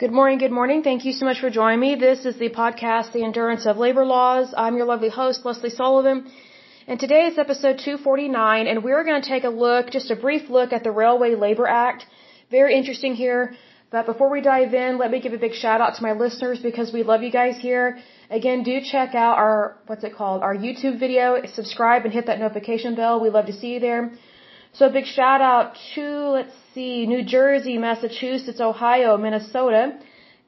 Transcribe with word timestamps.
Good 0.00 0.12
morning, 0.18 0.38
good 0.38 0.56
morning. 0.58 0.82
Thank 0.82 1.04
you 1.04 1.12
so 1.12 1.26
much 1.26 1.40
for 1.40 1.50
joining 1.50 1.78
me. 1.78 1.94
This 1.94 2.24
is 2.24 2.36
the 2.38 2.48
podcast, 2.48 3.12
The 3.12 3.22
Endurance 3.22 3.66
of 3.66 3.76
Labor 3.76 4.06
Laws. 4.06 4.54
I'm 4.56 4.78
your 4.78 4.86
lovely 4.86 5.10
host, 5.10 5.44
Lesley 5.44 5.68
Sullivan. 5.68 6.18
And 6.86 6.98
today 6.98 7.26
is 7.26 7.36
episode 7.36 7.76
249, 7.76 8.66
and 8.66 8.82
we're 8.82 9.04
going 9.04 9.20
to 9.20 9.28
take 9.28 9.44
a 9.44 9.50
look, 9.50 9.90
just 9.90 10.10
a 10.10 10.16
brief 10.16 10.48
look 10.48 10.72
at 10.72 10.84
the 10.84 10.90
Railway 10.90 11.34
Labor 11.34 11.66
Act. 11.66 12.06
Very 12.50 12.78
interesting 12.78 13.14
here. 13.14 13.42
But 13.90 14.06
before 14.06 14.30
we 14.30 14.40
dive 14.40 14.72
in, 14.72 14.96
let 14.96 15.10
me 15.10 15.20
give 15.20 15.34
a 15.34 15.42
big 15.46 15.52
shout 15.52 15.82
out 15.82 15.96
to 15.96 16.02
my 16.02 16.12
listeners 16.12 16.60
because 16.60 16.94
we 16.94 17.02
love 17.02 17.22
you 17.22 17.30
guys 17.30 17.58
here. 17.58 17.98
Again, 18.30 18.62
do 18.62 18.80
check 18.80 19.14
out 19.14 19.36
our, 19.36 19.76
what's 19.86 20.02
it 20.02 20.14
called, 20.16 20.40
our 20.42 20.56
YouTube 20.56 20.98
video. 20.98 21.42
Subscribe 21.44 22.06
and 22.06 22.14
hit 22.14 22.24
that 22.24 22.38
notification 22.38 22.94
bell. 22.94 23.20
We 23.20 23.28
love 23.28 23.44
to 23.52 23.56
see 23.60 23.74
you 23.74 23.80
there. 23.80 24.12
So 24.72 24.86
a 24.86 24.90
big 24.90 25.04
shout 25.04 25.42
out 25.42 25.76
to, 25.94 26.04
let's 26.38 26.56
see, 26.74 27.06
New 27.06 27.22
Jersey, 27.24 27.78
Massachusetts, 27.78 28.60
Ohio, 28.60 29.16
Minnesota, 29.16 29.98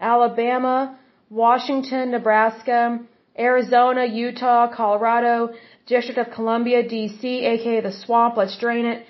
Alabama, 0.01 0.98
Washington, 1.30 2.10
Nebraska, 2.10 3.01
Arizona, 3.38 4.05
Utah, 4.05 4.69
Colorado, 4.74 5.50
District 5.87 6.19
of 6.19 6.30
Columbia, 6.34 6.83
DC, 6.83 7.24
aka 7.24 7.80
the 7.80 7.92
swamp, 7.92 8.37
let's 8.37 8.59
drain 8.59 8.87
it. 8.87 9.06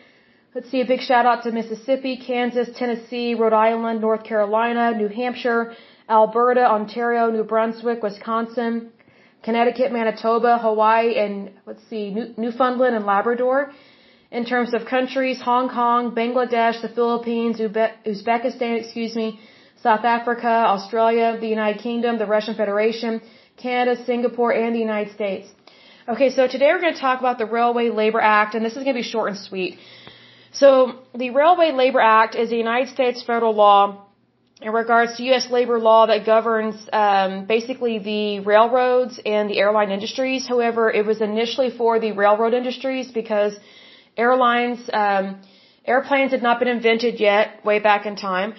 Let's 0.55 0.71
see, 0.71 0.81
a 0.83 0.87
big 0.87 1.01
shout 1.01 1.25
out 1.25 1.43
to 1.45 1.51
Mississippi, 1.51 2.19
Kansas, 2.19 2.69
Tennessee, 2.77 3.35
Rhode 3.35 3.55
Island, 3.55 4.01
North 4.01 4.23
Carolina, 4.23 4.93
New 4.97 5.09
Hampshire, 5.09 5.75
Alberta, 6.09 6.65
Ontario, 6.71 7.31
New 7.31 7.45
Brunswick, 7.45 8.03
Wisconsin, 8.03 8.91
Connecticut, 9.43 9.91
Manitoba, 9.93 10.59
Hawaii, 10.59 11.17
and 11.17 11.51
let's 11.67 11.83
see, 11.89 12.11
New 12.11 12.35
Newfoundland 12.37 12.95
and 12.95 13.07
Labrador. 13.07 13.73
In 14.39 14.47
terms 14.47 14.73
of 14.73 14.87
countries, 14.87 15.39
Hong 15.43 15.69
Kong, 15.69 16.15
Bangladesh, 16.21 16.81
the 16.81 16.89
Philippines, 16.99 17.59
Uzbekistan, 17.61 18.81
excuse 18.83 19.15
me, 19.15 19.39
South 19.83 20.05
Africa, 20.17 20.53
Australia, 20.75 21.37
the 21.39 21.49
United 21.49 21.83
Kingdom, 21.83 22.19
the 22.19 22.31
Russian 22.37 22.55
Federation, 22.55 23.21
Canada, 23.59 24.03
Singapore, 24.07 24.53
and 24.55 24.75
the 24.75 24.85
United 24.89 25.13
States. 25.13 25.49
Okay, 26.09 26.31
so 26.31 26.47
today 26.47 26.69
we're 26.73 26.81
going 26.81 26.95
to 26.95 27.05
talk 27.09 27.21
about 27.21 27.37
the 27.37 27.45
Railway 27.45 27.91
Labor 27.91 28.23
Act, 28.23 28.55
and 28.55 28.65
this 28.65 28.73
is 28.73 28.85
going 28.85 28.97
to 28.97 29.03
be 29.03 29.09
short 29.15 29.29
and 29.33 29.39
sweet. 29.39 29.79
So, 30.53 30.69
the 31.15 31.29
Railway 31.41 31.71
Labor 31.73 32.01
Act 32.01 32.35
is 32.35 32.53
a 32.53 32.57
United 32.57 32.89
States 32.89 33.23
federal 33.23 33.55
law 33.55 34.07
in 34.63 34.73
regards 34.73 35.17
to 35.17 35.25
U.S. 35.25 35.51
labor 35.51 35.79
law 35.79 36.07
that 36.07 36.25
governs 36.25 36.77
um, 36.93 37.45
basically 37.45 37.99
the 37.99 38.41
railroads 38.41 39.21
and 39.27 39.51
the 39.51 39.59
airline 39.59 39.91
industries. 39.91 40.47
However, 40.47 40.91
it 40.91 41.05
was 41.05 41.21
initially 41.21 41.71
for 41.71 42.01
the 42.01 42.13
railroad 42.13 42.55
industries 42.55 43.13
because 43.13 43.55
airlines, 44.17 44.89
um, 44.93 45.41
airplanes 45.85 46.31
had 46.33 46.43
not 46.43 46.59
been 46.59 46.69
invented 46.69 47.21
yet, 47.21 47.65
way 47.65 47.79
back 47.79 48.07
in 48.07 48.17
time. 48.17 48.55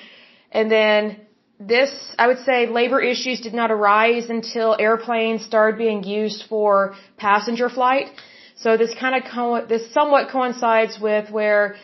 And 0.51 0.71
then 0.71 1.21
this, 1.59 1.91
I 2.17 2.27
would 2.27 2.39
say, 2.39 2.67
labor 2.67 2.99
issues 3.01 3.41
did 3.41 3.53
not 3.53 3.71
arise 3.71 4.29
until 4.29 4.75
airplanes 4.79 5.43
started 5.43 5.77
being 5.77 6.03
used 6.03 6.43
for 6.49 6.95
passenger 7.17 7.69
flight. 7.69 8.07
So 8.55 8.77
this 8.77 8.93
kind 8.99 9.15
of 9.15 9.23
co- 9.31 9.65
this 9.65 9.91
somewhat 9.93 10.29
coincides 10.29 10.99
with 10.99 11.29
where 11.31 11.75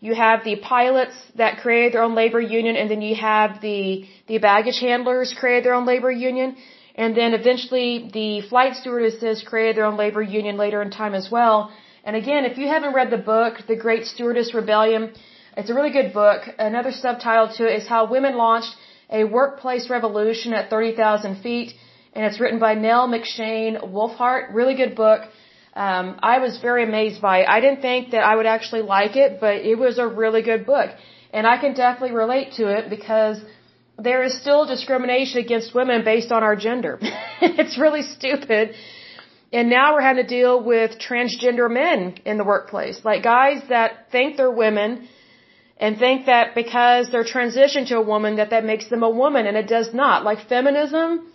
you 0.00 0.14
have 0.14 0.44
the 0.44 0.56
pilots 0.56 1.14
that 1.36 1.58
create 1.58 1.92
their 1.92 2.02
own 2.02 2.14
labor 2.14 2.40
union, 2.40 2.76
and 2.76 2.90
then 2.90 3.02
you 3.02 3.14
have 3.14 3.60
the 3.60 4.06
the 4.26 4.38
baggage 4.38 4.80
handlers 4.80 5.34
create 5.38 5.62
their 5.64 5.74
own 5.74 5.86
labor 5.86 6.10
union, 6.10 6.56
and 6.96 7.16
then 7.16 7.34
eventually 7.34 8.10
the 8.12 8.42
flight 8.48 8.74
stewardesses 8.76 9.42
created 9.42 9.76
their 9.76 9.84
own 9.84 9.96
labor 9.96 10.22
union 10.22 10.56
later 10.56 10.82
in 10.82 10.90
time 10.90 11.14
as 11.14 11.30
well. 11.30 11.72
And 12.04 12.16
again, 12.16 12.44
if 12.44 12.58
you 12.58 12.66
haven't 12.66 12.94
read 12.94 13.10
the 13.10 13.24
book, 13.34 13.54
The 13.68 13.76
Great 13.76 14.06
Stewardess 14.06 14.54
Rebellion, 14.54 15.12
it's 15.56 15.70
a 15.70 15.74
really 15.74 15.90
good 15.90 16.12
book. 16.12 16.42
Another 16.58 16.90
subtitle 16.90 17.48
to 17.56 17.68
it 17.68 17.82
is 17.82 17.86
How 17.86 18.10
Women 18.10 18.36
Launched 18.36 18.74
a 19.10 19.24
Workplace 19.24 19.88
Revolution 19.88 20.52
at 20.52 20.70
30,000 20.70 21.42
Feet, 21.42 21.74
and 22.14 22.24
it's 22.24 22.40
written 22.40 22.58
by 22.58 22.74
Nell 22.74 23.06
McShane 23.06 23.76
Wulfhart. 23.92 24.52
Really 24.52 24.74
good 24.74 24.96
book. 24.96 25.20
Um, 25.74 26.18
I 26.22 26.38
was 26.38 26.58
very 26.58 26.82
amazed 26.82 27.20
by 27.22 27.40
it. 27.40 27.48
I 27.48 27.60
didn't 27.60 27.82
think 27.82 28.10
that 28.10 28.24
I 28.24 28.34
would 28.36 28.46
actually 28.46 28.82
like 28.82 29.16
it, 29.16 29.38
but 29.40 29.56
it 29.56 29.78
was 29.78 29.98
a 29.98 30.06
really 30.06 30.42
good 30.42 30.66
book. 30.66 30.90
And 31.32 31.46
I 31.46 31.56
can 31.58 31.72
definitely 31.74 32.16
relate 32.16 32.52
to 32.54 32.66
it 32.76 32.90
because 32.90 33.40
there 33.98 34.22
is 34.22 34.38
still 34.40 34.66
discrimination 34.66 35.38
against 35.38 35.74
women 35.74 36.04
based 36.04 36.32
on 36.32 36.42
our 36.42 36.56
gender. 36.56 36.98
it's 37.40 37.78
really 37.78 38.02
stupid. 38.02 38.74
And 39.52 39.68
now 39.68 39.92
we're 39.92 40.00
having 40.00 40.24
to 40.26 40.28
deal 40.28 40.62
with 40.62 40.98
transgender 40.98 41.70
men 41.70 42.14
in 42.24 42.38
the 42.38 42.44
workplace. 42.44 43.00
Like 43.04 43.22
guys 43.22 43.62
that 43.68 44.10
think 44.10 44.36
they're 44.36 44.50
women 44.50 45.08
and 45.76 45.98
think 45.98 46.26
that 46.26 46.54
because 46.54 47.10
they're 47.10 47.30
transitioned 47.36 47.88
to 47.88 47.96
a 47.96 48.06
woman 48.14 48.36
that 48.36 48.50
that 48.50 48.64
makes 48.64 48.88
them 48.88 49.02
a 49.02 49.10
woman 49.10 49.46
and 49.46 49.56
it 49.56 49.68
does 49.68 49.92
not. 49.92 50.24
Like 50.24 50.48
feminism 50.48 51.32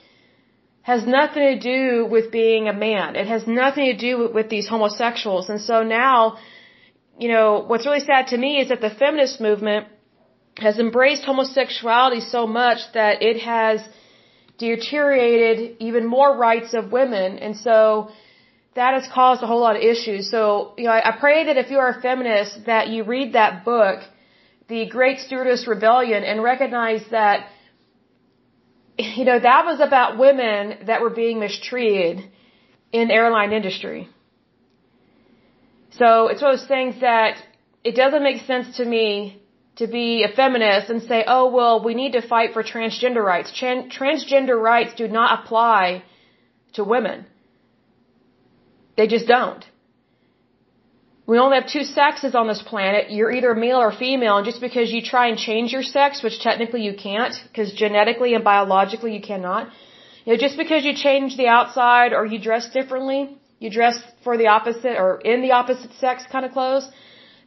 has 0.82 1.06
nothing 1.06 1.44
to 1.54 1.60
do 1.60 2.08
with 2.10 2.32
being 2.32 2.68
a 2.68 2.74
man. 2.74 3.16
It 3.16 3.28
has 3.28 3.46
nothing 3.46 3.86
to 3.92 3.98
do 3.98 4.12
with, 4.20 4.32
with 4.38 4.50
these 4.50 4.68
homosexuals. 4.68 5.50
And 5.50 5.62
so 5.62 5.84
now, 5.84 6.38
you 7.20 7.28
know, 7.28 7.64
what's 7.68 7.86
really 7.86 8.06
sad 8.12 8.28
to 8.28 8.38
me 8.38 8.62
is 8.62 8.70
that 8.70 8.82
the 8.82 8.90
feminist 8.90 9.40
movement 9.42 9.88
has 10.58 10.80
embraced 10.80 11.24
homosexuality 11.24 12.22
so 12.22 12.48
much 12.48 12.80
that 12.94 13.22
it 13.22 13.42
has 13.42 13.82
deteriorated 14.58 15.78
even 15.80 16.06
more 16.06 16.36
rights 16.36 16.74
of 16.74 16.92
women. 16.92 17.40
And 17.40 17.56
so 17.58 18.10
that 18.76 18.94
has 18.94 19.08
caused 19.14 19.42
a 19.44 19.48
whole 19.48 19.62
lot 19.62 19.76
of 19.76 19.82
issues. 19.82 20.30
So, 20.30 20.74
you 20.78 20.86
know, 20.86 20.92
I, 20.92 21.10
I 21.10 21.20
pray 21.20 21.46
that 21.46 21.58
if 21.58 21.70
you 21.72 21.78
are 21.78 21.90
a 21.90 22.02
feminist 22.02 22.66
that 22.66 22.90
you 22.90 23.04
read 23.04 23.34
that 23.34 23.66
book, 23.66 24.00
The 24.68 24.88
Great 24.88 25.20
Stewardess 25.20 25.68
Rebellion, 25.68 26.24
and 26.24 26.44
recognize 26.44 27.04
that 27.12 27.48
you 28.98 29.26
know, 29.26 29.40
that 29.40 29.66
was 29.66 29.80
about 29.80 30.18
women 30.18 30.88
that 30.88 31.02
were 31.02 31.10
being 31.12 31.40
mistreated 31.40 32.24
in 32.92 33.12
airline 33.12 33.52
industry. 33.52 34.10
So 35.92 36.28
it's 36.28 36.42
one 36.42 36.54
of 36.54 36.60
those 36.60 36.68
things 36.68 37.02
that 37.02 37.38
it 37.84 37.96
doesn't 37.96 38.24
make 38.24 38.46
sense 38.46 38.78
to 38.78 38.86
me 38.86 39.42
to 39.78 39.88
be 39.88 40.24
a 40.24 40.36
feminist 40.36 40.90
and 40.90 41.02
say, 41.04 41.24
oh, 41.28 41.46
well, 41.58 41.84
we 41.84 41.94
need 41.94 42.14
to 42.14 42.22
fight 42.34 42.54
for 42.54 42.64
transgender 42.64 43.24
rights. 43.24 43.52
Tran- 43.60 43.92
transgender 43.92 44.60
rights 44.60 44.94
do 44.96 45.08
not 45.08 45.40
apply 45.40 46.04
to 46.74 46.84
women. 46.84 47.26
They 48.98 49.08
just 49.08 49.28
don't. 49.28 49.64
We 51.28 51.38
only 51.38 51.58
have 51.60 51.70
two 51.70 51.84
sexes 51.84 52.34
on 52.36 52.48
this 52.48 52.62
planet. 52.62 53.12
You're 53.12 53.32
either 53.38 53.54
male 53.54 53.82
or 53.88 53.92
female, 53.92 54.38
and 54.38 54.46
just 54.46 54.62
because 54.62 54.92
you 54.92 55.02
try 55.02 55.28
and 55.28 55.38
change 55.38 55.74
your 55.74 55.84
sex, 55.84 56.24
which 56.24 56.40
technically 56.40 56.84
you 56.84 56.96
can't, 56.96 57.36
because 57.48 57.74
genetically 57.74 58.34
and 58.34 58.44
biologically 58.44 59.14
you 59.14 59.22
cannot, 59.22 59.70
you 60.24 60.34
know, 60.34 60.40
just 60.40 60.58
because 60.58 60.86
you 60.86 60.94
change 60.96 61.36
the 61.38 61.48
outside 61.48 62.14
or 62.14 62.26
you 62.26 62.40
dress 62.40 62.70
differently, 62.70 63.38
you 63.60 63.70
dress 63.70 64.02
for 64.24 64.38
the 64.38 64.48
opposite 64.48 64.96
or 65.04 65.20
in 65.20 65.42
the 65.42 65.52
opposite 65.52 65.92
sex 66.00 66.24
kind 66.32 66.46
of 66.46 66.52
clothes, 66.52 66.90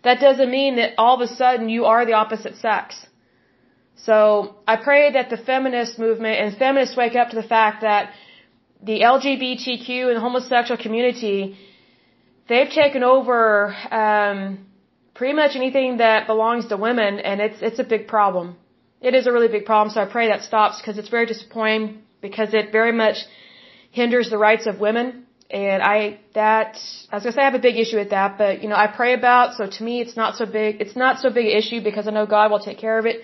that 0.03 0.21
doesn't 0.21 0.51
mean 0.51 0.77
that 0.77 0.95
all 0.99 1.15
of 1.17 1.21
a 1.29 1.33
sudden 1.35 1.69
you 1.69 1.85
are 1.85 2.05
the 2.07 2.15
opposite 2.15 2.57
sex. 2.57 3.07
So 3.97 4.57
I 4.67 4.77
pray 4.77 5.13
that 5.13 5.29
the 5.29 5.37
feminist 5.37 5.99
movement 5.99 6.37
and 6.41 6.57
feminists 6.57 6.97
wake 6.97 7.17
up 7.17 7.31
to 7.31 7.37
the 7.37 7.49
fact 7.57 7.83
that 7.83 8.13
the 8.83 9.01
LGBTQ 9.01 9.89
and 10.09 10.17
the 10.17 10.21
homosexual 10.21 10.81
community 10.81 11.57
they've 12.51 12.73
taken 12.83 13.03
over 13.05 13.75
um, 13.91 14.67
pretty 15.15 15.35
much 15.35 15.53
anything 15.55 15.99
that 15.99 16.27
belongs 16.27 16.67
to 16.69 16.77
women, 16.77 17.19
and 17.21 17.41
it's 17.47 17.61
it's 17.69 17.79
a 17.79 17.89
big 17.95 18.09
problem. 18.09 18.57
It 19.01 19.15
is 19.15 19.27
a 19.27 19.33
really 19.33 19.49
big 19.57 19.65
problem. 19.65 19.93
So 19.95 20.01
I 20.01 20.09
pray 20.17 20.29
that 20.29 20.43
stops 20.43 20.81
because 20.81 20.99
it's 20.99 21.13
very 21.17 21.27
disappointing 21.27 22.03
because 22.21 22.53
it 22.53 22.73
very 22.73 22.93
much 22.93 23.19
hinders 23.91 24.29
the 24.29 24.39
rights 24.39 24.67
of 24.67 24.81
women. 24.81 25.27
And 25.51 25.83
I 25.83 26.21
that 26.35 26.79
I 27.11 27.17
was 27.17 27.25
gonna 27.25 27.33
say 27.33 27.43
I 27.43 27.45
have 27.51 27.55
a 27.55 27.67
big 27.69 27.77
issue 27.77 27.97
with 27.97 28.11
that, 28.11 28.39
but 28.39 28.63
you 28.63 28.69
know 28.69 28.77
I 28.77 28.87
pray 28.87 29.15
about. 29.15 29.55
So 29.55 29.67
to 29.67 29.83
me, 29.83 30.01
it's 30.01 30.17
not 30.17 30.37
so 30.37 30.47
big. 30.47 30.81
It's 30.81 30.97
not 30.97 31.19
so 31.19 31.31
big 31.31 31.47
an 31.47 31.57
issue 31.63 31.81
because 31.83 32.07
I 32.07 32.13
know 32.13 32.27
God 32.27 32.51
will 32.53 32.61
take 32.61 32.79
care 32.79 32.99
of 32.99 33.07
it. 33.07 33.23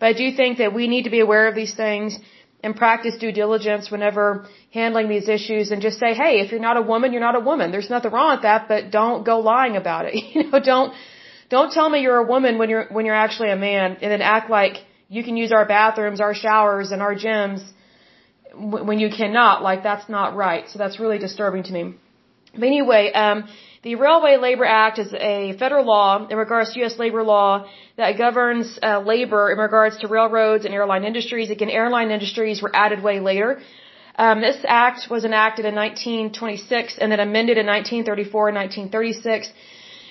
But 0.00 0.06
I 0.06 0.12
do 0.14 0.32
think 0.32 0.58
that 0.58 0.74
we 0.74 0.88
need 0.88 1.04
to 1.04 1.10
be 1.10 1.20
aware 1.20 1.46
of 1.46 1.54
these 1.54 1.74
things 1.74 2.18
and 2.64 2.76
practice 2.76 3.16
due 3.18 3.32
diligence 3.32 3.90
whenever 3.90 4.46
handling 4.72 5.08
these 5.08 5.28
issues 5.28 5.70
and 5.70 5.82
just 5.82 5.98
say, 5.98 6.14
hey, 6.14 6.40
if 6.40 6.50
you're 6.50 6.60
not 6.60 6.76
a 6.76 6.82
woman, 6.82 7.12
you're 7.12 7.20
not 7.20 7.36
a 7.36 7.40
woman. 7.40 7.72
There's 7.72 7.90
nothing 7.90 8.12
wrong 8.12 8.36
with 8.36 8.42
that, 8.42 8.68
but 8.68 8.90
don't 8.90 9.24
go 9.24 9.40
lying 9.40 9.76
about 9.76 10.06
it. 10.06 10.14
You 10.34 10.50
know, 10.50 10.60
don't, 10.60 10.94
don't 11.50 11.72
tell 11.72 11.88
me 11.88 12.00
you're 12.00 12.18
a 12.18 12.26
woman 12.26 12.58
when 12.58 12.70
you're, 12.70 12.86
when 12.90 13.04
you're 13.06 13.22
actually 13.26 13.50
a 13.50 13.56
man 13.56 13.98
and 14.00 14.10
then 14.12 14.22
act 14.22 14.48
like 14.48 14.76
you 15.08 15.22
can 15.24 15.36
use 15.36 15.52
our 15.52 15.66
bathrooms, 15.66 16.20
our 16.20 16.34
showers, 16.34 16.92
and 16.92 17.02
our 17.02 17.14
gyms 17.14 17.62
when 18.54 18.98
you 18.98 19.10
cannot. 19.10 19.62
Like 19.62 19.82
that's 19.82 20.08
not 20.08 20.36
right. 20.36 20.68
So 20.68 20.78
that's 20.78 20.98
really 21.00 21.18
disturbing 21.18 21.62
to 21.64 21.72
me. 21.72 21.94
But 22.54 22.64
anyway, 22.64 23.12
um, 23.12 23.48
the 23.82 23.94
Railway 23.96 24.36
Labor 24.36 24.64
Act 24.64 24.98
is 24.98 25.12
a 25.14 25.56
federal 25.58 25.84
law 25.84 26.26
in 26.28 26.36
regards 26.36 26.72
to 26.72 26.80
U.S. 26.80 26.98
labor 26.98 27.22
law 27.22 27.66
that 27.96 28.18
governs 28.18 28.78
uh, 28.82 29.00
labor 29.00 29.50
in 29.50 29.58
regards 29.58 29.98
to 29.98 30.08
railroads 30.08 30.64
and 30.64 30.74
airline 30.74 31.04
industries. 31.04 31.50
Again, 31.50 31.70
airline 31.70 32.10
industries 32.10 32.62
were 32.62 32.70
added 32.74 33.02
way 33.02 33.20
later. 33.20 33.60
Um, 34.16 34.40
this 34.42 34.58
act 34.68 35.10
was 35.10 35.24
enacted 35.24 35.64
in 35.64 35.74
1926 35.74 36.98
and 36.98 37.10
then 37.10 37.20
amended 37.20 37.56
in 37.56 37.66
1934 37.66 38.48
and 38.48 38.56
1936. 38.56 39.50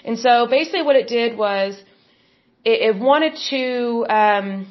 And 0.04 0.18
so 0.18 0.48
basically 0.48 0.82
what 0.82 0.96
it 0.96 1.08
did 1.08 1.38
was 1.38 1.80
it, 2.66 2.82
it 2.82 2.96
wanted 3.00 3.38
to 3.52 4.06
um, 4.10 4.68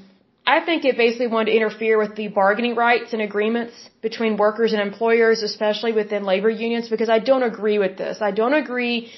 I 0.47 0.61
think 0.65 0.85
it 0.85 0.97
basically 0.97 1.29
wanted 1.29 1.53
to 1.53 1.57
interfere 1.57 1.99
with 1.99 2.17
the 2.17 2.29
bargaining 2.29 2.75
rights 2.75 3.13
and 3.13 3.23
agreements 3.23 3.75
between 4.03 4.37
workers 4.37 4.73
and 4.73 4.81
employers, 4.83 5.43
especially 5.43 5.93
within 5.93 6.25
labor 6.25 6.51
unions, 6.51 6.89
because 6.89 7.09
I 7.09 7.19
don't 7.19 7.43
agree 7.43 7.79
with 7.79 7.97
this. 7.97 8.21
I 8.21 8.31
don't 8.31 8.55
agree 8.55 9.11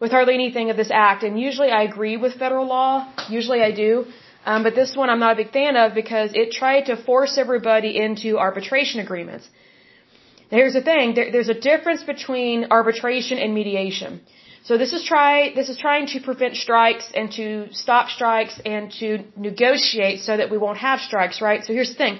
with 0.00 0.10
hardly 0.10 0.34
anything 0.34 0.70
of 0.70 0.76
this 0.76 0.90
act, 0.92 1.22
and 1.22 1.40
usually 1.40 1.70
I 1.70 1.82
agree 1.82 2.16
with 2.16 2.34
federal 2.34 2.66
law. 2.66 3.10
Usually 3.28 3.62
I 3.62 3.72
do. 3.72 4.06
Um, 4.44 4.62
but 4.62 4.74
this 4.76 4.94
one 4.94 5.10
I'm 5.10 5.18
not 5.18 5.32
a 5.32 5.36
big 5.42 5.52
fan 5.52 5.76
of 5.76 5.94
because 5.94 6.30
it 6.34 6.52
tried 6.52 6.86
to 6.90 6.96
force 6.96 7.36
everybody 7.36 7.96
into 7.96 8.38
arbitration 8.38 9.00
agreements. 9.00 9.48
Now 10.50 10.58
here's 10.58 10.74
the 10.74 10.82
thing, 10.82 11.14
there, 11.16 11.32
there's 11.32 11.48
a 11.48 11.60
difference 11.70 12.04
between 12.04 12.66
arbitration 12.70 13.38
and 13.38 13.52
mediation. 13.52 14.20
So 14.66 14.76
this 14.82 14.92
is 14.92 15.02
try 15.04 15.54
this 15.54 15.68
is 15.72 15.78
trying 15.78 16.06
to 16.12 16.20
prevent 16.28 16.56
strikes 16.56 17.06
and 17.14 17.30
to 17.32 17.68
stop 17.82 18.08
strikes 18.08 18.54
and 18.74 18.90
to 19.00 19.08
negotiate 19.48 20.18
so 20.28 20.36
that 20.36 20.50
we 20.50 20.58
won't 20.58 20.78
have 20.78 20.98
strikes, 21.08 21.40
right? 21.40 21.64
So 21.64 21.72
here's 21.72 21.90
the 21.90 22.00
thing. 22.04 22.18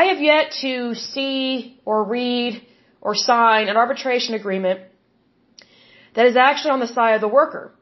I 0.00 0.04
have 0.10 0.20
yet 0.22 0.46
to 0.62 0.94
see 0.94 1.80
or 1.84 1.98
read 2.04 2.62
or 3.02 3.14
sign 3.14 3.68
an 3.68 3.76
arbitration 3.76 4.34
agreement 4.40 4.80
that 6.14 6.26
is 6.30 6.36
actually 6.36 6.70
on 6.70 6.80
the 6.80 6.92
side 6.96 7.14
of 7.18 7.20
the 7.20 7.34
worker. 7.40 7.74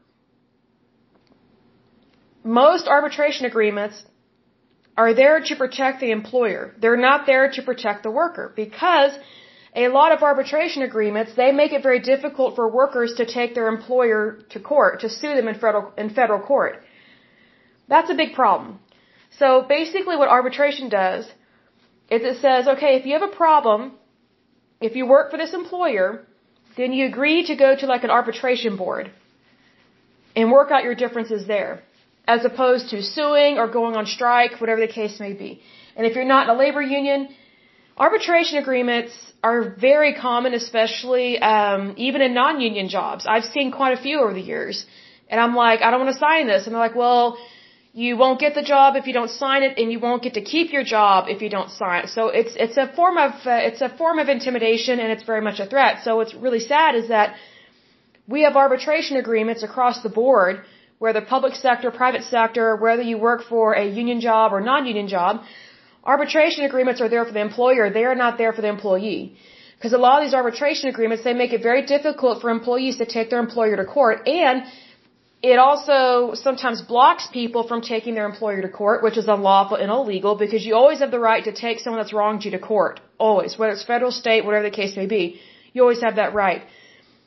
Most 2.43 2.85
arbitration 2.97 3.45
agreements 3.45 4.03
are 4.97 5.13
there 5.13 5.39
to 5.49 5.55
protect 5.55 6.01
the 6.01 6.11
employer. 6.11 6.75
They're 6.81 7.03
not 7.09 7.25
there 7.25 7.49
to 7.51 7.61
protect 7.61 8.03
the 8.03 8.11
worker 8.11 8.51
because 8.63 9.13
a 9.85 9.87
lot 9.89 10.11
of 10.11 10.23
arbitration 10.23 10.81
agreements, 10.81 11.33
they 11.35 11.51
make 11.51 11.71
it 11.71 11.83
very 11.83 11.99
difficult 11.99 12.55
for 12.55 12.67
workers 12.81 13.13
to 13.19 13.25
take 13.25 13.53
their 13.53 13.67
employer 13.67 14.39
to 14.53 14.59
court, 14.59 15.01
to 15.01 15.09
sue 15.09 15.35
them 15.35 15.47
in 15.47 15.55
federal, 15.63 15.93
in 15.97 16.09
federal 16.09 16.41
court. 16.51 16.83
That's 17.87 18.09
a 18.09 18.15
big 18.15 18.33
problem. 18.33 18.79
So 19.39 19.47
basically 19.77 20.17
what 20.17 20.29
arbitration 20.29 20.89
does 20.89 21.25
is 22.09 22.21
it 22.31 22.37
says, 22.41 22.67
okay, 22.67 22.95
if 22.95 23.05
you 23.05 23.13
have 23.13 23.29
a 23.31 23.35
problem, 23.43 23.93
if 24.81 24.95
you 24.95 25.05
work 25.05 25.29
for 25.31 25.37
this 25.37 25.53
employer, 25.53 26.25
then 26.75 26.91
you 26.93 27.05
agree 27.05 27.45
to 27.45 27.55
go 27.55 27.75
to 27.75 27.85
like 27.85 28.03
an 28.03 28.09
arbitration 28.09 28.77
board 28.77 29.11
and 30.35 30.51
work 30.51 30.71
out 30.71 30.83
your 30.83 30.95
differences 30.95 31.47
there, 31.47 31.83
as 32.27 32.45
opposed 32.45 32.89
to 32.89 33.01
suing 33.01 33.57
or 33.57 33.67
going 33.67 33.95
on 33.95 34.05
strike, 34.05 34.59
whatever 34.61 34.81
the 34.81 34.93
case 35.01 35.19
may 35.19 35.33
be. 35.33 35.61
And 35.95 36.05
if 36.05 36.15
you're 36.15 36.31
not 36.35 36.47
in 36.47 36.55
a 36.55 36.57
labor 36.57 36.81
union, 36.81 37.29
Arbitration 37.97 38.59
agreements 38.59 39.13
are 39.43 39.61
very 39.87 40.13
common, 40.13 40.53
especially 40.53 41.39
um, 41.39 41.95
even 41.97 42.21
in 42.21 42.33
non-union 42.35 42.89
jobs. 42.89 43.25
I've 43.25 43.45
seen 43.45 43.71
quite 43.71 43.97
a 43.97 44.01
few 44.01 44.19
over 44.19 44.33
the 44.33 44.47
years, 44.53 44.85
and 45.29 45.41
I'm 45.41 45.55
like, 45.55 45.81
I 45.81 45.89
don't 45.89 46.01
want 46.05 46.13
to 46.13 46.19
sign 46.19 46.45
this, 46.45 46.65
and 46.65 46.73
they're 46.73 46.87
like, 46.87 46.95
well, 46.95 47.39
you 47.93 48.15
won't 48.15 48.39
get 48.39 48.53
the 48.53 48.61
job 48.61 48.95
if 48.95 49.07
you 49.07 49.13
don't 49.13 49.31
sign 49.31 49.63
it, 49.63 49.79
and 49.79 49.91
you 49.91 49.99
won't 49.99 50.21
get 50.21 50.35
to 50.35 50.43
keep 50.53 50.71
your 50.71 50.83
job 50.83 51.25
if 51.27 51.41
you 51.41 51.49
don't 51.49 51.71
sign 51.71 52.03
it. 52.03 52.09
So 52.09 52.27
it's 52.27 52.55
it's 52.55 52.77
a 52.77 52.87
form 52.99 53.17
of 53.17 53.31
uh, 53.53 53.69
it's 53.69 53.81
a 53.81 53.89
form 54.01 54.19
of 54.19 54.29
intimidation, 54.29 54.99
and 54.99 55.11
it's 55.11 55.23
very 55.23 55.41
much 55.41 55.59
a 55.59 55.65
threat. 55.65 56.03
So 56.03 56.17
what's 56.17 56.35
really 56.35 56.63
sad 56.73 56.93
is 56.93 57.07
that 57.07 57.35
we 58.27 58.43
have 58.43 58.55
arbitration 58.55 59.17
agreements 59.17 59.63
across 59.63 60.03
the 60.03 60.13
board, 60.21 60.61
whether 60.99 61.21
public 61.21 61.55
sector, 61.55 61.89
private 61.89 62.25
sector, 62.25 62.75
whether 62.75 63.01
you 63.01 63.17
work 63.17 63.41
for 63.53 63.73
a 63.73 63.85
union 63.87 64.21
job 64.21 64.53
or 64.53 64.61
non-union 64.61 65.07
job 65.07 65.41
Arbitration 66.15 66.63
agreements 66.69 67.01
are 67.01 67.09
there 67.13 67.25
for 67.25 67.33
the 67.37 67.45
employer, 67.49 67.89
they 67.89 68.05
are 68.11 68.19
not 68.23 68.37
there 68.41 68.53
for 68.53 68.61
the 68.65 68.71
employee. 68.77 69.23
Because 69.75 69.93
a 69.93 70.01
lot 70.07 70.15
of 70.17 70.25
these 70.25 70.37
arbitration 70.41 70.87
agreements, 70.89 71.23
they 71.23 71.33
make 71.33 71.53
it 71.57 71.61
very 71.61 71.83
difficult 71.85 72.41
for 72.41 72.49
employees 72.49 72.97
to 73.01 73.05
take 73.05 73.29
their 73.29 73.41
employer 73.47 73.75
to 73.81 73.85
court, 73.85 74.27
and 74.27 74.63
it 75.43 75.59
also 75.59 76.33
sometimes 76.33 76.81
blocks 76.81 77.27
people 77.39 77.67
from 77.67 77.81
taking 77.81 78.15
their 78.15 78.25
employer 78.25 78.61
to 78.61 78.69
court, 78.69 79.03
which 79.03 79.17
is 79.17 79.27
unlawful 79.27 79.77
and 79.77 79.91
illegal, 79.91 80.33
because 80.35 80.65
you 80.65 80.73
always 80.75 80.99
have 80.99 81.11
the 81.11 81.19
right 81.19 81.43
to 81.43 81.51
take 81.51 81.79
someone 81.79 82.01
that's 82.01 82.13
wronged 82.13 82.43
you 82.45 82.51
to 82.51 82.59
court. 82.59 82.99
Always. 83.19 83.57
Whether 83.57 83.73
it's 83.73 83.83
federal, 83.83 84.11
state, 84.11 84.45
whatever 84.45 84.63
the 84.69 84.77
case 84.81 84.95
may 84.95 85.05
be. 85.05 85.39
You 85.73 85.83
always 85.83 86.01
have 86.01 86.15
that 86.15 86.33
right. 86.33 86.63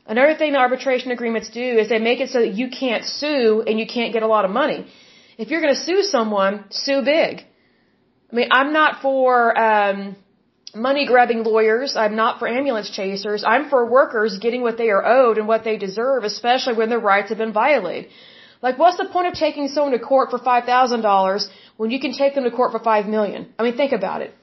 Another 0.07 0.35
thing 0.35 0.53
that 0.53 0.59
arbitration 0.59 1.13
agreements 1.13 1.51
do 1.51 1.69
is 1.81 1.89
they 1.89 2.01
make 2.01 2.21
it 2.21 2.31
so 2.31 2.41
that 2.41 2.55
you 2.61 2.69
can't 2.69 3.05
sue 3.05 3.63
and 3.65 3.79
you 3.79 3.87
can't 3.87 4.13
get 4.13 4.25
a 4.25 4.27
lot 4.27 4.45
of 4.45 4.51
money. 4.51 4.87
If 5.39 5.51
you're 5.51 5.61
going 5.61 5.75
to 5.75 5.81
sue 5.81 6.03
someone, 6.03 6.65
sue 6.71 7.03
big. 7.03 7.45
I 8.31 8.37
mean, 8.37 8.49
I'm 8.51 8.73
not 8.73 9.03
for 9.03 9.59
um, 9.59 10.17
money 10.75 11.07
grabbing 11.07 11.43
lawyers. 11.43 11.97
I'm 11.97 12.17
not 12.17 12.39
for 12.39 12.47
ambulance 12.49 12.91
chasers. 12.91 13.45
I'm 13.45 13.69
for 13.69 13.85
workers 13.87 14.39
getting 14.39 14.63
what 14.63 14.77
they 14.79 14.91
are 14.91 15.05
owed 15.05 15.39
and 15.39 15.49
what 15.49 15.65
they 15.65 15.77
deserve, 15.77 16.25
especially 16.25 16.75
when 16.75 16.89
their 16.89 17.01
rights 17.01 17.31
have 17.31 17.39
been 17.39 17.53
violated. 17.53 18.11
Like, 18.63 18.79
what's 18.79 18.99
the 18.99 19.07
point 19.07 19.27
of 19.29 19.35
taking 19.35 19.69
someone 19.69 19.93
to 19.93 19.99
court 19.99 20.31
for 20.31 20.39
five 20.39 20.65
thousand 20.65 21.01
dollars 21.01 21.49
when 21.77 21.91
you 21.91 21.99
can 21.99 22.13
take 22.13 22.35
them 22.35 22.45
to 22.45 22.51
court 22.51 22.73
for 22.73 22.79
five 22.79 23.07
million? 23.07 23.53
I 23.59 23.63
mean, 23.63 23.77
think 23.77 23.93
about 23.93 24.21
it. 24.23 24.35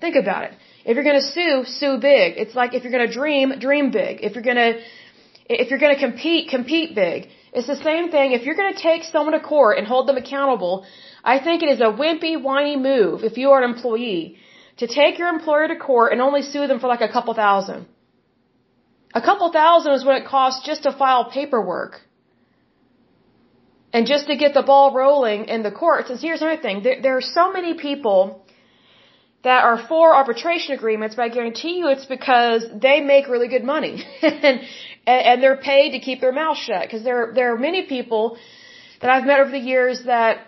Think 0.00 0.16
about 0.16 0.44
it. 0.44 0.52
If 0.84 0.96
you're 0.96 1.04
going 1.04 1.20
to 1.20 1.28
sue, 1.36 1.64
sue 1.64 1.98
big. 1.98 2.36
It's 2.36 2.56
like 2.56 2.74
if 2.74 2.82
you're 2.82 2.92
going 2.96 3.06
to 3.06 3.14
dream, 3.20 3.52
dream 3.60 3.92
big. 3.92 4.18
If 4.20 4.34
you're 4.34 4.42
going 4.42 4.56
to 4.56 4.80
if 5.48 5.70
you're 5.70 5.78
going 5.78 5.94
to 5.94 6.00
compete, 6.00 6.48
compete 6.48 6.94
big. 6.94 7.28
It's 7.52 7.66
the 7.66 7.76
same 7.76 8.10
thing. 8.10 8.32
If 8.32 8.44
you're 8.44 8.54
going 8.54 8.74
to 8.74 8.82
take 8.90 9.04
someone 9.04 9.34
to 9.34 9.40
court 9.40 9.78
and 9.78 9.86
hold 9.86 10.08
them 10.08 10.16
accountable, 10.16 10.86
I 11.24 11.38
think 11.38 11.62
it 11.62 11.68
is 11.68 11.80
a 11.80 11.92
wimpy, 12.02 12.40
whiny 12.40 12.76
move 12.76 13.22
if 13.22 13.36
you 13.36 13.50
are 13.50 13.62
an 13.62 13.70
employee 13.70 14.36
to 14.78 14.86
take 14.86 15.18
your 15.18 15.28
employer 15.28 15.68
to 15.68 15.76
court 15.76 16.12
and 16.12 16.20
only 16.20 16.42
sue 16.42 16.66
them 16.66 16.80
for 16.80 16.88
like 16.88 17.00
a 17.00 17.12
couple 17.12 17.34
thousand. 17.34 17.86
A 19.14 19.20
couple 19.20 19.52
thousand 19.52 19.92
is 19.92 20.04
what 20.04 20.16
it 20.16 20.26
costs 20.26 20.66
just 20.66 20.84
to 20.84 20.92
file 20.92 21.30
paperwork. 21.30 22.00
And 23.92 24.06
just 24.06 24.26
to 24.28 24.36
get 24.36 24.54
the 24.54 24.62
ball 24.62 24.94
rolling 24.94 25.44
in 25.44 25.62
the 25.62 25.70
courts. 25.70 26.08
And 26.08 26.18
here's 26.18 26.40
another 26.40 26.62
thing. 26.62 26.82
There, 26.82 27.02
there 27.02 27.16
are 27.18 27.26
so 27.38 27.52
many 27.52 27.74
people 27.74 28.46
that 29.44 29.64
are 29.64 29.76
for 29.86 30.14
arbitration 30.14 30.74
agreements, 30.74 31.14
but 31.14 31.24
I 31.24 31.28
guarantee 31.28 31.76
you 31.78 31.88
it's 31.88 32.06
because 32.06 32.64
they 32.74 33.00
make 33.00 33.28
really 33.28 33.48
good 33.48 33.64
money. 33.64 34.02
and, 34.22 34.60
and 35.06 35.42
they're 35.42 35.58
paid 35.58 35.90
to 35.92 35.98
keep 35.98 36.22
their 36.22 36.32
mouth 36.32 36.56
shut. 36.56 36.82
Because 36.82 37.04
there, 37.04 37.32
there 37.34 37.54
are 37.54 37.58
many 37.58 37.82
people 37.82 38.38
that 39.02 39.10
I've 39.10 39.24
met 39.24 39.40
over 39.40 39.50
the 39.50 39.58
years 39.58 40.04
that 40.06 40.46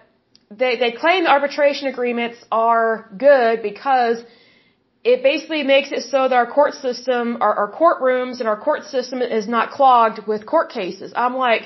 they, 0.59 0.77
they 0.77 0.93
claim 0.93 1.25
the 1.25 1.31
arbitration 1.31 1.89
agreements 1.89 2.39
are 2.51 3.09
good 3.17 3.62
because 3.62 4.19
it 5.03 5.23
basically 5.23 5.62
makes 5.62 5.93
it 5.93 6.03
so 6.03 6.29
that 6.29 6.37
our 6.43 6.51
court 6.51 6.75
system, 6.75 7.39
our, 7.41 7.55
our 7.62 7.73
courtrooms 7.73 8.41
and 8.41 8.49
our 8.49 8.59
court 8.59 8.85
system 8.85 9.21
is 9.21 9.47
not 9.47 9.71
clogged 9.71 10.27
with 10.27 10.47
court 10.47 10.71
cases. 10.71 11.12
I'm 11.15 11.37
like, 11.37 11.62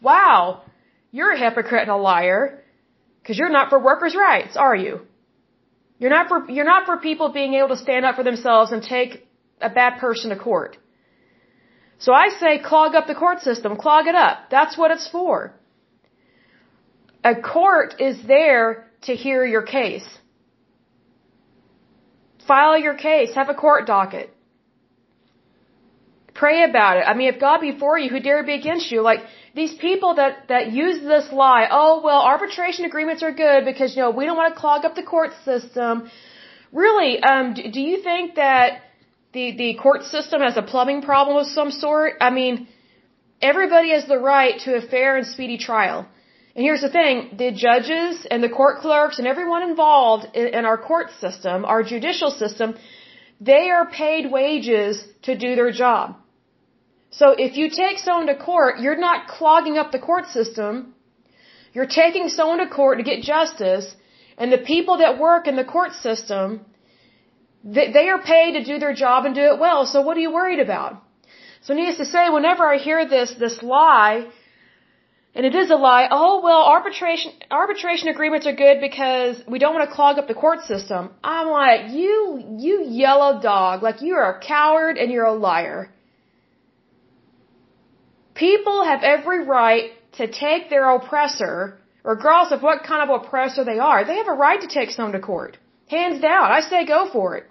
wow, 0.00 0.62
you're 1.10 1.32
a 1.32 1.38
hypocrite 1.38 1.82
and 1.82 1.90
a 1.90 1.96
liar 1.96 2.62
because 3.20 3.38
you're 3.38 3.50
not 3.50 3.70
for 3.70 3.78
workers' 3.78 4.16
rights, 4.16 4.56
are 4.56 4.76
you? 4.76 5.00
You're 5.98 6.10
not 6.10 6.28
for, 6.28 6.50
you're 6.50 6.70
not 6.74 6.86
for 6.86 6.96
people 6.96 7.28
being 7.40 7.54
able 7.54 7.68
to 7.68 7.76
stand 7.76 8.04
up 8.04 8.16
for 8.16 8.24
themselves 8.24 8.72
and 8.72 8.82
take 8.82 9.26
a 9.60 9.70
bad 9.70 9.98
person 9.98 10.30
to 10.30 10.36
court. 10.36 10.76
So 11.98 12.12
I 12.12 12.28
say 12.40 12.58
clog 12.58 12.94
up 12.96 13.06
the 13.06 13.14
court 13.14 13.40
system, 13.40 13.76
clog 13.76 14.06
it 14.06 14.16
up. 14.16 14.50
That's 14.50 14.76
what 14.76 14.90
it's 14.90 15.08
for. 15.08 15.54
A 17.24 17.34
court 17.36 18.00
is 18.00 18.16
there 18.26 18.86
to 19.02 19.14
hear 19.14 19.44
your 19.44 19.62
case. 19.62 20.06
File 22.46 22.78
your 22.78 22.94
case. 22.94 23.34
Have 23.34 23.48
a 23.48 23.54
court 23.54 23.86
docket. 23.86 24.30
Pray 26.34 26.64
about 26.64 26.96
it. 26.96 27.04
I 27.06 27.14
mean, 27.14 27.28
if 27.32 27.38
God 27.38 27.60
be 27.60 27.78
for 27.78 27.98
you, 27.98 28.10
who 28.10 28.18
dare 28.18 28.42
be 28.42 28.54
against 28.54 28.90
you? 28.90 29.02
Like, 29.02 29.20
these 29.54 29.74
people 29.74 30.14
that, 30.14 30.48
that 30.48 30.72
use 30.72 31.00
this 31.02 31.26
lie, 31.30 31.68
oh, 31.70 32.00
well, 32.02 32.20
arbitration 32.22 32.84
agreements 32.84 33.22
are 33.22 33.32
good 33.32 33.64
because, 33.64 33.94
you 33.94 34.02
know, 34.02 34.10
we 34.10 34.24
don't 34.24 34.36
want 34.36 34.54
to 34.54 34.60
clog 34.60 34.84
up 34.84 34.94
the 34.94 35.02
court 35.02 35.32
system. 35.44 36.10
Really, 36.72 37.22
um, 37.22 37.54
do, 37.54 37.70
do 37.70 37.80
you 37.80 38.02
think 38.02 38.36
that 38.36 38.80
the, 39.34 39.54
the 39.56 39.74
court 39.74 40.04
system 40.04 40.40
has 40.40 40.56
a 40.56 40.62
plumbing 40.62 41.02
problem 41.02 41.36
of 41.36 41.46
some 41.46 41.70
sort? 41.70 42.14
I 42.20 42.30
mean, 42.30 42.66
everybody 43.42 43.90
has 43.90 44.06
the 44.08 44.18
right 44.18 44.58
to 44.60 44.74
a 44.74 44.80
fair 44.80 45.18
and 45.18 45.26
speedy 45.26 45.58
trial. 45.58 46.08
And 46.54 46.64
here's 46.64 46.82
the 46.82 46.90
thing, 46.90 47.30
the 47.38 47.50
judges 47.50 48.26
and 48.30 48.42
the 48.42 48.48
court 48.48 48.80
clerks 48.80 49.18
and 49.18 49.26
everyone 49.26 49.62
involved 49.62 50.26
in, 50.34 50.48
in 50.48 50.64
our 50.64 50.76
court 50.76 51.08
system, 51.20 51.64
our 51.64 51.82
judicial 51.82 52.30
system, 52.30 52.74
they 53.40 53.70
are 53.70 53.86
paid 53.90 54.30
wages 54.30 55.02
to 55.22 55.36
do 55.36 55.54
their 55.56 55.70
job. 55.70 56.16
So 57.10 57.30
if 57.46 57.56
you 57.56 57.68
take 57.70 57.98
someone 57.98 58.26
to 58.26 58.36
court, 58.36 58.80
you're 58.80 59.02
not 59.08 59.28
clogging 59.28 59.78
up 59.78 59.92
the 59.92 59.98
court 60.10 60.26
system. 60.28 60.94
You're 61.74 61.92
taking 62.02 62.28
someone 62.28 62.58
to 62.58 62.68
court 62.68 62.98
to 62.98 63.04
get 63.04 63.22
justice, 63.22 63.86
and 64.38 64.52
the 64.52 64.58
people 64.58 64.98
that 64.98 65.18
work 65.18 65.46
in 65.46 65.56
the 65.56 65.64
court 65.64 65.92
system, 65.92 66.66
they, 67.64 67.90
they 67.92 68.08
are 68.08 68.20
paid 68.20 68.52
to 68.52 68.64
do 68.64 68.78
their 68.78 68.94
job 68.94 69.24
and 69.26 69.34
do 69.34 69.46
it 69.52 69.58
well. 69.58 69.86
So 69.86 70.00
what 70.02 70.16
are 70.16 70.20
you 70.20 70.32
worried 70.32 70.60
about? 70.60 71.02
So 71.62 71.74
needless 71.74 71.98
to 71.98 72.06
say, 72.06 72.28
whenever 72.28 72.64
I 72.66 72.76
hear 72.76 73.06
this, 73.06 73.34
this 73.38 73.62
lie, 73.62 74.26
and 75.34 75.46
it 75.46 75.54
is 75.54 75.70
a 75.70 75.76
lie. 75.76 76.08
Oh, 76.10 76.42
well, 76.42 76.62
arbitration, 76.62 77.32
arbitration 77.50 78.08
agreements 78.08 78.46
are 78.46 78.54
good 78.54 78.80
because 78.80 79.42
we 79.48 79.58
don't 79.58 79.74
want 79.74 79.88
to 79.88 79.94
clog 79.94 80.18
up 80.18 80.28
the 80.28 80.34
court 80.34 80.60
system. 80.64 81.10
I'm 81.24 81.48
like, 81.48 81.90
you, 81.90 82.44
you 82.58 82.84
yellow 82.86 83.40
dog. 83.40 83.82
Like, 83.82 84.02
you 84.02 84.14
are 84.14 84.36
a 84.36 84.40
coward 84.40 84.98
and 84.98 85.10
you're 85.10 85.24
a 85.24 85.32
liar. 85.32 85.90
People 88.34 88.84
have 88.84 89.02
every 89.02 89.44
right 89.44 89.92
to 90.18 90.26
take 90.26 90.68
their 90.68 90.90
oppressor, 90.90 91.78
regardless 92.02 92.52
of 92.52 92.62
what 92.62 92.82
kind 92.84 93.08
of 93.08 93.22
oppressor 93.22 93.64
they 93.64 93.78
are. 93.78 94.04
They 94.04 94.16
have 94.16 94.28
a 94.28 94.32
right 94.32 94.60
to 94.60 94.66
take 94.66 94.90
someone 94.90 95.12
to 95.12 95.20
court. 95.20 95.56
Hands 95.88 96.20
down. 96.20 96.52
I 96.52 96.60
say 96.60 96.84
go 96.84 97.08
for 97.10 97.36
it. 97.36 97.44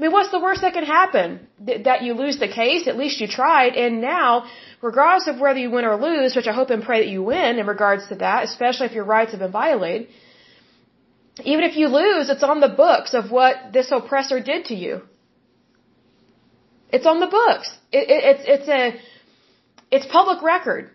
I 0.00 0.02
mean, 0.04 0.12
what's 0.12 0.30
the 0.30 0.40
worst 0.40 0.62
that 0.62 0.72
can 0.72 0.84
happen? 0.84 1.46
Th- 1.66 1.84
that 1.84 2.02
you 2.04 2.14
lose 2.14 2.38
the 2.38 2.48
case, 2.48 2.88
at 2.88 2.96
least 2.96 3.20
you 3.20 3.28
tried, 3.28 3.74
and 3.74 4.00
now, 4.00 4.46
regardless 4.80 5.28
of 5.28 5.38
whether 5.38 5.58
you 5.58 5.70
win 5.70 5.84
or 5.84 5.96
lose, 5.96 6.34
which 6.34 6.46
I 6.46 6.54
hope 6.54 6.70
and 6.70 6.82
pray 6.82 7.00
that 7.00 7.10
you 7.14 7.22
win 7.22 7.58
in 7.58 7.66
regards 7.66 8.08
to 8.08 8.14
that, 8.14 8.44
especially 8.44 8.86
if 8.86 8.92
your 8.92 9.04
rights 9.04 9.32
have 9.32 9.40
been 9.40 9.52
violated, 9.52 10.08
even 11.44 11.64
if 11.64 11.76
you 11.76 11.88
lose, 11.88 12.30
it's 12.30 12.42
on 12.42 12.60
the 12.60 12.70
books 12.84 13.12
of 13.12 13.30
what 13.30 13.74
this 13.74 13.90
oppressor 13.90 14.40
did 14.40 14.64
to 14.70 14.74
you. 14.74 15.02
It's 16.90 17.04
on 17.04 17.20
the 17.20 17.26
books. 17.26 17.68
It, 17.92 18.08
it, 18.08 18.24
it's, 18.30 18.44
it's 18.54 18.68
a, 18.68 18.98
it's 19.90 20.06
public 20.06 20.42
record. 20.42 20.90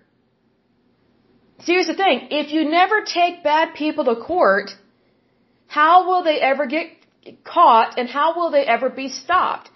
See, 1.59 1.74
here's 1.74 1.85
the 1.85 1.93
thing. 1.93 2.29
If 2.31 2.51
you 2.51 2.67
never 2.81 3.01
take 3.01 3.43
bad 3.43 3.75
people 3.75 4.05
to 4.05 4.15
court, 4.15 4.71
how 5.67 6.07
will 6.07 6.24
they 6.24 6.39
ever 6.39 6.65
get 6.65 6.88
caught 7.44 7.98
and 8.00 8.10
how 8.10 8.36
will 8.36 8.51
they 8.51 8.65
ever 8.65 8.89
be 8.89 9.10
stopped? 9.10 9.70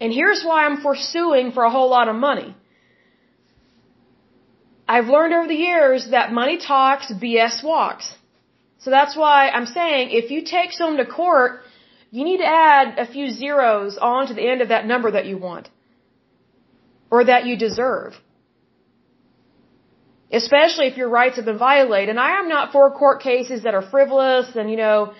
And 0.00 0.12
here's 0.12 0.42
why 0.42 0.64
I'm 0.64 0.80
pursuing 0.82 1.52
for 1.52 1.64
a 1.64 1.70
whole 1.70 1.90
lot 1.90 2.08
of 2.08 2.16
money. 2.16 2.54
I've 4.88 5.08
learned 5.16 5.34
over 5.34 5.48
the 5.48 5.62
years 5.70 6.08
that 6.10 6.32
money 6.32 6.56
talks, 6.58 7.12
BS 7.12 7.62
walks. 7.62 8.06
So 8.78 8.90
that's 8.90 9.14
why 9.16 9.50
I'm 9.50 9.66
saying 9.66 10.10
if 10.10 10.30
you 10.30 10.40
take 10.42 10.72
someone 10.72 10.96
to 11.04 11.06
court, 11.06 11.60
you 12.10 12.24
need 12.24 12.38
to 12.38 12.46
add 12.46 12.98
a 12.98 13.06
few 13.06 13.30
zeros 13.30 13.98
on 13.98 14.26
to 14.28 14.34
the 14.34 14.46
end 14.52 14.62
of 14.62 14.68
that 14.68 14.86
number 14.86 15.10
that 15.12 15.26
you 15.26 15.36
want. 15.38 15.68
Or 17.10 17.24
that 17.24 17.46
you 17.46 17.56
deserve. 17.56 18.14
Especially 20.32 20.86
if 20.86 20.96
your 20.96 21.08
rights 21.08 21.36
have 21.36 21.44
been 21.44 21.58
violated. 21.58 22.08
And 22.08 22.20
I 22.20 22.38
am 22.40 22.48
not 22.48 22.72
for 22.72 22.90
court 22.90 23.20
cases 23.20 23.64
that 23.64 23.74
are 23.74 23.82
frivolous 23.82 24.56
and, 24.56 24.70
you 24.70 24.76
know, 24.76 25.12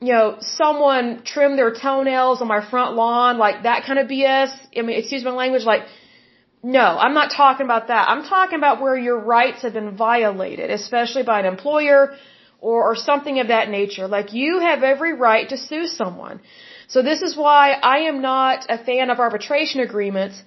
you 0.00 0.12
know, 0.12 0.36
someone 0.40 1.22
trimmed 1.24 1.58
their 1.58 1.72
toenails 1.72 2.42
on 2.42 2.48
my 2.48 2.68
front 2.70 2.94
lawn, 2.94 3.38
like 3.38 3.62
that 3.62 3.84
kind 3.84 3.98
of 3.98 4.08
BS. 4.08 4.50
I 4.76 4.82
mean, 4.82 4.98
excuse 4.98 5.24
my 5.24 5.30
language, 5.30 5.64
like, 5.64 5.84
no, 6.62 6.86
I'm 7.04 7.14
not 7.14 7.30
talking 7.30 7.64
about 7.64 7.88
that. 7.88 8.08
I'm 8.08 8.24
talking 8.24 8.58
about 8.58 8.80
where 8.80 8.96
your 8.96 9.18
rights 9.18 9.62
have 9.62 9.72
been 9.72 9.96
violated, 9.96 10.70
especially 10.70 11.22
by 11.22 11.40
an 11.40 11.46
employer 11.46 12.16
or, 12.60 12.90
or 12.90 12.96
something 12.96 13.38
of 13.40 13.48
that 13.48 13.70
nature. 13.70 14.06
Like, 14.08 14.32
you 14.32 14.58
have 14.60 14.82
every 14.82 15.14
right 15.14 15.48
to 15.48 15.56
sue 15.56 15.86
someone. 15.86 16.40
So 16.88 17.02
this 17.02 17.22
is 17.22 17.36
why 17.36 17.72
I 17.72 17.98
am 18.10 18.20
not 18.20 18.66
a 18.68 18.78
fan 18.78 19.10
of 19.10 19.18
arbitration 19.18 19.80
agreements 19.80 20.42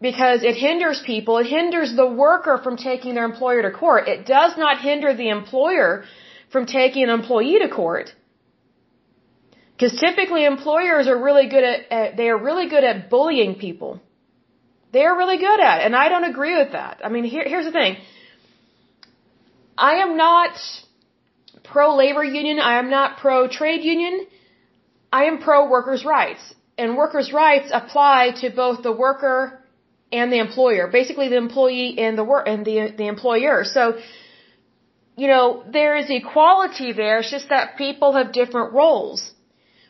because 0.00 0.42
it 0.42 0.56
hinders 0.56 1.02
people. 1.04 1.38
It 1.38 1.46
hinders 1.46 1.94
the 1.94 2.06
worker 2.06 2.58
from 2.64 2.76
taking 2.76 3.14
their 3.14 3.24
employer 3.24 3.62
to 3.62 3.70
court. 3.70 4.08
It 4.08 4.26
does 4.26 4.56
not 4.56 4.80
hinder 4.80 5.14
the 5.14 5.28
employer 5.28 6.04
from 6.50 6.66
taking 6.66 7.04
an 7.04 7.10
employee 7.10 7.58
to 7.60 7.68
court. 7.68 8.12
Because 9.82 9.98
typically 9.98 10.44
employers 10.44 11.08
are 11.08 11.20
really 11.20 11.48
good 11.48 11.64
at, 11.64 11.80
at, 11.90 12.16
they 12.16 12.28
are 12.28 12.38
really 12.38 12.68
good 12.68 12.84
at 12.84 13.10
bullying 13.10 13.56
people. 13.56 14.00
They 14.92 15.04
are 15.04 15.16
really 15.18 15.38
good 15.38 15.58
at 15.58 15.80
it, 15.80 15.86
and 15.86 15.96
I 15.96 16.08
don't 16.08 16.22
agree 16.22 16.56
with 16.56 16.70
that. 16.70 17.00
I 17.04 17.08
mean, 17.08 17.24
here, 17.24 17.42
here's 17.44 17.64
the 17.64 17.72
thing. 17.72 17.96
I 19.76 19.94
am 20.04 20.16
not 20.16 20.52
pro 21.64 21.96
labor 21.96 22.22
union. 22.22 22.60
I 22.60 22.78
am 22.78 22.90
not 22.90 23.18
pro 23.18 23.48
trade 23.48 23.82
union. 23.82 24.24
I 25.12 25.24
am 25.24 25.38
pro 25.38 25.68
workers' 25.68 26.04
rights. 26.04 26.54
And 26.78 26.96
workers' 26.96 27.32
rights 27.32 27.70
apply 27.72 28.34
to 28.42 28.50
both 28.50 28.84
the 28.84 28.92
worker 28.92 29.64
and 30.12 30.32
the 30.32 30.38
employer. 30.38 30.86
Basically 30.86 31.28
the 31.28 31.38
employee 31.38 31.98
and 31.98 32.16
the 32.16 32.22
work 32.22 32.46
and 32.46 32.64
the 32.64 32.94
the 32.96 33.08
employer. 33.08 33.64
So 33.64 33.98
you 35.16 35.26
know, 35.26 35.64
there 35.68 35.96
is 35.96 36.06
equality 36.08 36.92
there. 36.92 37.18
It's 37.18 37.32
just 37.32 37.48
that 37.48 37.76
people 37.76 38.12
have 38.12 38.32
different 38.32 38.74
roles 38.74 39.32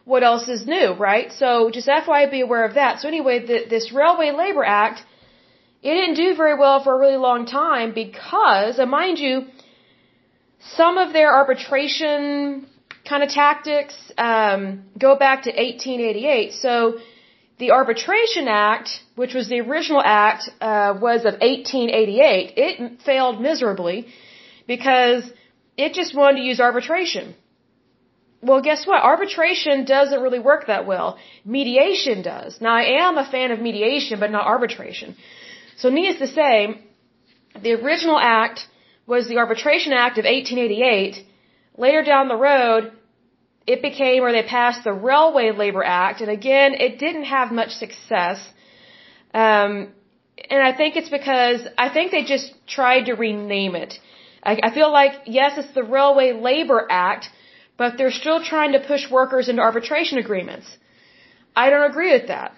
what 0.05 0.23
else 0.23 0.49
is 0.49 0.67
new, 0.67 0.95
right? 0.95 1.33
So 1.33 1.71
just 1.71 1.89
FYI, 1.89 2.31
be 2.31 2.41
aware 2.41 2.65
of 2.65 2.75
that. 2.75 3.01
So 3.01 3.09
anyway, 3.09 3.47
the, 3.47 3.65
this 3.69 3.93
Railway 3.93 4.31
Labor 4.33 4.65
Act, 4.65 5.01
it 5.83 5.93
didn't 5.95 6.15
do 6.15 6.35
very 6.35 6.59
well 6.59 6.83
for 6.83 6.95
a 6.95 6.99
really 6.99 7.17
long 7.17 7.47
time 7.47 7.93
because, 7.95 8.79
and 8.79 8.91
mind 8.91 9.19
you, 9.19 9.47
some 10.77 10.99
of 10.99 11.13
their 11.13 11.35
arbitration 11.35 12.67
kind 13.09 13.23
of 13.23 13.31
tactics 13.31 13.95
um, 14.17 14.85
go 14.99 15.17
back 15.17 15.43
to 15.43 15.51
1888. 15.51 16.53
So 16.53 16.99
the 17.59 17.73
Arbitration 17.73 18.49
Act, 18.49 18.89
which 19.17 19.35
was 19.35 19.49
the 19.49 19.61
original 19.61 20.03
act, 20.05 20.49
uh, 20.61 20.95
was 21.01 21.21
of 21.21 21.35
1888. 21.35 22.53
It 22.57 23.03
failed 23.03 23.41
miserably 23.41 24.07
because 24.67 25.25
it 25.77 25.95
just 25.95 26.15
wanted 26.15 26.39
to 26.39 26.45
use 26.45 26.61
arbitration. 26.61 27.35
Well, 28.43 28.61
guess 28.61 28.87
what? 28.87 29.03
Arbitration 29.03 29.85
doesn't 29.85 30.21
really 30.21 30.41
work 30.41 30.67
that 30.67 30.85
well. 30.85 31.19
Mediation 31.45 32.23
does. 32.23 32.61
Now, 32.61 32.75
I 32.75 32.85
am 33.05 33.17
a 33.17 33.27
fan 33.35 33.53
of 33.53 33.61
mediation, 33.61 34.19
but 34.19 34.33
not 34.33 34.47
arbitration. 34.47 35.17
So, 35.77 35.91
needless 35.91 36.19
to 36.19 36.27
say, 36.27 36.81
the 37.61 37.73
original 37.75 38.19
act 38.19 38.67
was 39.07 39.29
the 39.29 39.39
Arbitration 39.39 39.93
Act 39.93 40.19
of 40.19 40.25
1888. 40.25 41.25
Later 41.77 42.03
down 42.03 42.29
the 42.29 42.37
road, 42.37 42.93
it 43.67 43.81
became, 43.81 44.25
or 44.25 44.33
they 44.33 44.43
passed 44.43 44.83
the 44.85 44.93
Railway 44.93 45.53
Labor 45.53 45.85
Act, 45.85 46.21
and 46.21 46.31
again, 46.31 46.75
it 46.75 46.99
didn't 46.99 47.25
have 47.25 47.53
much 47.53 47.71
success. 47.71 48.39
Um, 49.33 49.93
and 50.51 50.63
I 50.63 50.73
think 50.73 50.97
it's 50.97 51.09
because 51.09 51.61
I 51.79 51.89
think 51.89 52.11
they 52.11 52.25
just 52.25 52.53
tried 52.67 53.05
to 53.05 53.15
rename 53.15 53.77
it. 53.77 53.95
I, 54.43 54.59
I 54.65 54.75
feel 54.75 54.91
like 54.91 55.13
yes, 55.27 55.53
it's 55.57 55.73
the 55.75 55.85
Railway 55.85 56.33
Labor 56.33 56.87
Act 56.91 57.29
but 57.83 57.93
they're 57.99 58.19
still 58.25 58.41
trying 58.53 58.73
to 58.77 58.81
push 58.93 59.05
workers 59.19 59.49
into 59.51 59.63
arbitration 59.69 60.17
agreements. 60.25 60.67
I 61.63 61.65
don't 61.71 61.89
agree 61.93 62.13
with 62.17 62.27
that. 62.35 62.51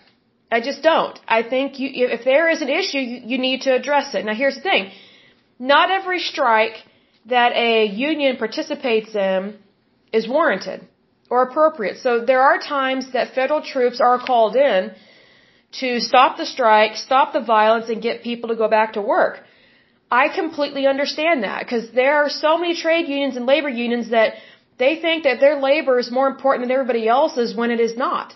I 0.56 0.58
just 0.68 0.80
don't. 0.92 1.16
I 1.36 1.40
think 1.52 1.78
you, 1.80 1.88
if 2.16 2.22
there 2.32 2.46
is 2.54 2.60
an 2.66 2.72
issue, 2.80 3.02
you, 3.10 3.16
you 3.30 3.38
need 3.46 3.60
to 3.66 3.72
address 3.78 4.08
it. 4.16 4.22
Now 4.28 4.36
here's 4.42 4.58
the 4.60 4.66
thing. 4.70 4.84
Not 5.74 5.86
every 5.98 6.20
strike 6.32 6.76
that 7.34 7.50
a 7.68 7.86
union 8.10 8.36
participates 8.44 9.14
in 9.28 9.56
is 10.18 10.28
warranted 10.36 10.80
or 11.32 11.38
appropriate. 11.48 11.96
So 12.06 12.10
there 12.32 12.42
are 12.48 12.58
times 12.58 13.04
that 13.16 13.34
federal 13.40 13.62
troops 13.72 14.00
are 14.08 14.18
called 14.30 14.56
in 14.70 14.80
to 15.80 15.88
stop 16.10 16.32
the 16.42 16.48
strike, 16.54 16.96
stop 17.08 17.32
the 17.38 17.44
violence, 17.56 17.88
and 17.92 18.00
get 18.08 18.22
people 18.30 18.50
to 18.52 18.56
go 18.64 18.68
back 18.78 18.90
to 18.98 19.02
work. 19.16 19.34
I 20.22 20.24
completely 20.40 20.84
understand 20.94 21.44
that 21.48 21.60
because 21.64 21.86
there 22.02 22.16
are 22.22 22.28
so 22.28 22.50
many 22.62 22.74
trade 22.86 23.06
unions 23.08 23.36
and 23.38 23.46
labor 23.54 23.72
unions 23.86 24.10
that 24.10 24.34
they 24.78 24.96
think 24.96 25.24
that 25.24 25.40
their 25.40 25.60
labor 25.60 25.98
is 25.98 26.10
more 26.10 26.28
important 26.28 26.64
than 26.64 26.72
everybody 26.72 27.06
else's 27.08 27.54
when 27.54 27.70
it 27.70 27.80
is 27.80 27.96
not. 27.96 28.34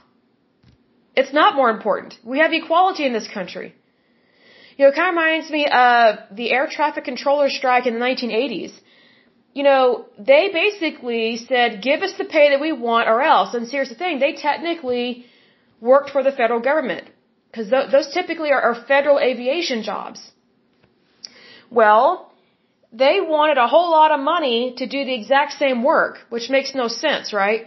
It's 1.17 1.33
not 1.33 1.57
more 1.57 1.71
important. 1.71 2.19
We 2.25 2.39
have 2.39 2.53
equality 2.53 3.05
in 3.05 3.13
this 3.13 3.29
country. 3.29 3.75
You 4.77 4.85
know, 4.85 4.91
it 4.93 4.95
kind 4.95 5.09
of 5.09 5.17
reminds 5.17 5.51
me 5.51 5.67
of 5.67 6.37
the 6.41 6.53
air 6.53 6.69
traffic 6.71 7.05
controller 7.05 7.49
strike 7.51 7.87
in 7.87 7.95
the 7.95 8.05
1980s. 8.09 8.73
You 9.53 9.65
know, 9.65 10.07
they 10.17 10.51
basically 10.53 11.37
said, 11.37 11.83
give 11.83 12.03
us 12.03 12.13
the 12.17 12.25
pay 12.25 12.51
that 12.51 12.61
we 12.61 12.71
want 12.71 13.09
or 13.09 13.21
else. 13.21 13.55
And 13.55 13.67
here's 13.67 13.89
the 13.89 13.97
thing, 13.97 14.21
they 14.21 14.35
technically 14.35 15.27
worked 15.81 16.11
for 16.11 16.23
the 16.23 16.31
federal 16.31 16.61
government. 16.61 17.11
Because 17.51 17.69
th- 17.71 17.91
those 17.91 18.09
typically 18.15 18.53
are, 18.53 18.61
are 18.61 18.77
federal 18.87 19.19
aviation 19.19 19.83
jobs. 19.83 20.21
Well, 21.71 22.28
they 22.93 23.21
wanted 23.21 23.59
a 23.59 23.67
whole 23.67 23.91
lot 23.91 24.11
of 24.13 24.21
money 24.21 24.75
to 24.79 24.87
do 24.87 25.05
the 25.05 25.15
exact 25.15 25.53
same 25.53 25.83
work, 25.83 26.19
which 26.31 26.49
makes 26.49 26.75
no 26.75 26.89
sense, 26.89 27.33
right? 27.33 27.67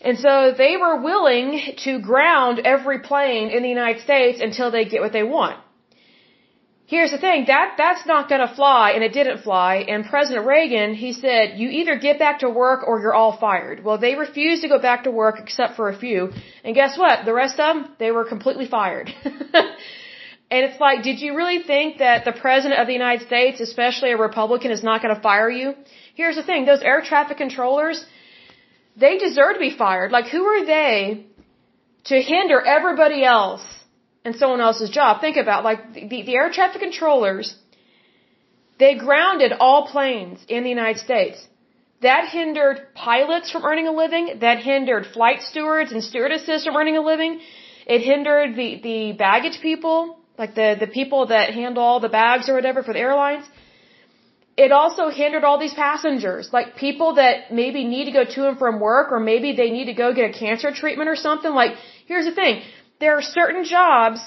And 0.00 0.18
so 0.18 0.52
they 0.56 0.76
were 0.76 1.00
willing 1.00 1.60
to 1.84 2.00
ground 2.00 2.60
every 2.60 3.00
plane 3.00 3.50
in 3.50 3.62
the 3.62 3.68
United 3.68 4.02
States 4.02 4.40
until 4.40 4.70
they 4.70 4.84
get 4.84 5.00
what 5.00 5.12
they 5.12 5.22
want. 5.22 5.58
Here's 6.86 7.10
the 7.10 7.18
thing, 7.18 7.44
that, 7.48 7.74
that's 7.76 8.06
not 8.06 8.30
gonna 8.30 8.48
fly, 8.54 8.92
and 8.92 9.04
it 9.04 9.12
didn't 9.12 9.42
fly, 9.42 9.84
and 9.86 10.06
President 10.06 10.46
Reagan, 10.46 10.94
he 10.94 11.12
said, 11.12 11.58
you 11.58 11.68
either 11.68 11.96
get 11.96 12.18
back 12.18 12.38
to 12.38 12.48
work 12.48 12.80
or 12.88 12.98
you're 12.98 13.12
all 13.12 13.36
fired. 13.36 13.84
Well, 13.84 13.98
they 13.98 14.14
refused 14.14 14.62
to 14.62 14.68
go 14.68 14.78
back 14.78 15.04
to 15.04 15.10
work 15.10 15.38
except 15.38 15.76
for 15.76 15.90
a 15.90 15.98
few, 15.98 16.32
and 16.64 16.74
guess 16.74 16.96
what? 16.96 17.26
The 17.26 17.34
rest 17.34 17.60
of 17.60 17.76
them, 17.76 17.94
they 17.98 18.10
were 18.10 18.24
completely 18.24 18.66
fired. 18.66 19.12
And 20.50 20.64
it's 20.66 20.80
like, 20.80 21.02
did 21.02 21.20
you 21.20 21.36
really 21.36 21.62
think 21.62 21.98
that 21.98 22.24
the 22.24 22.32
President 22.32 22.80
of 22.80 22.86
the 22.86 22.94
United 22.94 23.26
States, 23.26 23.60
especially 23.60 24.12
a 24.12 24.16
Republican, 24.16 24.70
is 24.70 24.82
not 24.82 25.02
going 25.02 25.14
to 25.14 25.20
fire 25.20 25.50
you? 25.50 25.74
Here's 26.14 26.36
the 26.36 26.42
thing, 26.42 26.64
those 26.64 26.80
air 26.80 27.02
traffic 27.02 27.36
controllers, 27.36 28.04
they 28.96 29.18
deserve 29.18 29.54
to 29.54 29.60
be 29.60 29.74
fired. 29.76 30.10
Like, 30.10 30.26
who 30.26 30.44
are 30.44 30.64
they 30.64 31.26
to 32.04 32.16
hinder 32.20 32.60
everybody 32.60 33.24
else 33.24 33.64
and 34.24 34.34
someone 34.36 34.60
else's 34.60 34.90
job? 34.90 35.20
Think 35.20 35.36
about, 35.36 35.64
like, 35.64 35.92
the, 35.92 36.22
the 36.28 36.34
air 36.34 36.50
traffic 36.50 36.80
controllers, 36.80 37.54
they 38.78 38.94
grounded 38.96 39.52
all 39.52 39.86
planes 39.88 40.38
in 40.48 40.62
the 40.62 40.70
United 40.70 40.98
States. 40.98 41.46
That 42.00 42.28
hindered 42.28 42.94
pilots 42.94 43.50
from 43.50 43.64
earning 43.64 43.86
a 43.88 43.92
living. 43.92 44.38
That 44.40 44.58
hindered 44.60 45.04
flight 45.06 45.42
stewards 45.42 45.92
and 45.92 46.02
stewardesses 46.02 46.64
from 46.64 46.76
earning 46.76 46.96
a 46.96 47.02
living. 47.02 47.40
It 47.86 48.00
hindered 48.02 48.54
the, 48.54 48.80
the 48.80 49.12
baggage 49.12 49.60
people 49.60 50.18
like 50.38 50.54
the, 50.54 50.76
the 50.78 50.86
people 50.86 51.26
that 51.26 51.52
handle 51.52 51.82
all 51.82 52.00
the 52.00 52.08
bags 52.08 52.48
or 52.48 52.54
whatever 52.54 52.82
for 52.82 52.92
the 52.94 53.00
airlines, 53.00 53.44
it 54.56 54.72
also 54.72 55.08
hindered 55.08 55.44
all 55.44 55.58
these 55.58 55.74
passengers, 55.74 56.50
like 56.52 56.76
people 56.76 57.14
that 57.14 57.52
maybe 57.52 57.84
need 57.84 58.06
to 58.06 58.12
go 58.12 58.24
to 58.24 58.48
and 58.48 58.58
from 58.58 58.80
work 58.80 59.12
or 59.12 59.20
maybe 59.20 59.52
they 59.60 59.70
need 59.70 59.86
to 59.86 59.94
go 59.94 60.12
get 60.14 60.30
a 60.30 60.38
cancer 60.38 60.70
treatment 60.72 61.08
or 61.08 61.16
something. 61.16 61.52
Like, 61.52 61.72
here's 62.06 62.24
the 62.24 62.34
thing. 62.40 62.62
There 63.00 63.14
are 63.18 63.22
certain 63.22 63.64
jobs 63.64 64.20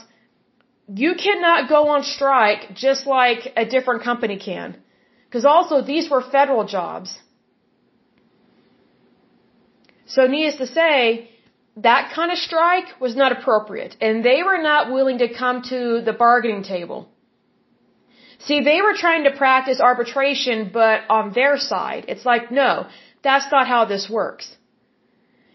you 0.93 1.15
cannot 1.15 1.69
go 1.69 1.89
on 1.89 2.03
strike 2.03 2.73
just 2.75 3.07
like 3.07 3.51
a 3.55 3.65
different 3.65 4.03
company 4.03 4.37
can. 4.37 4.77
Because 5.25 5.45
also 5.45 5.81
these 5.81 6.09
were 6.09 6.21
federal 6.21 6.65
jobs. 6.65 7.17
So 10.05 10.27
needless 10.27 10.57
to 10.57 10.67
say, 10.67 11.30
that 11.83 12.11
kind 12.15 12.31
of 12.31 12.37
strike 12.37 12.89
was 12.99 13.15
not 13.15 13.31
appropriate. 13.31 13.95
And 14.01 14.23
they 14.23 14.43
were 14.43 14.61
not 14.61 14.91
willing 14.91 15.19
to 15.19 15.33
come 15.33 15.61
to 15.73 16.01
the 16.01 16.13
bargaining 16.13 16.63
table. 16.63 17.09
See, 18.47 18.61
they 18.61 18.81
were 18.81 18.93
trying 18.93 19.23
to 19.25 19.31
practice 19.31 19.79
arbitration, 19.79 20.71
but 20.73 21.01
on 21.09 21.31
their 21.33 21.57
side. 21.57 22.05
It's 22.07 22.25
like, 22.25 22.51
no, 22.51 22.87
that's 23.23 23.51
not 23.51 23.67
how 23.67 23.85
this 23.85 24.09
works. 24.09 24.55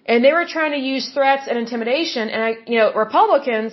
And 0.07 0.25
they 0.25 0.33
were 0.33 0.47
trying 0.47 0.73
to 0.73 0.79
use 0.79 1.11
threats 1.13 1.49
and 1.49 1.59
intimidation. 1.59 2.29
And 2.29 2.43
I, 2.49 2.51
you 2.67 2.79
know, 2.79 2.93
Republicans, 2.93 3.73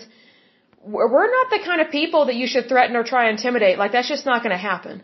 we're 0.83 1.31
not 1.39 1.49
the 1.51 1.61
kind 1.63 1.79
of 1.81 1.91
people 1.91 2.25
that 2.25 2.35
you 2.35 2.47
should 2.47 2.67
threaten 2.67 2.95
or 2.95 3.03
try 3.03 3.29
and 3.29 3.37
intimidate. 3.37 3.77
Like, 3.77 3.91
that's 3.91 4.09
just 4.09 4.25
not 4.25 4.41
going 4.43 4.55
to 4.59 4.63
happen. 4.71 5.03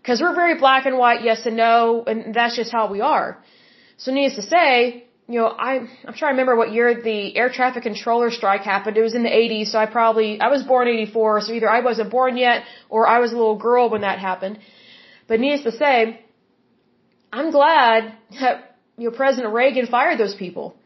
Because 0.00 0.22
we're 0.22 0.34
very 0.34 0.58
black 0.58 0.86
and 0.86 0.96
white, 0.96 1.22
yes 1.22 1.44
and 1.44 1.56
no, 1.56 2.04
and 2.06 2.34
that's 2.34 2.56
just 2.56 2.72
how 2.72 2.90
we 2.90 3.00
are. 3.00 3.42
So 3.98 4.12
needless 4.12 4.36
to 4.36 4.42
say, 4.42 5.05
you 5.28 5.40
know, 5.40 5.48
I 5.48 5.72
I'm 6.06 6.14
trying 6.14 6.34
to 6.34 6.36
remember 6.36 6.54
what 6.56 6.72
year 6.72 7.02
the 7.02 7.36
air 7.36 7.50
traffic 7.50 7.82
controller 7.82 8.30
strike 8.30 8.62
happened. 8.62 8.96
It 8.96 9.02
was 9.02 9.14
in 9.14 9.24
the 9.24 9.30
80s, 9.30 9.68
so 9.72 9.78
I 9.78 9.86
probably 9.86 10.40
I 10.40 10.48
was 10.48 10.62
born 10.62 10.86
84, 10.86 11.40
so 11.42 11.52
either 11.52 11.68
I 11.68 11.80
wasn't 11.80 12.10
born 12.10 12.36
yet 12.36 12.62
or 12.88 13.08
I 13.08 13.18
was 13.18 13.32
a 13.32 13.36
little 13.36 13.56
girl 13.56 13.90
when 13.90 14.02
that 14.02 14.20
happened. 14.20 14.58
But 15.26 15.40
needless 15.40 15.64
to 15.64 15.72
say, 15.72 16.20
I'm 17.32 17.50
glad 17.50 18.14
that 18.40 18.76
you 18.96 19.10
know 19.10 19.16
President 19.16 19.52
Reagan 19.52 19.86
fired 19.86 20.18
those 20.18 20.36
people. 20.36 20.76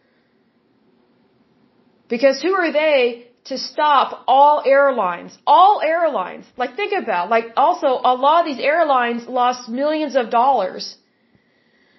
Because 2.09 2.41
who 2.41 2.55
are 2.55 2.73
they 2.73 3.27
to 3.45 3.59
stop 3.59 4.25
all 4.27 4.63
airlines? 4.67 5.37
All 5.47 5.83
airlines. 5.85 6.47
Like 6.57 6.77
think 6.77 6.95
about 6.95 7.29
like 7.29 7.49
also 7.59 7.89
a 7.89 8.15
lot 8.15 8.41
of 8.41 8.47
these 8.47 8.65
airlines 8.65 9.29
lost 9.29 9.69
millions 9.69 10.17
of 10.17 10.31
dollars 10.31 10.97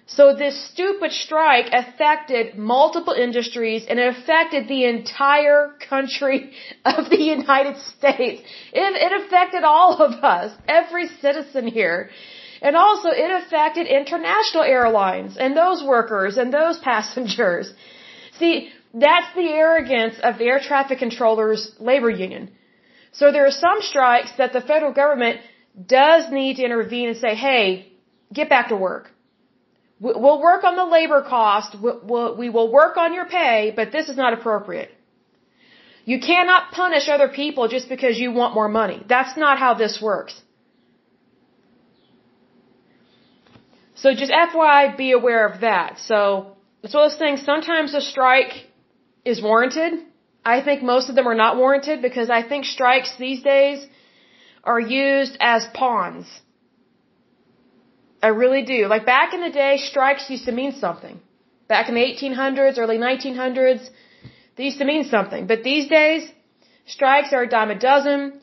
so 0.06 0.34
this 0.34 0.56
stupid 0.72 1.12
strike 1.12 1.68
affected 1.72 2.58
multiple 2.58 3.12
industries 3.12 3.86
and 3.88 3.98
it 3.98 4.16
affected 4.16 4.68
the 4.68 4.84
entire 4.84 5.74
country 5.88 6.52
of 6.84 7.08
the 7.08 7.20
United 7.20 7.76
States. 7.78 8.42
It, 8.72 8.92
it 9.06 9.12
affected 9.24 9.62
all 9.64 10.02
of 10.02 10.12
us, 10.24 10.52
every 10.66 11.08
citizen 11.20 11.66
here. 11.66 12.10
And 12.60 12.76
also 12.76 13.08
it 13.10 13.30
affected 13.42 13.86
international 13.86 14.64
airlines 14.64 15.36
and 15.36 15.56
those 15.56 15.82
workers 15.82 16.36
and 16.36 16.52
those 16.52 16.78
passengers. 16.90 17.72
See, 18.38 18.70
that's 18.94 19.34
the 19.34 19.48
arrogance 19.48 20.16
of 20.22 20.38
the 20.38 20.44
air 20.44 20.60
traffic 20.60 20.98
controllers 20.98 21.72
labor 21.78 22.10
union. 22.10 22.50
So 23.12 23.30
there 23.30 23.46
are 23.46 23.50
some 23.66 23.80
strikes 23.80 24.32
that 24.38 24.52
the 24.52 24.60
federal 24.60 24.92
government 24.92 25.40
does 25.86 26.30
need 26.30 26.56
to 26.56 26.64
intervene 26.64 27.08
and 27.08 27.16
say, 27.16 27.34
hey, 27.34 27.92
get 28.32 28.48
back 28.48 28.68
to 28.68 28.76
work. 28.76 29.10
We'll 30.04 30.40
work 30.50 30.64
on 30.64 30.74
the 30.74 30.84
labor 30.84 31.22
cost. 31.22 31.76
We 32.42 32.48
will 32.56 32.70
work 32.80 32.96
on 32.96 33.14
your 33.14 33.26
pay, 33.26 33.72
but 33.74 33.92
this 33.96 34.08
is 34.12 34.16
not 34.22 34.32
appropriate. 34.38 34.90
You 36.04 36.18
cannot 36.18 36.72
punish 36.72 37.08
other 37.08 37.28
people 37.28 37.68
just 37.68 37.88
because 37.88 38.18
you 38.22 38.32
want 38.32 38.54
more 38.60 38.68
money. 38.68 38.98
That's 39.14 39.36
not 39.36 39.60
how 39.64 39.74
this 39.74 39.94
works. 40.02 40.34
So 43.94 44.12
just 44.22 44.32
FYI, 44.32 44.96
be 44.96 45.12
aware 45.12 45.46
of 45.46 45.60
that. 45.60 46.00
So 46.00 46.56
it's 46.82 46.92
one 46.92 47.04
of 47.04 47.10
those 47.12 47.20
things. 47.24 47.42
Sometimes 47.52 47.94
a 47.94 48.00
strike 48.00 48.54
is 49.24 49.40
warranted. 49.40 49.92
I 50.44 50.60
think 50.62 50.82
most 50.82 51.10
of 51.10 51.14
them 51.14 51.28
are 51.28 51.40
not 51.44 51.56
warranted 51.56 52.02
because 52.02 52.28
I 52.28 52.42
think 52.42 52.64
strikes 52.64 53.10
these 53.16 53.42
days 53.42 53.86
are 54.64 54.80
used 54.80 55.36
as 55.38 55.64
pawns. 55.72 56.26
I 58.22 58.28
really 58.28 58.62
do. 58.62 58.86
Like 58.86 59.04
back 59.04 59.34
in 59.34 59.40
the 59.40 59.50
day, 59.50 59.76
strikes 59.78 60.30
used 60.30 60.46
to 60.46 60.52
mean 60.52 60.72
something. 60.84 61.20
Back 61.68 61.88
in 61.88 61.94
the 61.94 62.00
1800s, 62.00 62.78
early 62.78 62.98
1900s, 62.98 63.88
they 64.56 64.64
used 64.64 64.78
to 64.78 64.84
mean 64.84 65.04
something. 65.04 65.46
But 65.46 65.62
these 65.64 65.88
days, 65.88 66.30
strikes 66.86 67.32
are 67.32 67.42
a 67.42 67.48
dime 67.48 67.70
a 67.70 67.78
dozen. 67.78 68.40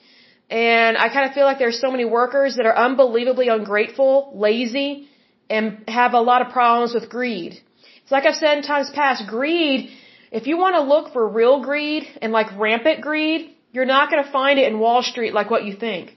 And 0.49 0.97
I 0.97 1.09
kind 1.09 1.29
of 1.29 1.33
feel 1.33 1.45
like 1.45 1.59
there's 1.59 1.79
so 1.79 1.91
many 1.91 2.05
workers 2.05 2.55
that 2.57 2.65
are 2.65 2.75
unbelievably 2.75 3.47
ungrateful, 3.47 4.31
lazy, 4.33 5.07
and 5.49 5.83
have 5.87 6.13
a 6.13 6.21
lot 6.21 6.41
of 6.43 6.51
problems 6.51 6.93
with 6.93 7.09
greed. 7.09 7.59
It's 8.01 8.11
like 8.11 8.25
I've 8.25 8.35
said 8.35 8.57
in 8.57 8.63
times 8.63 8.89
past, 8.89 9.27
greed, 9.27 9.91
if 10.31 10.47
you 10.47 10.57
want 10.57 10.75
to 10.75 10.81
look 10.81 11.13
for 11.13 11.27
real 11.27 11.61
greed 11.61 12.07
and 12.21 12.31
like 12.31 12.47
rampant 12.57 13.01
greed, 13.01 13.55
you're 13.71 13.85
not 13.85 14.09
going 14.09 14.23
to 14.23 14.31
find 14.31 14.57
it 14.59 14.67
in 14.71 14.79
Wall 14.79 15.03
Street 15.03 15.33
like 15.33 15.49
what 15.51 15.63
you 15.63 15.75
think. 15.75 16.15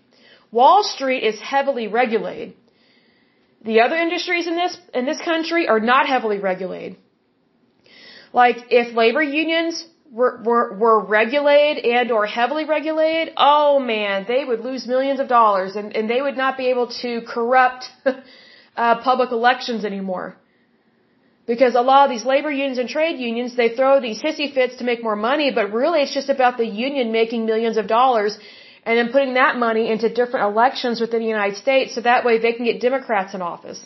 Wall 0.50 0.82
Street 0.82 1.22
is 1.22 1.38
heavily 1.40 1.88
regulated. 1.88 2.54
The 3.64 3.80
other 3.80 3.96
industries 3.96 4.46
in 4.46 4.56
this 4.56 4.76
in 4.92 5.04
this 5.06 5.20
country 5.20 5.68
are 5.68 5.80
not 5.80 6.06
heavily 6.06 6.38
regulated. 6.38 6.96
Like 8.32 8.58
if 8.70 8.94
labor 8.94 9.22
unions 9.22 9.84
were 10.10 10.42
were, 10.44 10.66
were 10.82 11.00
regulated 11.04 11.84
and 11.84 12.10
or 12.10 12.26
heavily 12.26 12.64
regulated, 12.64 13.34
oh 13.36 13.78
man, 13.78 14.24
they 14.26 14.44
would 14.44 14.60
lose 14.60 14.86
millions 14.86 15.20
of 15.20 15.28
dollars 15.28 15.76
and, 15.76 15.96
and 15.96 16.08
they 16.08 16.20
would 16.20 16.36
not 16.36 16.56
be 16.56 16.66
able 16.70 16.88
to 17.02 17.20
corrupt 17.22 17.90
uh, 18.76 19.00
public 19.02 19.30
elections 19.30 19.84
anymore. 19.84 20.36
Because 21.46 21.74
a 21.74 21.80
lot 21.80 22.04
of 22.04 22.10
these 22.10 22.24
labor 22.24 22.50
unions 22.50 22.78
and 22.78 22.88
trade 22.88 23.18
unions, 23.18 23.56
they 23.56 23.70
throw 23.70 24.00
these 24.00 24.22
hissy 24.22 24.52
fits 24.54 24.76
to 24.76 24.84
make 24.84 25.02
more 25.02 25.16
money, 25.16 25.50
but 25.52 25.72
really 25.72 26.00
it's 26.00 26.14
just 26.14 26.28
about 26.28 26.56
the 26.56 26.66
union 26.66 27.10
making 27.10 27.46
millions 27.46 27.76
of 27.76 27.86
dollars 27.88 28.38
and 28.84 28.98
then 28.98 29.12
putting 29.12 29.34
that 29.34 29.56
money 29.56 29.90
into 29.90 30.08
different 30.08 30.46
elections 30.50 31.00
within 31.00 31.20
the 31.20 31.32
United 31.38 31.56
States 31.56 31.94
so 31.94 32.00
that 32.00 32.24
way 32.24 32.38
they 32.38 32.52
can 32.52 32.64
get 32.64 32.80
Democrats 32.80 33.34
in 33.34 33.42
office. 33.42 33.80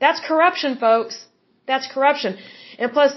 That's 0.00 0.20
corruption, 0.28 0.76
folks. 0.76 1.24
That's 1.66 1.86
corruption. 1.94 2.36
And 2.78 2.92
plus, 2.92 3.12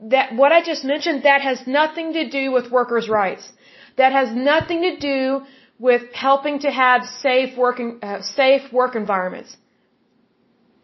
that, 0.00 0.34
what 0.34 0.52
I 0.52 0.62
just 0.62 0.84
mentioned, 0.84 1.22
that 1.24 1.40
has 1.40 1.66
nothing 1.66 2.12
to 2.12 2.28
do 2.28 2.52
with 2.52 2.70
workers' 2.70 3.08
rights. 3.08 3.50
That 3.96 4.12
has 4.12 4.28
nothing 4.34 4.82
to 4.82 4.96
do 4.96 5.42
with 5.78 6.02
helping 6.12 6.60
to 6.60 6.70
have 6.70 7.06
safe 7.06 7.56
working, 7.56 7.98
uh, 8.02 8.20
safe 8.22 8.72
work 8.72 8.94
environments. 8.94 9.56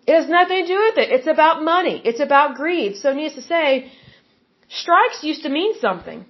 It 0.07 0.14
has 0.14 0.29
nothing 0.29 0.62
to 0.62 0.66
do 0.66 0.79
with 0.87 0.99
it. 0.99 1.11
It's 1.11 1.27
about 1.27 1.62
money. 1.62 2.01
It's 2.05 2.20
about 2.20 2.57
greed. 2.57 2.97
So 2.97 3.12
needless 3.12 3.35
to 3.35 3.42
say, 3.42 3.92
strikes 4.68 5.23
used 5.23 5.42
to 5.42 5.49
mean 5.49 5.79
something. 5.81 6.25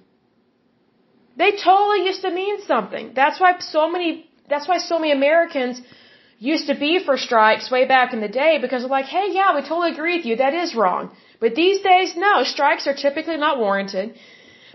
They 1.37 1.51
totally 1.51 2.05
used 2.05 2.21
to 2.21 2.31
mean 2.31 2.61
something. 2.71 3.11
That's 3.13 3.39
why 3.39 3.51
so 3.59 3.89
many, 3.89 4.29
that's 4.49 4.67
why 4.67 4.77
so 4.77 4.99
many 4.99 5.11
Americans 5.11 5.81
used 6.39 6.67
to 6.67 6.75
be 6.75 7.03
for 7.03 7.17
strikes 7.17 7.69
way 7.71 7.85
back 7.85 8.13
in 8.13 8.21
the 8.21 8.33
day 8.43 8.57
because 8.61 8.81
they're 8.81 8.97
like, 8.99 9.11
hey, 9.17 9.27
yeah, 9.31 9.55
we 9.55 9.61
totally 9.61 9.91
agree 9.91 10.17
with 10.17 10.25
you. 10.25 10.35
That 10.37 10.53
is 10.53 10.75
wrong. 10.75 11.11
But 11.39 11.55
these 11.55 11.81
days, 11.81 12.15
no, 12.15 12.43
strikes 12.43 12.87
are 12.87 12.93
typically 12.93 13.37
not 13.37 13.59
warranted. 13.59 14.15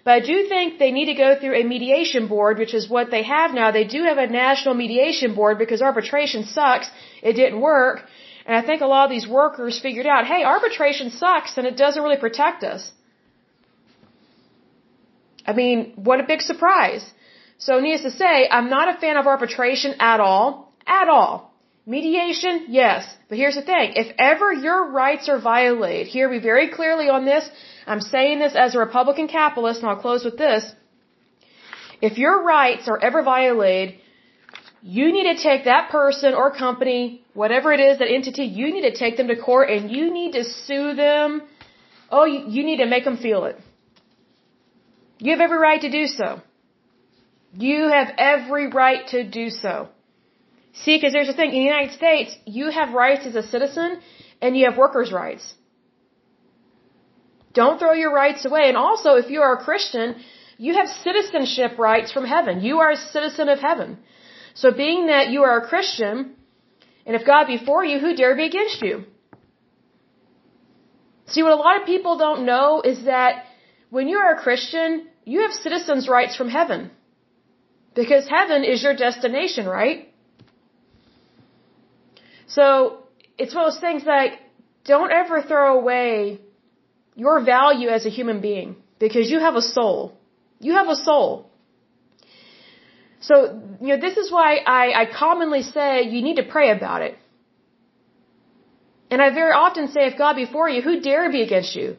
But 0.05 0.13
I 0.15 0.21
do 0.21 0.37
think 0.49 0.79
they 0.79 0.93
need 0.93 1.07
to 1.07 1.15
go 1.15 1.31
through 1.39 1.57
a 1.61 1.65
mediation 1.65 2.27
board, 2.27 2.59
which 2.59 2.75
is 2.75 2.89
what 2.89 3.11
they 3.11 3.23
have 3.23 3.53
now. 3.53 3.71
They 3.71 3.85
do 3.85 4.03
have 4.05 4.19
a 4.19 4.27
national 4.27 4.75
mediation 4.75 5.35
board 5.35 5.59
because 5.59 5.83
arbitration 5.83 6.45
sucks. 6.45 6.89
It 7.23 7.35
didn't 7.35 7.61
work. 7.61 8.03
And 8.47 8.57
I 8.57 8.63
think 8.63 8.81
a 8.81 8.87
lot 8.87 9.05
of 9.05 9.11
these 9.11 9.29
workers 9.29 9.79
figured 9.79 10.07
out, 10.07 10.27
hey, 10.27 10.43
arbitration 10.45 11.11
sucks 11.11 11.59
and 11.59 11.67
it 11.67 11.77
doesn't 11.77 12.03
really 12.03 12.17
protect 12.17 12.65
us. 12.65 12.91
I 15.51 15.53
mean, 15.63 15.77
what 16.09 16.19
a 16.25 16.27
big 16.33 16.43
surprise. 16.51 17.05
So 17.67 17.73
needless 17.85 18.05
to 18.09 18.17
say, 18.25 18.35
I'm 18.57 18.69
not 18.77 18.87
a 18.95 18.97
fan 19.05 19.17
of 19.21 19.27
arbitration 19.35 19.95
at 20.13 20.21
all. 20.27 20.47
At 21.01 21.09
all. 21.17 21.33
Mediation, 21.95 22.67
yes. 22.81 23.03
But 23.29 23.39
here's 23.43 23.57
the 23.61 23.67
thing. 23.71 23.87
If 24.03 24.09
ever 24.31 24.49
your 24.67 24.81
rights 25.03 25.29
are 25.33 25.41
violated, 25.53 26.07
hear 26.17 26.29
me 26.35 26.39
very 26.51 26.69
clearly 26.77 27.09
on 27.17 27.25
this. 27.31 27.45
I'm 27.93 28.03
saying 28.15 28.39
this 28.45 28.55
as 28.65 28.75
a 28.75 28.79
Republican 28.87 29.27
capitalist, 29.39 29.81
and 29.81 29.89
I'll 29.91 30.03
close 30.07 30.25
with 30.29 30.39
this. 30.45 30.63
If 32.09 32.19
your 32.25 32.37
rights 32.43 32.85
are 32.93 33.01
ever 33.09 33.23
violated, 33.23 33.97
you 34.99 35.07
need 35.17 35.29
to 35.35 35.39
take 35.49 35.65
that 35.73 35.91
person 35.91 36.35
or 36.35 36.47
company, 36.67 37.03
whatever 37.43 37.73
it 37.73 37.81
is, 37.89 37.99
that 37.99 38.11
entity, 38.19 38.47
you 38.61 38.69
need 38.75 38.87
to 38.91 38.95
take 39.05 39.17
them 39.17 39.29
to 39.33 39.37
court 39.49 39.69
and 39.75 39.91
you 39.97 40.05
need 40.19 40.33
to 40.39 40.45
sue 40.45 40.95
them. 40.95 41.43
Oh, 42.11 42.25
you, 42.25 42.41
you 42.55 42.63
need 42.69 42.79
to 42.85 42.89
make 42.95 43.05
them 43.05 43.19
feel 43.27 43.45
it. 43.51 43.57
You 45.25 45.31
have 45.35 45.43
every 45.47 45.61
right 45.69 45.83
to 45.87 45.91
do 46.01 46.05
so. 46.19 46.29
You 47.67 47.79
have 47.97 48.09
every 48.33 48.67
right 48.83 49.07
to 49.15 49.21
do 49.39 49.47
so. 49.63 49.73
See, 50.83 50.97
because 50.97 51.13
there's 51.13 51.33
a 51.35 51.39
thing, 51.39 51.51
in 51.57 51.61
the 51.65 51.71
United 51.75 51.95
States, 52.03 52.31
you 52.59 52.71
have 52.79 52.95
rights 53.05 53.27
as 53.31 53.35
a 53.35 53.47
citizen 53.55 54.01
and 54.41 54.57
you 54.57 54.65
have 54.69 54.77
workers' 54.85 55.13
rights. 55.13 55.47
Don't 57.53 57.79
throw 57.81 57.95
your 58.03 58.13
rights 58.15 58.45
away. 58.45 58.65
And 58.69 58.77
also, 58.87 59.17
if 59.23 59.29
you 59.35 59.41
are 59.47 59.55
a 59.59 59.63
Christian, 59.69 60.15
you 60.67 60.75
have 60.75 60.89
citizenship 61.07 61.73
rights 61.79 62.13
from 62.17 62.25
heaven. 62.25 62.61
You 62.69 62.79
are 62.83 62.93
a 62.93 63.01
citizen 63.15 63.49
of 63.55 63.59
heaven. 63.59 63.99
So 64.55 64.71
being 64.85 65.09
that 65.09 65.31
you 65.31 65.43
are 65.49 65.57
a 65.63 65.67
Christian, 65.73 66.17
And 67.07 67.17
if 67.17 67.27
God 67.27 67.47
be 67.47 67.59
for 67.59 67.85
you, 67.85 67.99
who 67.99 68.15
dare 68.15 68.37
be 68.37 68.47
against 68.47 68.83
you? 68.83 69.05
See, 71.27 71.43
what 71.43 71.53
a 71.53 71.57
lot 71.57 71.81
of 71.81 71.87
people 71.87 72.19
don't 72.19 72.45
know 72.47 72.83
is 72.83 73.05
that 73.05 73.45
when 73.91 74.09
you're 74.09 74.33
a 74.33 74.41
Christian, 74.41 75.09
you 75.25 75.43
have 75.43 75.53
citizens' 75.53 76.09
rights 76.09 76.37
from 76.37 76.49
heaven. 76.49 76.91
Because 77.95 78.29
heaven 78.29 78.65
is 78.65 78.83
your 78.83 78.95
destination, 78.95 79.67
right? 79.67 80.09
So, 82.47 83.05
it's 83.39 83.55
one 83.55 83.67
of 83.67 83.73
those 83.73 83.81
things 83.81 84.05
like, 84.05 84.33
don't 84.85 85.13
ever 85.13 85.43
throw 85.43 85.79
away 85.79 86.41
your 87.15 87.43
value 87.43 87.89
as 87.89 88.07
a 88.07 88.11
human 88.11 88.41
being. 88.41 88.77
Because 88.99 89.31
you 89.31 89.41
have 89.41 89.57
a 89.57 89.63
soul. 89.63 90.17
You 90.59 90.73
have 90.73 90.89
a 90.89 90.97
soul. 90.97 91.51
So, 93.21 93.35
you 93.81 93.89
know, 93.89 94.01
this 94.01 94.17
is 94.17 94.31
why 94.33 94.57
I, 94.57 95.03
I 95.03 95.05
commonly 95.07 95.63
say 95.63 96.03
you 96.03 96.23
need 96.23 96.37
to 96.37 96.43
pray 96.43 96.71
about 96.71 97.03
it. 97.03 97.17
And 99.11 99.21
I 99.21 99.31
very 99.31 99.53
often 99.53 99.89
say, 99.89 100.07
if 100.07 100.17
God 100.17 100.35
be 100.37 100.47
for 100.47 100.69
you, 100.69 100.83
who 100.83 101.01
dare 101.01 101.31
be 101.31 101.43
against 101.43 101.75
you? 101.75 101.97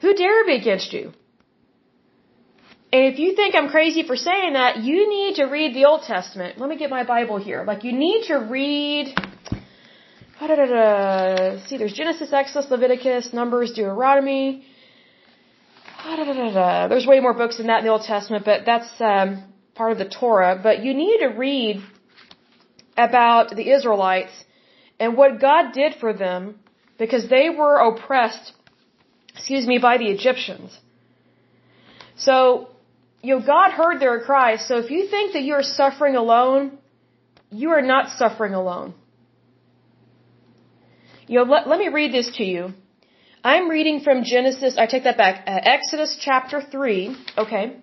Who 0.00 0.14
dare 0.14 0.44
be 0.44 0.56
against 0.56 0.92
you? 0.92 1.12
And 2.94 3.12
if 3.12 3.18
you 3.18 3.34
think 3.34 3.56
I'm 3.56 3.70
crazy 3.70 4.02
for 4.04 4.14
saying 4.14 4.52
that, 4.52 4.76
you 4.88 4.98
need 5.08 5.34
to 5.40 5.46
read 5.46 5.74
the 5.74 5.84
Old 5.86 6.02
Testament. 6.02 6.60
Let 6.60 6.68
me 6.70 6.76
get 6.76 6.90
my 6.90 7.02
Bible 7.02 7.38
here. 7.38 7.64
Like, 7.70 7.82
you 7.82 7.90
need 7.90 8.26
to 8.28 8.36
read. 8.36 9.06
See, 11.66 11.76
there's 11.76 11.92
Genesis, 11.92 12.32
Exodus, 12.32 12.70
Leviticus, 12.70 13.32
Numbers, 13.32 13.72
Deuteronomy. 13.72 14.64
There's 16.90 17.06
way 17.12 17.18
more 17.18 17.34
books 17.34 17.56
than 17.56 17.66
that 17.66 17.78
in 17.80 17.84
the 17.84 17.90
Old 17.90 18.02
Testament, 18.02 18.44
but 18.44 18.64
that's 18.64 18.92
um, 19.00 19.42
part 19.74 19.90
of 19.90 19.98
the 19.98 20.08
Torah. 20.20 20.60
But 20.62 20.84
you 20.84 20.94
need 20.94 21.18
to 21.18 21.30
read 21.46 21.82
about 22.96 23.56
the 23.56 23.72
Israelites 23.72 24.34
and 25.00 25.16
what 25.16 25.40
God 25.40 25.72
did 25.72 25.96
for 25.96 26.12
them 26.12 26.60
because 26.96 27.28
they 27.28 27.50
were 27.50 27.76
oppressed, 27.88 28.52
excuse 29.34 29.66
me, 29.66 29.78
by 29.78 29.98
the 29.98 30.06
Egyptians. 30.16 30.78
So, 32.16 32.68
you 33.24 33.34
know, 33.34 33.44
God 33.44 33.70
heard 33.70 34.00
their 34.00 34.20
cries. 34.20 34.66
So 34.68 34.78
if 34.78 34.90
you 34.90 35.08
think 35.08 35.32
that 35.32 35.42
you 35.42 35.54
are 35.54 35.62
suffering 35.62 36.14
alone, 36.14 36.78
you 37.50 37.70
are 37.70 37.80
not 37.80 38.10
suffering 38.18 38.54
alone. 38.54 38.94
You 41.26 41.38
know, 41.38 41.44
let, 41.44 41.66
let 41.66 41.78
me 41.78 41.88
read 41.88 42.12
this 42.12 42.30
to 42.36 42.44
you. 42.44 42.74
I'm 43.42 43.68
reading 43.68 44.00
from 44.00 44.24
Genesis, 44.24 44.76
I 44.78 44.86
take 44.86 45.04
that 45.04 45.18
back, 45.18 45.44
uh, 45.46 45.60
Exodus 45.62 46.16
chapter 46.18 46.62
3, 46.62 47.14
okay. 47.38 47.76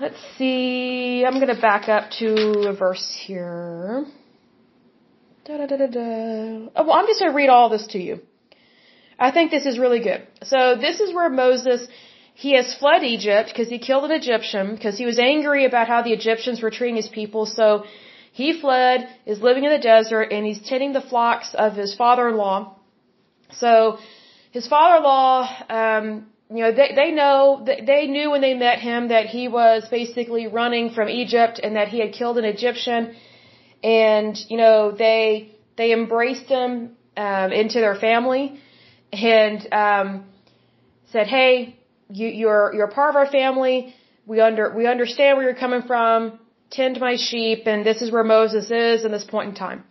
Let's 0.00 0.16
see, 0.36 1.24
I'm 1.24 1.34
going 1.34 1.54
to 1.54 1.60
back 1.60 1.88
up 1.88 2.10
to 2.18 2.28
a 2.68 2.74
verse 2.74 3.06
here. 3.26 4.04
Da, 5.44 5.58
da, 5.58 5.66
da, 5.66 5.76
da, 5.76 5.86
da. 5.86 6.02
Oh, 6.74 6.84
well, 6.86 6.92
I'm 6.92 7.06
just 7.06 7.20
going 7.20 7.30
to 7.30 7.36
read 7.36 7.48
all 7.48 7.68
this 7.68 7.86
to 7.88 7.98
you. 7.98 8.20
I 9.18 9.30
think 9.30 9.50
this 9.50 9.64
is 9.64 9.78
really 9.78 10.00
good. 10.00 10.26
So 10.42 10.76
this 10.76 11.00
is 11.00 11.14
where 11.14 11.30
Moses, 11.30 11.86
he 12.44 12.50
has 12.58 12.68
fled 12.80 13.02
Egypt 13.02 13.48
because 13.50 13.68
he 13.74 13.78
killed 13.88 14.04
an 14.08 14.14
Egyptian 14.22 14.74
because 14.74 14.96
he 15.02 15.06
was 15.12 15.18
angry 15.18 15.64
about 15.70 15.88
how 15.92 16.00
the 16.02 16.12
Egyptians 16.20 16.60
were 16.62 16.72
treating 16.78 16.98
his 17.02 17.08
people. 17.08 17.46
So 17.58 17.68
he 18.40 18.48
fled, 18.60 19.08
is 19.24 19.40
living 19.48 19.64
in 19.64 19.72
the 19.76 19.84
desert, 19.94 20.26
and 20.34 20.44
he's 20.48 20.62
tending 20.72 20.92
the 20.92 21.06
flocks 21.10 21.54
of 21.66 21.70
his 21.82 21.94
father-in-law. 22.02 22.58
So 23.62 23.72
his 24.58 24.66
father-in-law, 24.74 25.38
um, 25.80 26.26
you 26.56 26.62
know, 26.64 26.72
they, 26.80 26.90
they 27.00 27.10
know, 27.20 27.64
they 27.92 28.06
knew 28.06 28.30
when 28.32 28.42
they 28.42 28.54
met 28.54 28.78
him 28.80 29.08
that 29.08 29.26
he 29.36 29.48
was 29.48 29.88
basically 29.88 30.46
running 30.46 30.90
from 30.96 31.08
Egypt 31.08 31.58
and 31.62 31.76
that 31.76 31.88
he 31.88 31.98
had 32.00 32.12
killed 32.12 32.36
an 32.38 32.44
Egyptian 32.44 33.16
and 33.82 34.36
you 34.48 34.56
know 34.56 34.90
they 34.90 35.50
they 35.76 35.92
embraced 35.92 36.46
him 36.46 36.96
um, 37.16 37.52
into 37.52 37.78
their 37.80 37.94
family 37.94 38.60
and 39.12 39.66
um, 39.72 40.24
said, 41.12 41.26
"Hey, 41.26 41.76
you, 42.10 42.28
you're 42.28 42.72
you're 42.74 42.88
part 42.88 43.10
of 43.10 43.16
our 43.16 43.26
family. 43.26 43.94
We 44.26 44.40
under 44.40 44.74
we 44.76 44.86
understand 44.86 45.36
where 45.36 45.46
you're 45.46 45.62
coming 45.66 45.82
from. 45.82 46.38
Tend 46.70 47.00
my 47.00 47.16
sheep." 47.16 47.66
And 47.66 47.84
this 47.84 48.02
is 48.02 48.10
where 48.10 48.24
Moses 48.24 48.70
is 48.70 49.04
in 49.04 49.12
this 49.12 49.24
point 49.24 49.50
in 49.50 49.54
time. 49.54 49.84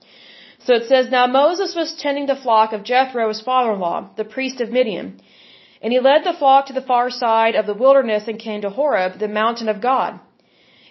So 0.65 0.73
it 0.75 0.87
says, 0.87 1.09
"Now 1.09 1.27
Moses 1.27 1.75
was 1.75 1.95
tending 1.95 2.25
the 2.25 2.35
flock 2.35 2.73
of 2.73 2.83
Jethro, 2.83 3.27
his 3.27 3.41
father-in-law, 3.41 4.11
the 4.17 4.25
priest 4.25 4.61
of 4.61 4.71
Midian." 4.71 5.21
And 5.81 5.93
he 5.93 5.99
led 5.99 6.23
the 6.23 6.33
flock 6.33 6.67
to 6.67 6.73
the 6.73 6.81
far 6.81 7.09
side 7.09 7.55
of 7.55 7.65
the 7.67 7.73
wilderness 7.73 8.27
and 8.27 8.39
came 8.39 8.61
to 8.61 8.69
Horeb, 8.69 9.19
the 9.19 9.27
mountain 9.27 9.69
of 9.69 9.81
God. 9.81 10.19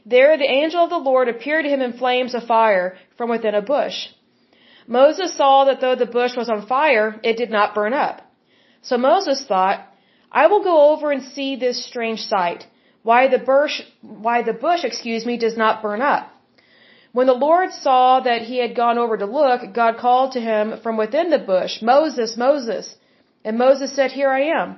There 0.06 0.36
the 0.36 0.54
angel 0.60 0.84
of 0.84 0.90
the 0.90 0.98
Lord 0.98 1.28
appeared 1.28 1.64
to 1.64 1.70
him 1.70 1.80
in 1.80 1.94
flames 1.94 2.34
of 2.34 2.44
fire 2.46 2.96
from 3.16 3.30
within 3.30 3.54
a 3.54 3.62
bush. 3.62 4.08
Moses 4.86 5.34
saw 5.34 5.64
that 5.64 5.80
though 5.80 5.94
the 5.94 6.14
bush 6.18 6.36
was 6.36 6.50
on 6.50 6.66
fire, 6.66 7.18
it 7.22 7.36
did 7.36 7.50
not 7.50 7.74
burn 7.74 7.94
up. 7.94 8.20
So 8.82 8.98
Moses 8.98 9.44
thought, 9.46 9.80
I 10.42 10.48
will 10.48 10.64
go 10.64 10.76
over 10.90 11.12
and 11.12 11.22
see 11.34 11.50
this 11.54 11.86
strange 11.90 12.22
sight, 12.32 12.66
why 13.08 13.20
the 13.28 13.42
bush, 13.52 13.74
why 14.26 14.42
the 14.42 14.58
bush, 14.66 14.82
excuse 14.84 15.24
me, 15.24 15.36
does 15.38 15.56
not 15.56 15.82
burn 15.82 16.02
up. 16.02 16.24
When 17.12 17.28
the 17.28 17.40
Lord 17.48 17.70
saw 17.72 18.20
that 18.28 18.42
he 18.50 18.56
had 18.58 18.74
gone 18.74 18.98
over 18.98 19.16
to 19.16 19.34
look, 19.40 19.60
God 19.72 19.98
called 19.98 20.32
to 20.32 20.40
him 20.40 20.80
from 20.82 20.96
within 20.96 21.30
the 21.30 21.44
bush, 21.52 21.80
Moses, 21.80 22.36
Moses. 22.36 22.96
And 23.44 23.56
Moses 23.56 23.94
said, 23.94 24.10
Here 24.10 24.30
I 24.38 24.42
am. 24.60 24.68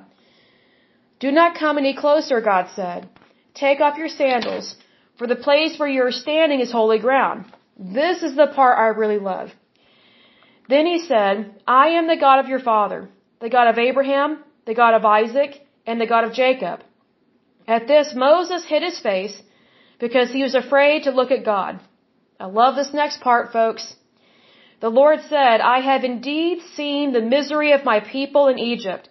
Do 1.19 1.33
not 1.33 1.59
come 1.59 1.79
any 1.79 1.95
closer, 1.97 2.41
God 2.43 2.67
said. 2.75 3.09
Take 3.55 3.81
off 3.81 3.97
your 4.03 4.13
sandals 4.23 4.77
for 5.19 5.27
the 5.27 5.43
place 5.49 5.79
where 5.79 5.89
you're 5.89 6.13
standing 6.25 6.61
is 6.61 6.71
holy 6.71 6.99
ground. 6.99 7.47
This 7.79 8.23
is 8.23 8.37
the 8.37 8.49
part 8.59 8.79
I 8.79 8.89
really 8.89 9.19
love. 9.19 9.49
Then 10.69 10.85
he 10.85 10.99
said, 10.99 11.55
I 11.67 11.87
am 11.99 12.07
the 12.07 12.23
God 12.27 12.41
of 12.41 12.49
your 12.49 12.61
father, 12.61 13.09
the 13.41 13.49
God 13.57 13.69
of 13.69 13.79
Abraham, 13.79 14.43
the 14.67 14.75
God 14.75 14.95
of 14.95 15.05
Isaac, 15.05 15.53
and 15.87 16.01
the 16.01 16.13
God 16.13 16.25
of 16.25 16.33
Jacob. 16.33 16.81
At 17.67 17.87
this, 17.93 18.15
Moses 18.15 18.65
hid 18.65 18.83
his 18.83 18.99
face 19.01 19.37
because 19.99 20.31
he 20.31 20.43
was 20.43 20.55
afraid 20.55 21.05
to 21.05 21.17
look 21.19 21.31
at 21.31 21.45
God. 21.45 21.81
I 22.39 22.47
love 22.47 22.75
this 22.77 22.93
next 22.93 23.21
part, 23.21 23.53
folks. 23.53 23.85
The 24.81 24.95
Lord 25.01 25.21
said, 25.29 25.61
I 25.61 25.79
have 25.81 26.05
indeed 26.05 26.59
seen 26.77 27.13
the 27.13 27.29
misery 27.37 27.73
of 27.73 27.85
my 27.93 28.01
people 28.01 28.49
in 28.49 28.59
Egypt. 28.59 29.09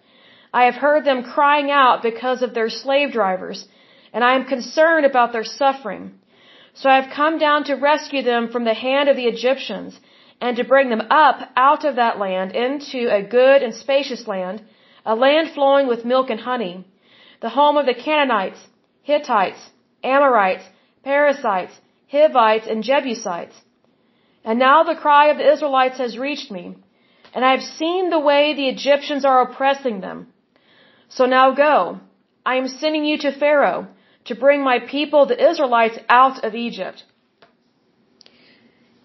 I 0.54 0.66
have 0.66 0.76
heard 0.76 1.04
them 1.04 1.24
crying 1.24 1.72
out 1.72 2.04
because 2.04 2.42
of 2.44 2.54
their 2.54 2.70
slave 2.70 3.12
drivers 3.12 3.68
and 4.16 4.24
I 4.24 4.36
am 4.38 4.46
concerned 4.56 5.06
about 5.06 5.34
their 5.34 5.44
suffering. 5.44 6.04
So 6.74 6.90
I 6.90 6.96
have 7.02 7.16
come 7.22 7.38
down 7.38 7.66
to 7.66 7.82
rescue 7.92 8.24
them 8.24 8.50
from 8.50 8.64
the 8.64 8.80
hand 8.88 9.10
of 9.10 9.18
the 9.18 9.28
Egyptians, 9.36 10.00
and 10.40 10.56
to 10.58 10.70
bring 10.72 10.90
them 10.90 11.04
up 11.10 11.40
out 11.56 11.84
of 11.90 11.98
that 11.98 12.18
land 12.18 12.50
into 12.66 13.00
a 13.20 13.22
good 13.40 13.62
and 13.66 13.74
spacious 13.76 14.24
land, 14.28 14.64
a 15.06 15.16
land 15.16 15.52
flowing 15.54 15.88
with 15.88 16.06
milk 16.14 16.30
and 16.30 16.40
honey, 16.40 16.86
the 17.42 17.50
home 17.50 17.78
of 17.78 17.86
the 17.86 17.94
Canaanites, 17.94 18.60
Hittites, 19.04 19.60
Amorites, 20.04 20.66
Perizzites, 21.04 21.74
Hivites, 22.08 22.68
and 22.68 22.84
Jebusites. 22.84 23.56
And 24.44 24.60
now 24.60 24.84
the 24.84 24.96
cry 24.96 25.28
of 25.28 25.38
the 25.38 25.52
Israelites 25.54 25.98
has 25.98 26.18
reached 26.18 26.52
me, 26.52 26.76
and 27.34 27.44
I 27.46 27.52
have 27.52 27.64
seen 27.80 28.10
the 28.10 28.20
way 28.20 28.54
the 28.54 28.70
Egyptians 28.70 29.26
are 29.26 29.42
oppressing 29.42 30.02
them. 30.02 30.28
So 31.10 31.26
now 31.26 31.54
go. 31.54 32.00
I 32.46 32.56
am 32.56 32.68
sending 32.68 33.06
you 33.06 33.18
to 33.20 33.32
Pharaoh 33.32 33.88
to 34.26 34.36
bring 34.36 34.64
my 34.64 34.80
people, 34.80 35.26
the 35.26 35.50
Israelites, 35.52 35.98
out 36.10 36.44
of 36.44 36.56
Egypt. 36.56 37.04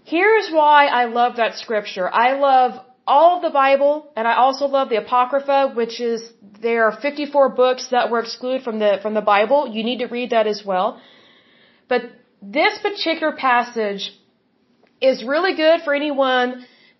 Here's 0.05 0.51
why 0.51 0.87
I 0.87 1.05
love 1.05 1.37
that 1.37 1.57
scripture. 1.57 2.09
I 2.13 2.33
love 2.39 2.85
all 3.15 3.31
of 3.37 3.43
the 3.49 3.55
Bible, 3.65 3.93
and 4.17 4.25
I 4.33 4.35
also 4.45 4.65
love 4.77 4.89
the 4.89 5.01
Apocrypha, 5.05 5.59
which 5.81 5.95
is, 6.13 6.21
there 6.67 6.83
are 6.87 6.95
54 7.09 7.49
books 7.63 7.85
that 7.95 8.11
were 8.11 8.21
excluded 8.27 8.63
from 8.67 8.79
the, 8.83 8.93
from 9.05 9.15
the 9.21 9.27
Bible. 9.35 9.61
You 9.77 9.83
need 9.89 10.01
to 10.05 10.09
read 10.19 10.31
that 10.37 10.47
as 10.55 10.61
well. 10.71 10.89
But 11.93 12.03
this 12.59 12.75
particular 12.89 13.33
passage 13.49 14.03
is 15.11 15.25
really 15.35 15.55
good 15.65 15.79
for 15.87 15.93
anyone 16.03 16.49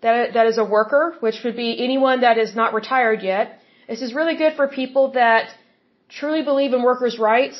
that, 0.05 0.33
that 0.37 0.47
is 0.51 0.57
a 0.65 0.67
worker, 0.77 1.03
which 1.25 1.37
would 1.43 1.57
be 1.65 1.69
anyone 1.87 2.21
that 2.27 2.37
is 2.45 2.55
not 2.61 2.73
retired 2.79 3.21
yet. 3.33 3.59
This 3.87 4.01
is 4.07 4.13
really 4.19 4.37
good 4.43 4.53
for 4.59 4.67
people 4.81 5.05
that 5.21 5.43
truly 6.19 6.43
believe 6.43 6.73
in 6.73 6.81
workers' 6.91 7.17
rights 7.19 7.59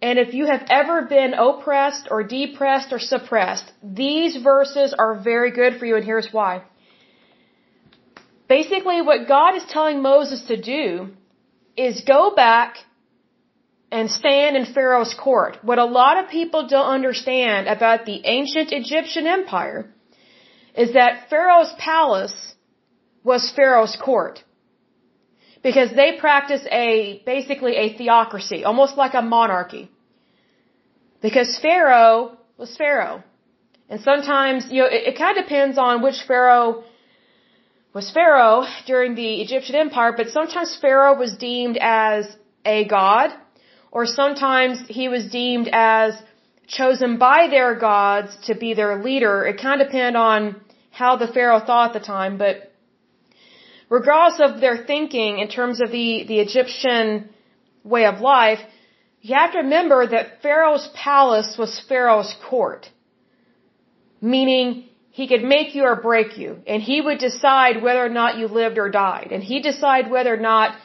and 0.00 0.18
if 0.18 0.32
you 0.32 0.46
have 0.46 0.64
ever 0.70 0.96
been 1.02 1.34
oppressed 1.34 2.08
or 2.10 2.22
depressed 2.22 2.92
or 2.92 3.00
suppressed, 3.00 3.64
these 3.82 4.36
verses 4.36 4.94
are 4.96 5.14
very 5.30 5.50
good 5.50 5.78
for 5.78 5.86
you, 5.86 5.96
and 5.96 6.04
here's 6.04 6.28
why. 6.32 6.62
Basically, 8.48 9.02
what 9.02 9.28
God 9.28 9.56
is 9.56 9.64
telling 9.68 10.00
Moses 10.02 10.42
to 10.48 10.56
do 10.60 11.08
is 11.76 12.00
go 12.00 12.34
back 12.34 12.78
and 13.90 14.10
stand 14.10 14.56
in 14.56 14.64
Pharaoh's 14.64 15.14
court. 15.14 15.58
What 15.62 15.78
a 15.78 15.84
lot 15.84 16.22
of 16.22 16.30
people 16.30 16.66
don't 16.66 16.90
understand 16.98 17.68
about 17.68 18.04
the 18.04 18.20
ancient 18.24 18.72
Egyptian 18.72 19.26
empire 19.26 19.90
is 20.74 20.92
that 20.94 21.28
Pharaoh's 21.30 21.72
palace 21.78 22.54
was 23.24 23.50
Pharaoh's 23.50 23.96
court. 23.96 24.42
Because 25.62 25.90
they 26.00 26.10
practice 26.18 26.64
a, 26.70 27.22
basically 27.26 27.74
a 27.76 27.96
theocracy, 27.98 28.64
almost 28.64 28.96
like 28.96 29.14
a 29.14 29.22
monarchy. 29.22 29.90
Because 31.20 31.58
Pharaoh 31.58 32.38
was 32.56 32.76
Pharaoh. 32.76 33.24
And 33.88 34.00
sometimes, 34.00 34.70
you 34.70 34.82
know, 34.82 34.88
it, 34.88 35.08
it 35.08 35.18
kind 35.18 35.36
of 35.36 35.44
depends 35.44 35.76
on 35.78 36.02
which 36.02 36.22
Pharaoh 36.26 36.84
was 37.94 38.10
Pharaoh 38.10 38.64
during 38.86 39.14
the 39.14 39.40
Egyptian 39.40 39.76
empire, 39.76 40.12
but 40.16 40.28
sometimes 40.28 40.76
Pharaoh 40.80 41.18
was 41.18 41.36
deemed 41.36 41.78
as 41.80 42.26
a 42.64 42.84
god, 42.86 43.30
or 43.90 44.04
sometimes 44.06 44.78
he 44.88 45.08
was 45.08 45.26
deemed 45.30 45.68
as 45.72 46.14
chosen 46.66 47.16
by 47.16 47.48
their 47.48 47.74
gods 47.74 48.36
to 48.46 48.54
be 48.54 48.74
their 48.74 49.02
leader. 49.02 49.46
It 49.46 49.60
kind 49.60 49.80
of 49.80 49.88
depended 49.88 50.16
on 50.16 50.60
how 50.90 51.16
the 51.16 51.28
Pharaoh 51.28 51.60
thought 51.60 51.94
at 51.94 52.00
the 52.00 52.06
time, 52.06 52.36
but 52.36 52.70
regardless 53.88 54.40
of 54.40 54.60
their 54.60 54.84
thinking 54.84 55.38
in 55.38 55.48
terms 55.48 55.80
of 55.80 55.90
the, 55.90 56.24
the 56.28 56.40
Egyptian 56.40 57.30
way 57.84 58.04
of 58.04 58.20
life, 58.20 58.58
you 59.22 59.34
have 59.34 59.52
to 59.52 59.58
remember 59.58 60.06
that 60.06 60.42
Pharaoh's 60.42 60.88
palace 60.94 61.56
was 61.58 61.82
Pharaoh's 61.88 62.34
court. 62.48 62.88
Meaning, 64.20 64.87
he 65.18 65.26
could 65.26 65.42
make 65.42 65.74
you 65.74 65.82
or 65.90 65.96
break 66.10 66.38
you, 66.38 66.50
and 66.72 66.80
he 66.80 66.96
would 67.04 67.18
decide 67.18 67.82
whether 67.84 68.02
or 68.08 68.14
not 68.20 68.38
you 68.38 68.46
lived 68.46 68.78
or 68.82 68.88
died, 68.88 69.30
and 69.32 69.42
he'd 69.42 69.64
decide 69.64 70.12
whether 70.12 70.32
or 70.32 70.42
not 70.52 70.76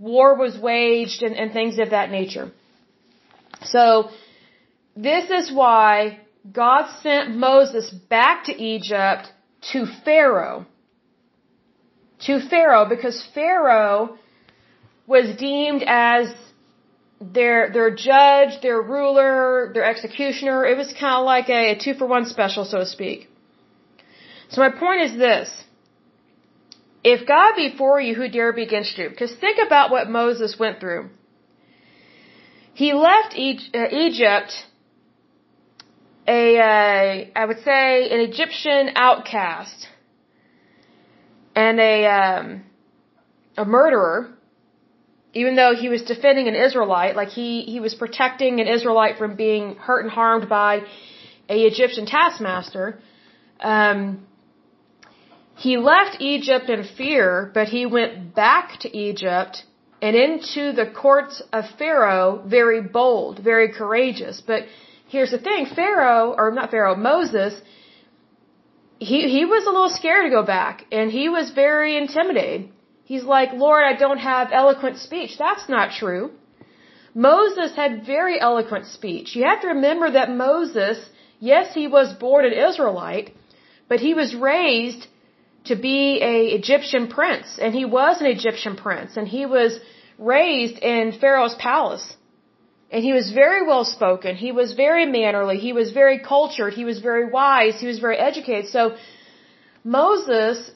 war 0.00 0.30
was 0.36 0.58
waged 0.68 1.22
and, 1.26 1.36
and 1.40 1.52
things 1.52 1.78
of 1.78 1.90
that 1.90 2.10
nature. 2.10 2.46
So, 3.74 3.82
this 4.96 5.30
is 5.30 5.52
why 5.60 6.18
God 6.62 6.90
sent 7.04 7.36
Moses 7.36 7.88
back 8.16 8.46
to 8.48 8.52
Egypt 8.74 9.30
to 9.70 9.86
Pharaoh. 10.04 10.66
To 12.26 12.40
Pharaoh, 12.50 12.86
because 12.96 13.16
Pharaoh 13.32 14.18
was 15.06 15.36
deemed 15.46 15.84
as 15.86 16.34
their 17.20 17.70
their 17.78 17.90
judge, 18.10 18.60
their 18.60 18.82
ruler, 18.82 19.70
their 19.72 19.88
executioner. 19.94 20.58
It 20.72 20.76
was 20.76 20.92
kind 21.04 21.18
of 21.20 21.24
like 21.34 21.48
a, 21.48 21.62
a 21.72 21.78
two 21.84 21.94
for 21.94 22.06
one 22.18 22.26
special, 22.36 22.64
so 22.64 22.78
to 22.86 22.86
speak. 22.98 23.28
So 24.50 24.60
my 24.60 24.70
point 24.70 25.02
is 25.02 25.16
this. 25.18 25.48
If 27.04 27.26
God 27.26 27.54
be 27.56 27.74
for 27.76 28.00
you, 28.00 28.14
who 28.14 28.28
dare 28.28 28.52
be 28.52 28.62
against 28.62 28.98
you? 28.98 29.08
Because 29.08 29.34
think 29.34 29.58
about 29.64 29.90
what 29.90 30.10
Moses 30.10 30.58
went 30.58 30.80
through. 30.80 31.10
He 32.74 32.92
left 32.92 33.34
uh, 33.34 33.88
Egypt 34.06 34.52
a, 36.28 36.58
uh, 36.58 37.24
I 37.34 37.44
would 37.46 37.62
say, 37.64 38.10
an 38.10 38.20
Egyptian 38.20 38.90
outcast 38.94 39.88
and 41.56 41.80
a, 41.80 42.04
um, 42.06 42.64
a 43.56 43.64
murderer, 43.64 44.28
even 45.32 45.56
though 45.56 45.74
he 45.74 45.88
was 45.88 46.02
defending 46.02 46.46
an 46.46 46.54
Israelite, 46.54 47.16
like 47.16 47.28
he, 47.28 47.62
he 47.62 47.80
was 47.80 47.94
protecting 47.94 48.60
an 48.60 48.68
Israelite 48.68 49.16
from 49.16 49.36
being 49.36 49.76
hurt 49.76 50.02
and 50.04 50.10
harmed 50.10 50.48
by 50.48 50.82
a 51.48 51.58
Egyptian 51.62 52.04
taskmaster. 52.04 52.98
Um, 53.60 54.27
he 55.58 55.76
left 55.76 56.20
Egypt 56.20 56.70
in 56.70 56.84
fear, 56.84 57.50
but 57.52 57.66
he 57.66 57.84
went 57.84 58.32
back 58.34 58.78
to 58.82 58.96
Egypt 58.96 59.64
and 60.00 60.14
into 60.14 60.72
the 60.72 60.86
courts 60.86 61.42
of 61.52 61.64
Pharaoh 61.80 62.40
very 62.46 62.80
bold, 62.80 63.40
very 63.40 63.68
courageous. 63.72 64.40
But 64.40 64.66
here's 65.08 65.32
the 65.32 65.42
thing, 65.48 65.66
Pharaoh, 65.66 66.32
or 66.38 66.52
not 66.52 66.70
Pharaoh, 66.70 66.94
Moses, 66.94 67.60
he, 69.00 69.18
he 69.36 69.44
was 69.44 69.64
a 69.66 69.70
little 69.70 69.94
scared 70.00 70.26
to 70.26 70.30
go 70.30 70.44
back 70.44 70.84
and 70.92 71.10
he 71.10 71.28
was 71.28 71.50
very 71.50 71.96
intimidated. 71.96 72.68
He's 73.04 73.24
like, 73.24 73.52
Lord, 73.52 73.82
I 73.84 73.94
don't 74.04 74.18
have 74.32 74.52
eloquent 74.52 74.98
speech. 74.98 75.38
That's 75.38 75.68
not 75.68 75.90
true. 75.90 76.30
Moses 77.14 77.74
had 77.74 78.06
very 78.06 78.40
eloquent 78.40 78.86
speech. 78.86 79.34
You 79.34 79.42
have 79.42 79.62
to 79.62 79.68
remember 79.68 80.08
that 80.12 80.30
Moses, 80.30 80.98
yes, 81.40 81.74
he 81.74 81.88
was 81.88 82.12
born 82.12 82.44
an 82.44 82.52
Israelite, 82.52 83.34
but 83.88 83.98
he 83.98 84.14
was 84.14 84.36
raised 84.36 85.08
to 85.68 85.76
be 85.76 86.20
a 86.32 86.36
Egyptian 86.60 87.08
prince, 87.08 87.58
and 87.62 87.74
he 87.74 87.84
was 87.84 88.20
an 88.20 88.26
Egyptian 88.26 88.76
prince, 88.76 89.16
and 89.16 89.26
he 89.36 89.44
was 89.46 89.78
raised 90.18 90.78
in 90.78 91.12
Pharaoh's 91.12 91.56
palace. 91.68 92.06
And 92.90 93.04
he 93.04 93.12
was 93.12 93.30
very 93.32 93.66
well 93.66 93.84
spoken, 93.84 94.34
he 94.36 94.50
was 94.50 94.72
very 94.72 95.04
mannerly, 95.04 95.58
he 95.58 95.74
was 95.74 95.90
very 95.92 96.18
cultured, 96.20 96.72
he 96.72 96.86
was 96.90 97.00
very 97.00 97.26
wise, 97.38 97.78
he 97.78 97.86
was 97.86 97.98
very 97.98 98.16
educated. 98.16 98.70
So 98.70 98.96
Moses 99.84 100.70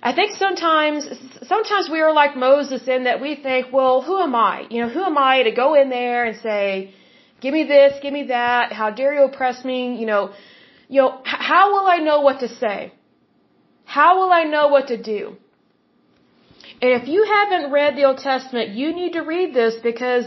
I 0.00 0.12
think 0.12 0.32
sometimes 0.36 1.08
sometimes 1.42 1.90
we 1.90 2.00
are 2.00 2.12
like 2.12 2.36
Moses 2.36 2.86
in 2.86 3.04
that 3.04 3.20
we 3.20 3.34
think, 3.34 3.72
well, 3.72 4.00
who 4.02 4.20
am 4.20 4.34
I? 4.34 4.66
You 4.70 4.82
know, 4.82 4.88
who 4.88 5.02
am 5.02 5.18
I 5.18 5.42
to 5.42 5.50
go 5.50 5.74
in 5.74 5.90
there 5.90 6.24
and 6.24 6.36
say, 6.40 6.94
give 7.40 7.52
me 7.52 7.64
this, 7.64 7.94
give 8.00 8.12
me 8.12 8.24
that, 8.28 8.72
how 8.72 8.90
dare 8.90 9.12
you 9.14 9.24
oppress 9.24 9.64
me, 9.64 9.96
you 9.96 10.06
know, 10.06 10.30
you 10.88 11.00
know, 11.02 11.20
how 11.24 11.72
will 11.72 11.86
I 11.86 11.98
know 11.98 12.20
what 12.20 12.40
to 12.40 12.48
say? 12.48 12.92
How 13.96 14.10
will 14.18 14.32
I 14.38 14.44
know 14.54 14.64
what 14.68 14.88
to 14.88 14.96
do? 15.02 15.20
And 16.82 16.90
if 16.98 17.04
you 17.12 17.20
haven't 17.36 17.72
read 17.72 17.96
the 17.96 18.04
Old 18.08 18.18
Testament, 18.18 18.76
you 18.80 18.88
need 18.98 19.14
to 19.14 19.22
read 19.34 19.54
this 19.54 19.76
because, 19.90 20.26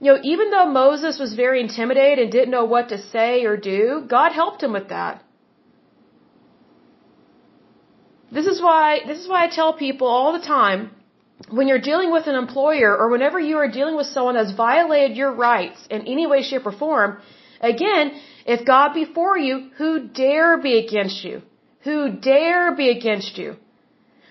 you 0.00 0.08
know, 0.10 0.18
even 0.32 0.50
though 0.50 0.68
Moses 0.82 1.20
was 1.24 1.34
very 1.42 1.60
intimidated 1.66 2.18
and 2.22 2.32
didn't 2.32 2.56
know 2.56 2.64
what 2.64 2.88
to 2.88 2.98
say 3.14 3.44
or 3.44 3.56
do, 3.56 3.82
God 4.16 4.32
helped 4.32 4.64
him 4.64 4.72
with 4.78 4.88
that. 4.88 5.22
This 8.32 8.46
is 8.46 8.60
why, 8.66 8.86
this 9.06 9.18
is 9.22 9.28
why 9.28 9.44
I 9.44 9.48
tell 9.60 9.72
people 9.74 10.08
all 10.08 10.32
the 10.32 10.44
time, 10.56 10.90
when 11.50 11.68
you're 11.68 11.86
dealing 11.90 12.10
with 12.16 12.26
an 12.26 12.34
employer 12.34 12.90
or 12.96 13.08
whenever 13.14 13.38
you 13.38 13.56
are 13.58 13.70
dealing 13.78 13.96
with 14.00 14.08
someone 14.08 14.34
that's 14.34 14.56
violated 14.66 15.16
your 15.16 15.32
rights 15.32 15.86
in 15.88 16.00
any 16.14 16.26
way, 16.26 16.42
shape, 16.42 16.66
or 16.66 16.72
form, 16.72 17.18
again, 17.60 18.12
if 18.44 18.66
God 18.74 18.92
be 19.00 19.04
for 19.04 19.38
you, 19.46 19.56
who 19.78 19.90
dare 20.08 20.52
be 20.68 20.74
against 20.84 21.24
you? 21.24 21.42
Who 21.84 22.10
dare 22.10 22.74
be 22.74 22.88
against 22.90 23.38
you. 23.38 23.56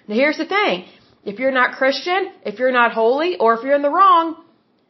Now 0.07 0.15
here's 0.15 0.37
the 0.37 0.45
thing. 0.45 0.85
If 1.23 1.39
you're 1.39 1.51
not 1.51 1.77
Christian, 1.77 2.31
if 2.45 2.57
you're 2.59 2.71
not 2.71 2.93
holy, 2.93 3.37
or 3.37 3.53
if 3.55 3.63
you're 3.63 3.75
in 3.75 3.81
the 3.81 3.89
wrong, 3.89 4.43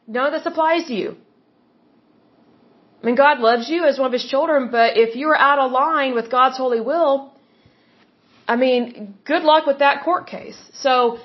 none 0.06 0.26
of 0.26 0.32
this 0.32 0.46
applies 0.46 0.86
to 0.86 0.94
you. 0.94 1.16
I 3.02 3.06
mean, 3.06 3.16
God 3.16 3.40
loves 3.40 3.68
you 3.68 3.84
as 3.84 3.98
one 3.98 4.06
of 4.06 4.12
His 4.12 4.24
children, 4.24 4.70
but 4.70 4.96
if 4.96 5.16
you're 5.16 5.36
out 5.36 5.58
of 5.58 5.72
line 5.72 6.14
with 6.14 6.30
God's 6.30 6.56
holy 6.56 6.80
will, 6.80 7.32
I 8.46 8.56
mean, 8.56 9.14
good 9.24 9.42
luck 9.42 9.66
with 9.66 9.80
that 9.80 10.04
court 10.04 10.26
case. 10.28 10.58
So, 10.74 11.18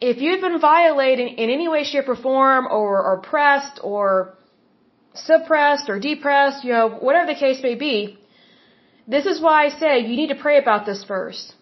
if 0.00 0.20
you've 0.20 0.40
been 0.40 0.58
violated 0.60 1.32
in 1.32 1.50
any 1.50 1.68
way, 1.68 1.84
shape, 1.84 2.08
or 2.08 2.16
form, 2.16 2.66
or, 2.66 3.02
or 3.02 3.14
oppressed, 3.18 3.80
or 3.82 4.34
suppressed, 5.14 5.88
or 5.90 5.98
depressed, 6.00 6.64
you 6.64 6.72
know, 6.72 6.88
whatever 6.88 7.26
the 7.26 7.38
case 7.38 7.62
may 7.62 7.74
be, 7.74 8.18
this 9.14 9.26
is 9.32 9.40
why 9.46 9.56
I 9.66 9.70
say 9.82 9.92
you 10.10 10.16
need 10.22 10.32
to 10.34 10.40
pray 10.46 10.56
about 10.64 10.86
this 10.88 11.00
first. 11.12 11.54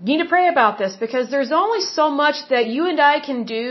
You 0.00 0.08
need 0.12 0.22
to 0.22 0.30
pray 0.36 0.46
about 0.54 0.78
this 0.78 0.94
because 1.04 1.30
there's 1.34 1.52
only 1.64 1.82
so 1.98 2.06
much 2.22 2.38
that 2.54 2.66
you 2.76 2.86
and 2.92 3.00
I 3.00 3.20
can 3.28 3.44
do 3.44 3.66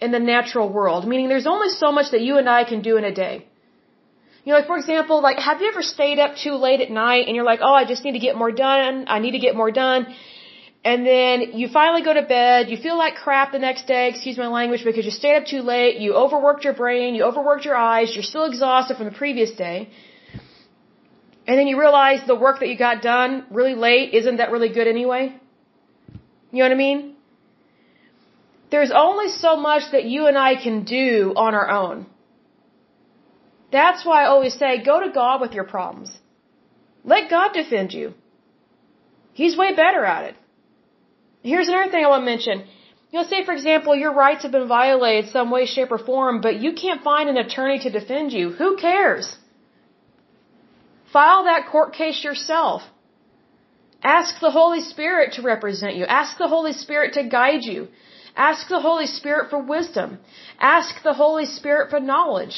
in 0.00 0.10
the 0.16 0.22
natural 0.34 0.68
world. 0.78 1.06
Meaning 1.10 1.28
there's 1.32 1.50
only 1.56 1.68
so 1.82 1.92
much 1.98 2.08
that 2.14 2.22
you 2.28 2.38
and 2.38 2.48
I 2.48 2.62
can 2.70 2.80
do 2.88 2.96
in 3.00 3.04
a 3.04 3.14
day. 3.24 3.34
You 4.44 4.52
know, 4.52 4.58
like 4.60 4.68
for 4.72 4.78
example, 4.82 5.20
like 5.28 5.38
have 5.48 5.60
you 5.60 5.68
ever 5.74 5.82
stayed 5.82 6.18
up 6.24 6.36
too 6.44 6.54
late 6.66 6.80
at 6.86 6.90
night 6.90 7.26
and 7.26 7.36
you're 7.36 7.50
like, 7.52 7.60
oh, 7.68 7.76
I 7.82 7.84
just 7.92 8.04
need 8.04 8.16
to 8.20 8.24
get 8.26 8.36
more 8.42 8.52
done. 8.52 9.04
I 9.16 9.18
need 9.24 9.32
to 9.38 9.42
get 9.46 9.54
more 9.62 9.70
done. 9.84 10.06
And 10.90 11.04
then 11.12 11.36
you 11.60 11.66
finally 11.76 12.02
go 12.08 12.14
to 12.14 12.22
bed, 12.22 12.70
you 12.72 12.76
feel 12.86 12.96
like 12.96 13.14
crap 13.24 13.50
the 13.50 13.62
next 13.68 13.88
day, 13.94 14.04
excuse 14.08 14.36
my 14.38 14.50
language, 14.58 14.82
because 14.88 15.04
you 15.08 15.10
stayed 15.10 15.36
up 15.38 15.46
too 15.54 15.62
late, 15.74 15.96
you 16.04 16.10
overworked 16.24 16.62
your 16.66 16.76
brain, 16.82 17.16
you 17.16 17.24
overworked 17.30 17.64
your 17.64 17.74
eyes, 17.76 18.14
you're 18.14 18.30
still 18.32 18.44
exhausted 18.44 18.96
from 18.96 19.06
the 19.10 19.18
previous 19.24 19.50
day. 19.66 19.78
And 21.46 21.58
then 21.58 21.66
you 21.68 21.78
realize 21.78 22.20
the 22.26 22.34
work 22.34 22.60
that 22.60 22.68
you 22.68 22.76
got 22.76 23.02
done 23.02 23.46
really 23.50 23.74
late, 23.74 24.14
isn't 24.14 24.38
that 24.38 24.50
really 24.50 24.72
good 24.78 24.88
anyway? 24.88 25.24
You 26.50 26.58
know 26.58 26.64
what 26.64 26.72
I 26.72 26.82
mean? 26.86 27.14
There's 28.70 28.90
only 28.90 29.28
so 29.28 29.56
much 29.56 29.84
that 29.92 30.04
you 30.04 30.26
and 30.26 30.36
I 30.36 30.56
can 30.60 30.84
do 30.84 31.32
on 31.36 31.54
our 31.54 31.68
own. 31.70 32.06
That's 33.70 34.04
why 34.04 34.22
I 34.22 34.26
always 34.26 34.54
say 34.54 34.82
go 34.82 35.00
to 35.00 35.10
God 35.10 35.40
with 35.40 35.52
your 35.52 35.64
problems. 35.64 36.10
Let 37.04 37.30
God 37.30 37.52
defend 37.52 37.92
you. 37.92 38.14
He's 39.40 39.56
way 39.56 39.70
better 39.74 40.04
at 40.04 40.24
it. 40.30 40.36
Here's 41.42 41.68
another 41.68 41.90
thing 41.90 42.04
I 42.04 42.08
want 42.08 42.22
to 42.22 42.32
mention. 42.34 42.56
You 43.10 43.20
know, 43.20 43.26
say 43.32 43.44
for 43.44 43.52
example, 43.52 43.94
your 43.94 44.12
rights 44.12 44.42
have 44.42 44.50
been 44.50 44.66
violated 44.66 45.30
some 45.30 45.50
way, 45.50 45.64
shape, 45.66 45.92
or 45.92 45.98
form, 45.98 46.40
but 46.40 46.56
you 46.64 46.72
can't 46.72 47.04
find 47.04 47.28
an 47.28 47.36
attorney 47.36 47.78
to 47.80 47.90
defend 47.90 48.32
you. 48.32 48.50
Who 48.50 48.76
cares? 48.76 49.36
File 51.16 51.44
that 51.44 51.68
court 51.72 51.94
case 51.94 52.22
yourself. 52.22 52.82
Ask 54.02 54.38
the 54.46 54.50
Holy 54.50 54.82
Spirit 54.82 55.32
to 55.36 55.42
represent 55.52 55.94
you. 55.96 56.04
Ask 56.04 56.36
the 56.36 56.50
Holy 56.56 56.74
Spirit 56.74 57.14
to 57.14 57.22
guide 57.36 57.64
you. 57.70 57.88
Ask 58.48 58.68
the 58.68 58.80
Holy 58.88 59.06
Spirit 59.06 59.48
for 59.48 59.60
wisdom. 59.74 60.18
Ask 60.60 61.02
the 61.02 61.14
Holy 61.14 61.46
Spirit 61.46 61.88
for 61.88 62.00
knowledge. 62.00 62.56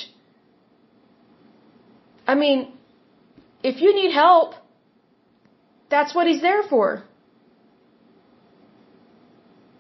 I 2.27 2.35
mean, 2.35 2.73
if 3.63 3.81
you 3.81 3.95
need 3.95 4.13
help, 4.13 4.55
that's 5.89 6.13
what 6.13 6.27
He's 6.27 6.43
there 6.43 6.65
for. 6.65 7.05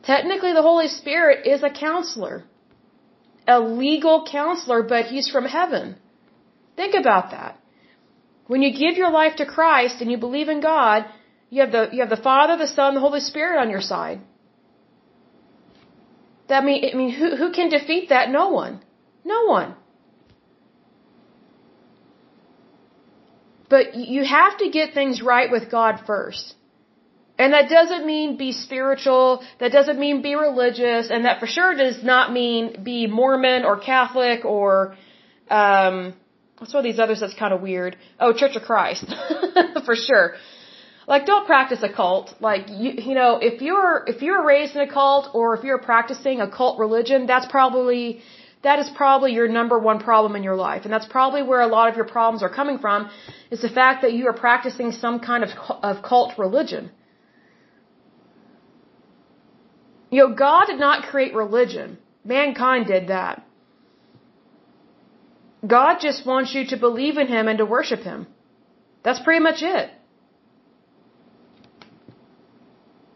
Technically, 0.04 0.52
the 0.52 0.66
Holy 0.70 0.86
Spirit 0.86 1.48
is 1.48 1.64
a 1.64 1.70
counselor, 1.86 2.44
a 3.48 3.58
legal 3.58 4.24
counselor, 4.24 4.84
but 4.84 5.06
He's 5.06 5.28
from 5.28 5.46
heaven. 5.46 5.96
Think 6.76 6.94
about 6.94 7.32
that. 7.32 7.58
When 8.48 8.62
you 8.62 8.70
give 8.72 8.96
your 8.96 9.11
life 9.11 9.37
to 9.37 9.46
Christ 9.46 10.00
and 10.00 10.11
you 10.11 10.18
believe 10.26 10.48
in 10.48 10.61
God, 10.61 11.04
you 11.50 11.61
have 11.62 11.72
the 11.76 11.88
you 11.92 12.00
have 12.04 12.14
the 12.16 12.24
Father, 12.30 12.56
the 12.56 12.66
Son, 12.66 12.94
the 12.94 13.06
Holy 13.08 13.20
Spirit 13.20 13.61
on 13.61 13.70
your 13.70 13.84
side. 13.92 14.20
That 16.48 16.64
mean 16.64 16.84
I 16.90 16.96
mean 16.96 17.11
who 17.18 17.37
who 17.40 17.50
can 17.58 17.68
defeat 17.68 18.08
that? 18.08 18.30
No 18.30 18.48
one. 18.48 18.80
No 19.24 19.40
one. 19.56 19.74
But 23.68 23.94
you 23.94 24.24
have 24.24 24.56
to 24.58 24.70
get 24.70 24.94
things 24.94 25.20
right 25.20 25.50
with 25.50 25.70
God 25.70 26.00
first. 26.06 26.54
And 27.40 27.52
that 27.52 27.68
doesn't 27.68 28.04
mean 28.06 28.37
be 28.37 28.52
spiritual, 28.52 29.42
that 29.61 29.70
doesn't 29.70 29.98
mean 29.98 30.22
be 30.22 30.34
religious, 30.34 31.11
and 31.11 31.26
that 31.26 31.38
for 31.38 31.46
sure 31.46 31.74
does 31.74 32.02
not 32.02 32.32
mean 32.32 32.82
be 32.82 33.06
Mormon 33.06 33.64
or 33.64 33.76
Catholic 33.78 34.44
or 34.44 34.96
um 35.50 36.14
what's 36.58 36.72
one 36.74 36.84
of 36.84 36.90
these 36.90 36.98
others 36.98 37.20
that's 37.20 37.34
kind 37.34 37.52
of 37.54 37.60
weird? 37.60 37.96
Oh, 38.20 38.32
Church 38.32 38.56
of 38.56 38.62
Christ. 38.62 39.06
for 39.84 39.96
sure. 39.96 40.34
Like 41.06 41.24
don't 41.24 41.46
practice 41.46 41.82
a 41.82 41.92
cult. 42.00 42.34
Like 42.40 42.68
you 42.68 42.90
you 43.08 43.14
know, 43.14 43.38
if 43.38 43.62
you're 43.62 44.04
if 44.06 44.20
you're 44.20 44.44
raised 44.44 44.76
in 44.76 44.82
a 44.82 44.92
cult 44.92 45.30
or 45.34 45.56
if 45.56 45.64
you're 45.64 45.78
practicing 45.78 46.40
a 46.40 46.50
cult 46.50 46.78
religion, 46.78 47.26
that's 47.26 47.46
probably 47.46 48.20
that 48.62 48.78
is 48.78 48.90
probably 48.90 49.32
your 49.32 49.48
number 49.48 49.78
one 49.78 50.00
problem 50.00 50.36
in 50.36 50.42
your 50.42 50.56
life. 50.56 50.82
And 50.84 50.92
that's 50.92 51.06
probably 51.06 51.42
where 51.42 51.60
a 51.60 51.66
lot 51.66 51.88
of 51.88 51.96
your 51.96 52.04
problems 52.04 52.42
are 52.42 52.48
coming 52.48 52.78
from 52.78 53.08
is 53.50 53.60
the 53.62 53.68
fact 53.68 54.02
that 54.02 54.12
you 54.12 54.26
are 54.26 54.32
practicing 54.32 54.92
some 54.92 55.20
kind 55.20 55.44
of, 55.44 55.50
of 55.82 56.02
cult 56.02 56.38
religion. 56.38 56.90
You 60.10 60.26
know, 60.26 60.34
God 60.34 60.66
did 60.66 60.80
not 60.80 61.04
create 61.04 61.34
religion. 61.34 61.98
Mankind 62.24 62.86
did 62.86 63.08
that. 63.08 63.44
God 65.66 65.98
just 66.00 66.24
wants 66.24 66.54
you 66.54 66.66
to 66.68 66.76
believe 66.76 67.16
in 67.18 67.26
Him 67.26 67.48
and 67.48 67.58
to 67.58 67.66
worship 67.66 68.00
Him. 68.00 68.26
That's 69.02 69.20
pretty 69.20 69.40
much 69.40 69.62
it. 69.62 69.90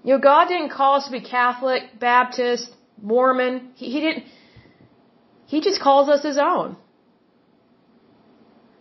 You 0.05 0.15
know, 0.15 0.21
God 0.21 0.49
didn't 0.49 0.71
call 0.71 0.97
us 0.97 1.05
to 1.07 1.13
be 1.13 1.21
Catholic, 1.21 1.83
Baptist, 1.99 2.69
Mormon. 3.01 3.71
He, 3.75 3.91
he 3.91 4.01
didn't, 4.01 4.25
he 5.47 5.61
just 5.61 5.81
calls 5.81 6.09
us 6.09 6.23
his 6.23 6.39
own. 6.39 6.77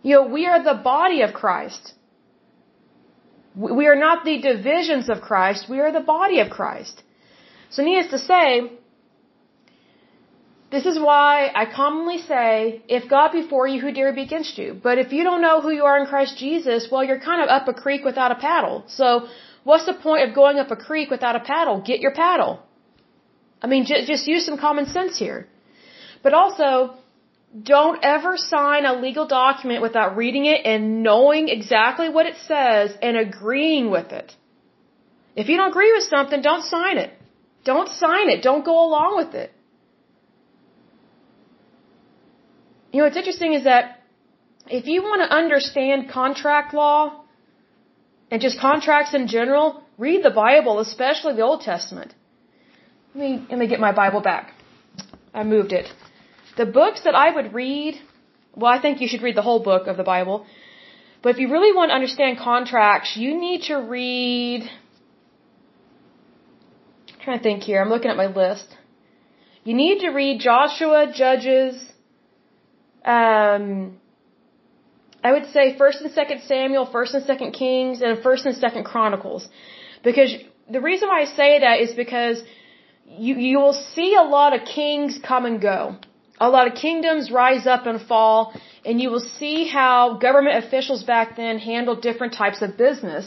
You 0.02 0.16
know, 0.16 0.26
we 0.26 0.46
are 0.46 0.62
the 0.62 0.74
body 0.82 1.22
of 1.22 1.32
Christ. 1.32 1.94
We 3.54 3.86
are 3.86 3.94
not 3.94 4.24
the 4.24 4.40
divisions 4.40 5.08
of 5.08 5.20
Christ, 5.20 5.68
we 5.68 5.78
are 5.78 5.92
the 5.92 6.00
body 6.00 6.40
of 6.40 6.50
Christ. 6.50 7.02
So 7.70 7.82
needless 7.84 8.10
to 8.10 8.18
say, 8.18 8.72
this 10.72 10.86
is 10.90 10.98
why 10.98 11.50
I 11.54 11.64
commonly 11.80 12.18
say, 12.32 12.82
if 12.88 13.08
God 13.08 13.32
be 13.32 13.42
for 13.52 13.62
you, 13.70 13.78
who 13.80 13.92
dare 13.92 14.12
be 14.20 14.22
against 14.22 14.56
you? 14.56 14.68
But 14.86 14.98
if 15.04 15.12
you 15.12 15.22
don't 15.28 15.42
know 15.46 15.60
who 15.60 15.70
you 15.78 15.84
are 15.90 15.98
in 16.00 16.06
Christ 16.06 16.38
Jesus, 16.38 16.88
well, 16.90 17.04
you're 17.04 17.20
kind 17.30 17.42
of 17.44 17.48
up 17.56 17.68
a 17.68 17.74
creek 17.84 18.02
without 18.10 18.32
a 18.36 18.38
paddle. 18.46 18.84
So 18.88 19.28
what's 19.64 19.86
the 19.90 19.94
point 20.06 20.28
of 20.28 20.34
going 20.34 20.58
up 20.58 20.70
a 20.70 20.80
creek 20.88 21.10
without 21.10 21.36
a 21.36 21.40
paddle? 21.40 21.82
Get 21.90 22.00
your 22.00 22.14
paddle. 22.24 22.54
I 23.62 23.66
mean, 23.66 23.84
just, 23.84 24.06
just 24.08 24.26
use 24.26 24.44
some 24.46 24.58
common 24.58 24.86
sense 24.86 25.18
here. 25.18 25.46
But 26.22 26.32
also, 26.32 26.94
don't 27.74 27.98
ever 28.02 28.36
sign 28.36 28.86
a 28.86 28.94
legal 28.94 29.26
document 29.26 29.82
without 29.82 30.16
reading 30.16 30.46
it 30.46 30.64
and 30.64 31.02
knowing 31.02 31.48
exactly 31.48 32.08
what 32.08 32.26
it 32.26 32.36
says 32.48 32.96
and 33.02 33.16
agreeing 33.16 33.90
with 33.90 34.10
it. 34.10 34.34
If 35.36 35.48
you 35.48 35.56
don't 35.58 35.70
agree 35.70 35.92
with 35.92 36.04
something, 36.04 36.40
don't 36.40 36.64
sign 36.64 36.96
it. 36.96 37.10
Don't 37.64 37.90
sign 37.90 38.30
it. 38.30 38.42
Don't 38.42 38.64
go 38.64 38.76
along 38.86 39.16
with 39.16 39.34
it. 39.34 39.52
You 42.92 42.98
know, 42.98 43.04
what's 43.04 43.16
interesting 43.16 43.54
is 43.54 43.64
that 43.64 44.02
if 44.68 44.86
you 44.86 45.02
want 45.02 45.22
to 45.22 45.34
understand 45.34 46.10
contract 46.10 46.74
law 46.74 47.24
and 48.30 48.40
just 48.40 48.58
contracts 48.60 49.14
in 49.14 49.26
general, 49.28 49.82
read 49.98 50.22
the 50.22 50.30
Bible, 50.30 50.78
especially 50.78 51.34
the 51.34 51.42
Old 51.42 51.62
Testament. 51.62 52.14
Let 53.14 53.20
me, 53.24 53.46
let 53.50 53.58
me 53.58 53.66
get 53.66 53.80
my 53.80 53.92
Bible 53.92 54.20
back. 54.20 54.54
I 55.34 55.42
moved 55.42 55.72
it. 55.72 55.86
The 56.56 56.66
books 56.66 57.04
that 57.04 57.14
I 57.14 57.34
would 57.34 57.54
read, 57.54 57.94
well, 58.54 58.70
I 58.70 58.80
think 58.80 59.00
you 59.00 59.08
should 59.08 59.22
read 59.22 59.36
the 59.36 59.42
whole 59.42 59.62
book 59.62 59.86
of 59.86 59.96
the 59.96 60.04
Bible. 60.04 60.46
But 61.22 61.30
if 61.30 61.38
you 61.38 61.50
really 61.50 61.74
want 61.74 61.90
to 61.90 61.94
understand 61.94 62.38
contracts, 62.38 63.16
you 63.16 63.38
need 63.40 63.62
to 63.62 63.76
read. 63.76 64.62
I'm 67.08 67.20
trying 67.24 67.38
to 67.38 67.42
think 67.42 67.62
here. 67.62 67.80
I'm 67.80 67.88
looking 67.88 68.10
at 68.10 68.16
my 68.16 68.26
list. 68.26 68.76
You 69.64 69.74
need 69.74 70.00
to 70.00 70.10
read 70.10 70.40
Joshua, 70.40 71.10
Judges. 71.14 71.91
Um, 73.04 73.98
I 75.24 75.32
would 75.32 75.46
say 75.52 75.76
First 75.76 76.00
and 76.02 76.12
Second 76.12 76.42
Samuel, 76.42 76.86
First 76.86 77.14
and 77.14 77.24
Second 77.24 77.52
Kings, 77.52 78.02
and 78.02 78.22
First 78.22 78.46
and 78.46 78.56
Second 78.56 78.84
Chronicles, 78.84 79.48
because 80.02 80.34
the 80.70 80.80
reason 80.80 81.08
why 81.08 81.22
I 81.22 81.24
say 81.24 81.60
that 81.60 81.80
is 81.80 81.92
because 81.92 82.42
you 83.06 83.34
you 83.36 83.58
will 83.58 83.78
see 83.94 84.14
a 84.14 84.22
lot 84.22 84.54
of 84.56 84.64
kings 84.64 85.18
come 85.30 85.44
and 85.44 85.60
go 85.60 85.96
a 86.46 86.50
lot 86.56 86.66
of 86.68 86.74
kingdoms 86.74 87.30
rise 87.30 87.66
up 87.74 87.86
and 87.90 87.98
fall, 88.10 88.38
and 88.86 89.00
you 89.00 89.08
will 89.12 89.26
see 89.40 89.56
how 89.78 89.96
government 90.26 90.56
officials 90.64 91.02
back 91.14 91.36
then 91.36 91.58
handled 91.58 92.02
different 92.08 92.32
types 92.42 92.60
of 92.66 92.76
business. 92.76 93.24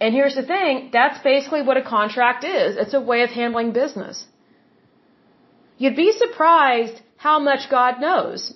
And 0.00 0.14
here's 0.18 0.36
the 0.40 0.46
thing, 0.54 0.90
that's 0.92 1.18
basically 1.30 1.62
what 1.68 1.76
a 1.82 1.86
contract 1.96 2.44
is. 2.44 2.76
It's 2.82 2.94
a 3.00 3.04
way 3.10 3.22
of 3.26 3.30
handling 3.30 3.72
business. 3.72 4.24
You'd 5.78 6.00
be 6.06 6.12
surprised 6.24 6.96
how 7.16 7.38
much 7.50 7.62
God 7.78 8.00
knows. 8.06 8.54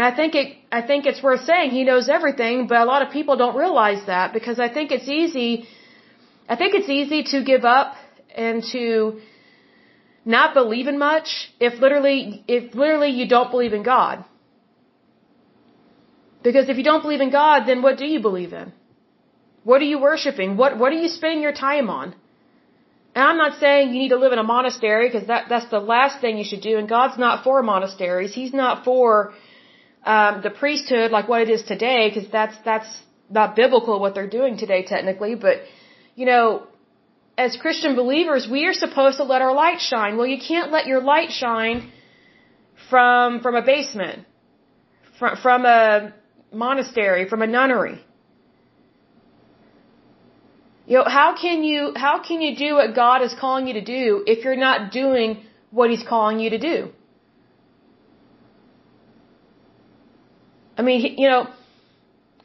And 0.00 0.06
I 0.10 0.16
think 0.18 0.34
it, 0.34 0.56
I 0.72 0.80
think 0.88 1.04
it's 1.04 1.22
worth 1.22 1.42
saying 1.44 1.72
he 1.72 1.84
knows 1.84 2.08
everything, 2.08 2.66
but 2.68 2.78
a 2.78 2.86
lot 2.90 3.02
of 3.06 3.08
people 3.16 3.36
don't 3.36 3.54
realize 3.54 4.06
that 4.06 4.32
because 4.36 4.58
I 4.66 4.68
think 4.76 4.92
it's 4.96 5.08
easy, 5.08 5.66
I 6.48 6.56
think 6.60 6.74
it's 6.78 6.88
easy 6.88 7.20
to 7.32 7.44
give 7.44 7.66
up 7.66 7.96
and 8.34 8.64
to 8.72 9.20
not 10.36 10.54
believe 10.54 10.86
in 10.92 10.96
much 10.98 11.28
if 11.68 11.74
literally 11.84 12.42
if 12.48 12.74
literally 12.82 13.10
you 13.18 13.26
don't 13.34 13.50
believe 13.50 13.74
in 13.80 13.82
God. 13.82 14.24
Because 16.48 16.70
if 16.70 16.78
you 16.78 16.86
don't 16.90 17.02
believe 17.02 17.20
in 17.26 17.32
God, 17.42 17.66
then 17.66 17.82
what 17.82 17.98
do 17.98 18.06
you 18.14 18.20
believe 18.28 18.54
in? 18.62 18.72
What 19.64 19.82
are 19.82 19.90
you 19.92 20.00
worshiping? 20.08 20.56
What 20.62 20.78
what 20.78 20.90
are 20.94 21.00
you 21.04 21.12
spending 21.18 21.42
your 21.42 21.56
time 21.68 21.90
on? 21.98 22.14
And 23.14 23.22
I'm 23.28 23.40
not 23.44 23.60
saying 23.60 23.92
you 23.92 24.00
need 24.04 24.16
to 24.16 24.22
live 24.24 24.32
in 24.32 24.42
a 24.46 24.48
monastery 24.56 25.06
because 25.10 25.28
that 25.34 25.50
that's 25.52 25.70
the 25.78 25.84
last 25.94 26.22
thing 26.22 26.42
you 26.42 26.48
should 26.54 26.66
do. 26.72 26.74
And 26.78 26.88
God's 26.88 27.18
not 27.26 27.44
for 27.44 27.62
monasteries. 27.74 28.32
He's 28.42 28.54
not 28.64 28.84
for 28.90 29.34
um, 30.04 30.40
the 30.42 30.50
priesthood 30.50 31.10
like 31.10 31.28
what 31.28 31.42
it 31.42 31.50
is 31.50 31.62
today 31.62 32.08
because 32.08 32.30
that's 32.30 32.56
that's 32.64 32.90
not 33.28 33.54
biblical 33.54 34.00
what 34.00 34.14
they're 34.14 34.34
doing 34.40 34.56
today 34.56 34.82
technically. 34.84 35.34
But 35.34 35.62
you 36.14 36.26
know, 36.26 36.66
as 37.44 37.56
Christian 37.56 37.94
believers, 37.96 38.48
we 38.56 38.66
are 38.66 38.74
supposed 38.84 39.16
to 39.18 39.24
let 39.24 39.40
our 39.46 39.54
light 39.54 39.80
shine. 39.80 40.16
Well, 40.16 40.26
you 40.26 40.40
can't 40.50 40.70
let 40.76 40.86
your 40.86 41.00
light 41.00 41.30
shine 41.30 41.90
from, 42.90 43.40
from 43.40 43.54
a 43.54 43.62
basement, 43.62 44.26
from, 45.18 45.36
from 45.44 45.64
a 45.64 46.12
monastery, 46.52 47.28
from 47.28 47.42
a 47.42 47.46
nunnery. 47.46 47.98
You 50.86 50.98
know, 50.98 51.04
how 51.04 51.34
can 51.40 51.62
you, 51.62 51.92
how 51.96 52.16
can 52.28 52.40
you 52.40 52.56
do 52.56 52.74
what 52.74 52.94
God 52.94 53.22
is 53.22 53.34
calling 53.42 53.66
you 53.68 53.74
to 53.74 53.86
do 53.98 54.24
if 54.26 54.44
you're 54.44 54.62
not 54.68 54.90
doing 54.92 55.44
what 55.70 55.90
He's 55.90 56.02
calling 56.02 56.40
you 56.40 56.50
to 56.50 56.58
do? 56.58 56.90
I 60.78 60.82
mean, 60.82 61.18
you 61.18 61.28
know, 61.28 61.48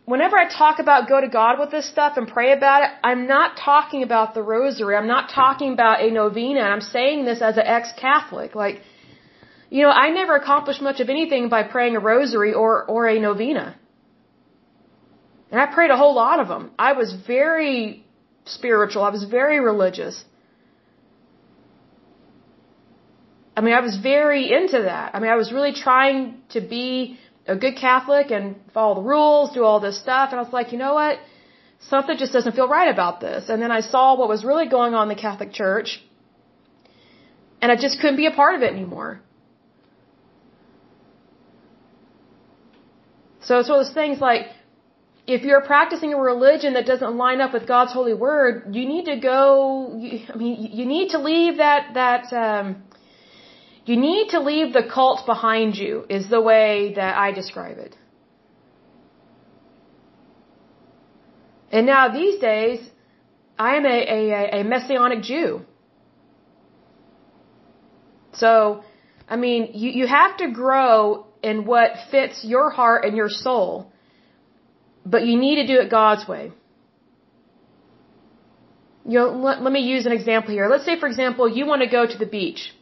whenever 0.06 0.38
I 0.38 0.48
talk 0.48 0.80
about 0.80 1.08
go 1.08 1.20
to 1.20 1.28
God 1.28 1.60
with 1.60 1.72
this 1.72 1.88
stuff 1.88 2.18
and 2.18 2.28
pray 2.28 2.52
about 2.54 2.84
it, 2.84 2.92
I'm 3.04 3.28
not 3.28 3.58
talking 3.58 4.04
about 4.04 4.34
the 4.34 4.44
rosary. 4.44 4.96
I'm 4.96 5.08
not 5.08 5.30
talking 5.30 5.74
about 5.74 6.02
a 6.02 6.12
novena. 6.12 6.62
And 6.62 6.70
I'm 6.76 6.82
saying 6.82 7.26
this 7.26 7.42
as 7.42 7.58
an 7.58 7.66
ex-Catholic. 7.66 8.56
Like, 8.56 8.82
you 9.70 9.82
know, 9.84 9.90
I 9.90 10.10
never 10.12 10.36
accomplished 10.36 10.82
much 10.82 11.00
of 11.00 11.10
anything 11.10 11.50
by 11.50 11.64
praying 11.64 11.96
a 11.96 12.00
rosary 12.00 12.54
or, 12.54 12.86
or 12.86 13.08
a 13.08 13.20
novena. 13.20 13.76
And 15.52 15.60
I 15.60 15.68
prayed 15.74 15.92
a 15.92 15.98
whole 15.98 16.16
lot 16.16 16.40
of 16.40 16.48
them. 16.48 16.72
I 16.78 16.94
was 16.94 17.14
very 17.28 18.06
spiritual. 18.46 19.04
I 19.04 19.10
was 19.10 19.24
very 19.24 19.60
religious. 19.60 20.24
I 23.58 23.62
mean, 23.62 23.74
I 23.74 23.80
was 23.80 23.98
very 23.98 24.52
into 24.52 24.82
that. 24.84 25.16
I 25.16 25.20
mean, 25.20 25.32
I 25.32 25.36
was 25.36 25.52
really 25.52 25.74
trying 25.74 26.42
to 26.50 26.62
be 26.62 27.18
a 27.48 27.56
good 27.56 27.76
Catholic 27.76 28.32
and 28.32 28.56
follow 28.74 28.96
the 28.96 29.02
rules, 29.02 29.54
do 29.54 29.64
all 29.64 29.80
this 29.80 30.00
stuff. 30.00 30.30
And 30.32 30.40
I 30.40 30.44
was 30.44 30.54
like, 30.54 30.72
you 30.72 30.78
know 30.78 30.94
what? 30.94 31.20
Something 31.80 32.18
just 32.18 32.34
doesn't 32.34 32.56
feel 32.56 32.68
right 32.68 32.92
about 32.92 33.20
this. 33.20 33.50
And 33.50 33.62
then 33.62 33.72
I 33.72 33.82
saw 33.82 34.18
what 34.18 34.28
was 34.28 34.44
really 34.44 34.68
going 34.68 34.94
on 34.96 35.10
in 35.10 35.16
the 35.16 35.22
Catholic 35.22 35.52
Church. 35.52 36.04
And 37.62 37.72
I 37.72 37.76
just 37.76 38.00
couldn't 38.00 38.18
be 38.18 38.26
a 38.26 38.32
part 38.32 38.56
of 38.56 38.62
it 38.62 38.72
anymore. 38.72 39.22
So 43.42 43.60
it's 43.60 43.70
one 43.70 43.80
of 43.80 43.86
those 43.86 43.94
things 43.94 44.20
like, 44.20 44.48
if 45.28 45.44
you're 45.44 45.62
practicing 45.62 46.14
a 46.14 46.18
religion 46.20 46.74
that 46.74 46.86
doesn't 46.86 47.16
line 47.18 47.42
up 47.42 47.54
with 47.54 47.68
God's 47.68 47.94
holy 47.94 48.14
word, 48.14 48.76
you 48.76 48.88
need 48.88 49.06
to 49.06 49.18
go, 49.18 49.98
you, 49.98 50.20
I 50.34 50.36
mean, 50.36 50.70
you 50.72 50.86
need 50.86 51.10
to 51.10 51.20
leave 51.20 51.58
that, 51.58 51.94
that, 51.96 52.34
um, 52.34 52.84
you 53.86 53.98
need 53.98 54.30
to 54.30 54.40
leave 54.40 54.74
the 54.74 54.84
cult 54.92 55.26
behind 55.26 55.76
you, 55.76 56.06
is 56.10 56.28
the 56.30 56.42
way 56.42 56.94
that 56.96 57.18
I 57.18 57.32
describe 57.32 57.78
it. 57.78 57.96
And 61.72 61.86
now 61.86 62.10
these 62.10 62.40
days, 62.40 62.80
I 63.60 63.76
am 63.76 63.86
a, 63.86 64.00
a, 64.18 64.60
a 64.60 64.64
messianic 64.64 65.22
Jew. 65.22 65.62
So, 68.34 68.84
I 69.30 69.36
mean, 69.36 69.72
you, 69.74 69.90
you 69.92 70.08
have 70.08 70.38
to 70.38 70.52
grow 70.52 71.28
in 71.44 71.66
what 71.66 71.92
fits 72.12 72.44
your 72.44 72.70
heart 72.70 73.06
and 73.06 73.16
your 73.16 73.30
soul, 73.30 73.92
but 75.06 75.26
you 75.26 75.38
need 75.38 75.56
to 75.56 75.68
do 75.68 75.80
it 75.80 75.90
God's 75.92 76.28
way. 76.28 76.52
You 79.08 79.20
know, 79.20 79.28
let, 79.48 79.62
let 79.62 79.72
me 79.72 79.82
use 79.82 80.06
an 80.06 80.12
example 80.12 80.52
here. 80.52 80.68
Let's 80.68 80.86
say, 80.86 81.00
for 81.00 81.08
example, 81.08 81.48
you 81.48 81.66
want 81.68 81.82
to 81.84 81.88
go 81.88 82.06
to 82.08 82.18
the 82.18 82.26
beach 82.26 82.74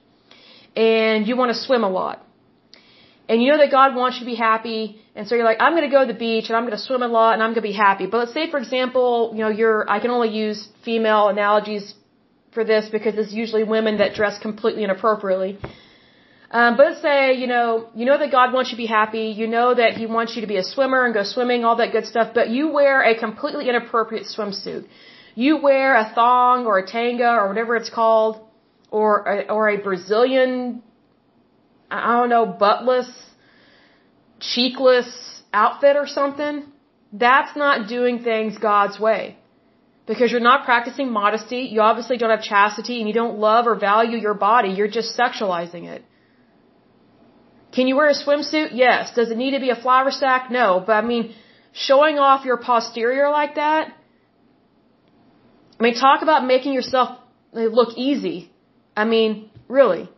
and 0.75 1.27
you 1.27 1.35
want 1.35 1.51
to 1.53 1.57
swim 1.57 1.83
a 1.83 1.89
lot. 1.89 2.25
And 3.29 3.41
you 3.41 3.51
know 3.51 3.57
that 3.57 3.71
God 3.71 3.95
wants 3.95 4.17
you 4.17 4.25
to 4.25 4.31
be 4.31 4.35
happy, 4.35 5.01
and 5.15 5.27
so 5.27 5.35
you're 5.35 5.45
like, 5.45 5.61
I'm 5.61 5.73
going 5.73 5.89
to 5.89 5.95
go 5.95 6.05
to 6.05 6.11
the 6.11 6.19
beach 6.27 6.45
and 6.49 6.55
I'm 6.57 6.63
going 6.63 6.77
to 6.77 6.85
swim 6.89 7.03
a 7.03 7.07
lot 7.07 7.33
and 7.33 7.43
I'm 7.43 7.51
going 7.51 7.63
to 7.65 7.69
be 7.73 7.77
happy. 7.87 8.05
But 8.07 8.17
let's 8.17 8.33
say, 8.33 8.49
for 8.49 8.57
example, 8.57 9.31
you 9.33 9.41
know, 9.43 9.49
you're, 9.49 9.89
I 9.89 9.99
can 9.99 10.11
only 10.11 10.29
use 10.29 10.67
female 10.83 11.27
analogies 11.29 11.93
for 12.53 12.63
this 12.63 12.89
because 12.89 13.15
it's 13.15 13.31
usually 13.31 13.63
women 13.63 13.97
that 13.99 14.13
dress 14.15 14.39
completely 14.39 14.83
inappropriately. 14.83 15.59
Um, 16.49 16.77
but 16.77 16.85
let's 16.87 17.01
say, 17.01 17.33
you 17.33 17.47
know, 17.47 17.89
you 17.95 18.05
know 18.05 18.17
that 18.17 18.31
God 18.31 18.53
wants 18.53 18.71
you 18.71 18.77
to 18.77 18.83
be 18.85 18.91
happy, 19.01 19.27
you 19.41 19.47
know 19.47 19.73
that 19.73 19.93
He 19.93 20.05
wants 20.05 20.35
you 20.35 20.41
to 20.41 20.47
be 20.47 20.57
a 20.57 20.63
swimmer 20.63 21.03
and 21.05 21.13
go 21.13 21.23
swimming, 21.23 21.63
all 21.65 21.77
that 21.77 21.91
good 21.91 22.05
stuff, 22.05 22.33
but 22.35 22.49
you 22.49 22.69
wear 22.69 23.01
a 23.01 23.17
completely 23.17 23.69
inappropriate 23.69 24.25
swimsuit. 24.25 24.85
You 25.33 25.57
wear 25.57 25.95
a 25.95 26.11
thong 26.13 26.67
or 26.67 26.77
a 26.77 26.85
tanga 26.85 27.31
or 27.39 27.47
whatever 27.47 27.75
it's 27.75 27.89
called, 27.89 28.39
or 28.99 29.07
a, 29.33 29.35
or 29.55 29.63
a 29.69 29.77
Brazilian, 29.87 30.83
I 31.89 32.11
don't 32.17 32.31
know, 32.35 32.45
buttless, 32.63 33.11
cheekless 34.49 35.09
outfit 35.51 35.95
or 36.01 36.07
something. 36.19 36.55
That's 37.11 37.53
not 37.63 37.87
doing 37.95 38.15
things 38.29 38.57
God's 38.69 38.99
way 39.07 39.37
because 40.05 40.31
you're 40.31 40.47
not 40.51 40.65
practicing 40.69 41.11
modesty. 41.11 41.61
You 41.73 41.81
obviously 41.89 42.17
don't 42.17 42.33
have 42.37 42.43
chastity 42.53 42.99
and 42.99 43.07
you 43.07 43.15
don't 43.21 43.37
love 43.39 43.65
or 43.71 43.75
value 43.75 44.17
your 44.27 44.37
body. 44.49 44.69
You're 44.79 44.95
just 44.99 45.17
sexualizing 45.17 45.85
it. 45.95 46.03
Can 47.75 47.87
you 47.87 47.95
wear 47.95 48.09
a 48.09 48.17
swimsuit? 48.23 48.69
Yes. 48.85 49.13
Does 49.15 49.31
it 49.31 49.37
need 49.43 49.53
to 49.57 49.61
be 49.67 49.71
a 49.71 49.79
flour 49.83 50.11
sack? 50.11 50.51
No. 50.51 50.83
But 50.85 50.97
I 51.03 51.05
mean, 51.13 51.33
showing 51.87 52.19
off 52.19 52.45
your 52.45 52.57
posterior 52.57 53.29
like 53.29 53.55
that. 53.55 53.91
I 55.79 55.83
mean, 55.83 55.95
talk 55.95 56.21
about 56.21 56.45
making 56.45 56.73
yourself 56.73 57.17
look 57.51 57.97
easy. 57.97 58.52
I 58.95 59.05
mean, 59.05 59.49
really. 59.67 60.09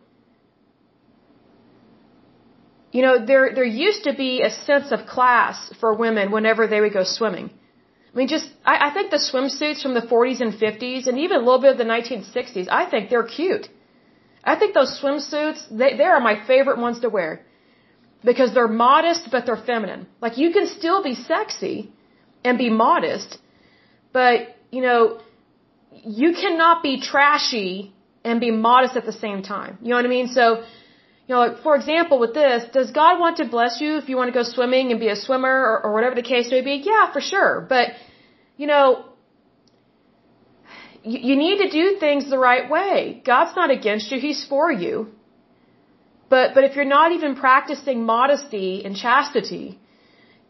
You 2.92 3.02
know, 3.02 3.14
there 3.30 3.54
there 3.54 3.64
used 3.64 4.04
to 4.04 4.14
be 4.14 4.42
a 4.42 4.50
sense 4.50 4.90
of 4.90 5.06
class 5.06 5.72
for 5.80 5.94
women 5.94 6.30
whenever 6.30 6.66
they 6.66 6.80
would 6.80 6.92
go 6.92 7.04
swimming. 7.04 7.50
I 8.16 8.18
mean, 8.18 8.28
just, 8.28 8.48
I, 8.64 8.88
I 8.88 8.90
think 8.94 9.10
the 9.10 9.22
swimsuits 9.30 9.82
from 9.82 9.92
the 9.92 10.00
40s 10.00 10.40
and 10.40 10.54
50s 10.54 11.06
and 11.06 11.18
even 11.18 11.36
a 11.36 11.44
little 11.46 11.60
bit 11.60 11.72
of 11.72 11.78
the 11.78 11.84
1960s, 11.84 12.66
I 12.70 12.88
think 12.90 13.10
they're 13.10 13.30
cute. 13.40 13.68
I 14.42 14.54
think 14.58 14.72
those 14.72 14.98
swimsuits, 15.00 15.60
they, 15.70 15.98
they 15.98 16.04
are 16.04 16.20
my 16.20 16.46
favorite 16.46 16.78
ones 16.78 17.00
to 17.00 17.10
wear. 17.10 17.44
Because 18.24 18.54
they're 18.54 18.68
modest, 18.68 19.28
but 19.30 19.44
they're 19.44 19.62
feminine. 19.72 20.06
Like, 20.22 20.38
you 20.38 20.50
can 20.50 20.66
still 20.66 21.02
be 21.02 21.14
sexy 21.14 21.92
and 22.42 22.56
be 22.56 22.70
modest, 22.70 23.36
but, 24.14 24.56
you 24.70 24.80
know, 24.80 25.20
you 26.22 26.32
cannot 26.32 26.82
be 26.82 27.00
trashy 27.02 27.92
and 28.26 28.40
be 28.46 28.50
modest 28.68 28.94
at 29.00 29.06
the 29.10 29.18
same 29.24 29.40
time. 29.54 29.72
You 29.82 29.90
know 29.90 29.98
what 30.00 30.08
I 30.10 30.14
mean? 30.18 30.28
So, 30.38 30.44
you 31.26 31.30
know, 31.32 31.40
like, 31.44 31.56
for 31.66 31.74
example, 31.80 32.16
with 32.24 32.34
this, 32.42 32.60
does 32.78 32.90
God 33.02 33.14
want 33.24 33.34
to 33.42 33.46
bless 33.56 33.74
you 33.82 33.90
if 34.00 34.08
you 34.10 34.16
want 34.20 34.28
to 34.32 34.36
go 34.40 34.44
swimming 34.56 34.90
and 34.92 34.98
be 35.06 35.10
a 35.16 35.18
swimmer 35.26 35.56
or, 35.68 35.76
or 35.84 35.90
whatever 35.96 36.16
the 36.22 36.28
case 36.34 36.50
may 36.56 36.62
be? 36.70 36.74
Yeah, 36.90 37.04
for 37.14 37.22
sure. 37.32 37.52
But 37.74 37.86
you 38.56 38.66
know, 38.72 38.84
you, 41.02 41.18
you 41.28 41.36
need 41.44 41.58
to 41.64 41.70
do 41.80 41.84
things 42.04 42.28
the 42.36 42.42
right 42.50 42.66
way. 42.76 43.22
God's 43.32 43.54
not 43.60 43.70
against 43.78 44.10
you, 44.10 44.18
He's 44.28 44.44
for 44.52 44.70
you. 44.84 44.94
But, 46.28 46.54
but 46.54 46.64
if 46.64 46.74
you're 46.74 46.92
not 46.98 47.12
even 47.12 47.36
practicing 47.36 48.04
modesty 48.04 48.84
and 48.84 48.96
chastity, 48.96 49.78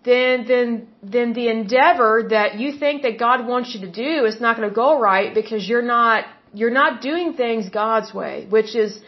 then, 0.05 0.47
then, 0.47 0.89
then 1.03 1.35
the 1.35 1.49
endeavor 1.49 2.29
that 2.31 2.59
you 2.61 2.73
think 2.83 3.03
that 3.03 3.19
God 3.19 3.47
wants 3.47 3.75
you 3.75 3.81
to 3.87 3.93
do 4.05 4.25
is 4.25 4.41
not 4.41 4.57
going 4.57 4.69
to 4.69 4.75
go 4.75 4.99
right 4.99 5.35
because 5.35 5.69
you're 5.69 5.89
not, 5.99 6.25
you're 6.55 6.77
not 6.83 7.01
doing 7.01 7.35
things 7.35 7.69
God's 7.69 8.13
way, 8.15 8.47
which 8.49 8.75
is, 8.75 9.01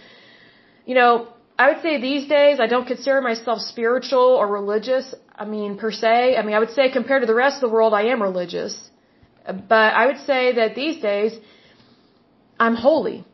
you 0.86 0.94
know, 0.94 1.28
I 1.58 1.72
would 1.72 1.82
say 1.82 2.00
these 2.00 2.28
days 2.28 2.60
I 2.60 2.66
don't 2.66 2.86
consider 2.86 3.20
myself 3.20 3.60
spiritual 3.60 4.28
or 4.40 4.46
religious. 4.46 5.14
I 5.34 5.44
mean, 5.44 5.76
per 5.76 5.90
se. 5.90 6.36
I 6.36 6.42
mean, 6.42 6.54
I 6.54 6.58
would 6.58 6.70
say 6.70 6.90
compared 6.90 7.22
to 7.22 7.26
the 7.26 7.34
rest 7.34 7.56
of 7.56 7.68
the 7.68 7.74
world, 7.74 7.94
I 7.94 8.04
am 8.12 8.22
religious. 8.22 8.90
But 9.46 9.94
I 10.00 10.06
would 10.06 10.20
say 10.30 10.52
that 10.56 10.74
these 10.74 11.00
days, 11.00 11.32
I'm 12.60 12.74
holy. 12.74 13.24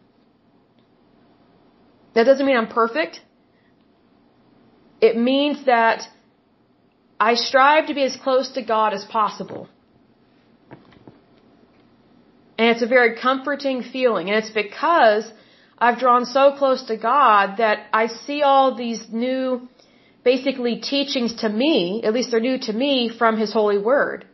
That 2.14 2.24
doesn't 2.24 2.46
mean 2.46 2.56
I'm 2.56 2.68
perfect. 2.68 3.20
It 5.00 5.16
means 5.16 5.64
that 5.66 6.08
I 7.18 7.34
strive 7.34 7.88
to 7.88 7.94
be 7.94 8.04
as 8.04 8.16
close 8.16 8.52
to 8.52 8.62
God 8.62 8.94
as 8.94 9.04
possible. 9.04 9.68
And 12.56 12.68
it's 12.68 12.82
a 12.82 12.86
very 12.86 13.16
comforting 13.20 13.82
feeling. 13.82 14.28
And 14.28 14.38
it's 14.38 14.50
because 14.50 15.30
I've 15.78 15.98
drawn 15.98 16.24
so 16.24 16.52
close 16.52 16.82
to 16.84 16.96
God 16.96 17.56
that 17.58 17.86
I 17.92 18.06
see 18.06 18.42
all 18.42 18.74
these 18.74 19.06
new, 19.10 19.68
basically 20.24 20.76
teachings 20.76 21.34
to 21.42 21.48
me, 21.48 22.02
at 22.04 22.12
least 22.12 22.30
they're 22.30 22.40
new 22.40 22.58
to 22.60 22.72
me, 22.72 23.10
from 23.20 23.36
His 23.36 23.52
holy 23.52 23.78
word. 23.78 24.26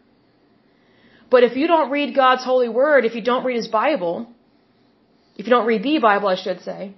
But 1.31 1.45
if 1.45 1.57
you 1.57 1.66
don't 1.66 1.91
read 1.91 2.14
God's 2.14 2.45
holy 2.45 2.68
word, 2.68 3.05
if 3.05 3.14
you 3.14 3.23
don't 3.23 3.45
read 3.45 3.57
His 3.57 3.68
Bible, 3.68 4.29
if 5.37 5.47
you 5.47 5.51
don't 5.51 5.66
read 5.66 5.83
the 5.83 5.99
Bible, 5.99 6.29
I 6.29 6.37
should 6.37 6.61
say, 6.61 6.95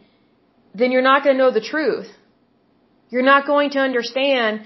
then 0.74 0.90
you're 0.90 1.02
not 1.02 1.22
going 1.22 1.36
to 1.36 1.42
know 1.42 1.52
the 1.52 1.60
truth. 1.60 2.08
You're 3.10 3.22
not 3.34 3.46
going 3.46 3.70
to 3.70 3.78
understand 3.78 4.62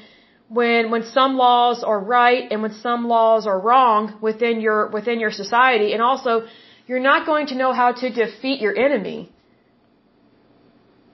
when 0.49 0.91
when 0.91 1.05
some 1.05 1.37
laws 1.37 1.83
are 1.83 1.99
right 1.99 2.45
and 2.51 2.63
when 2.63 2.73
some 2.75 3.09
laws 3.09 3.47
are 3.47 3.59
wrong 3.59 4.19
within 4.21 4.61
your 4.61 4.89
within 4.89 5.19
your 5.21 5.31
society 5.31 5.93
and 5.93 6.03
also 6.03 6.47
you're 6.87 7.01
not 7.01 7.27
going 7.27 7.49
to 7.49 7.57
know 7.57 7.73
how 7.73 7.93
to 7.93 8.11
defeat 8.11 8.61
your 8.61 8.77
enemy 8.77 9.33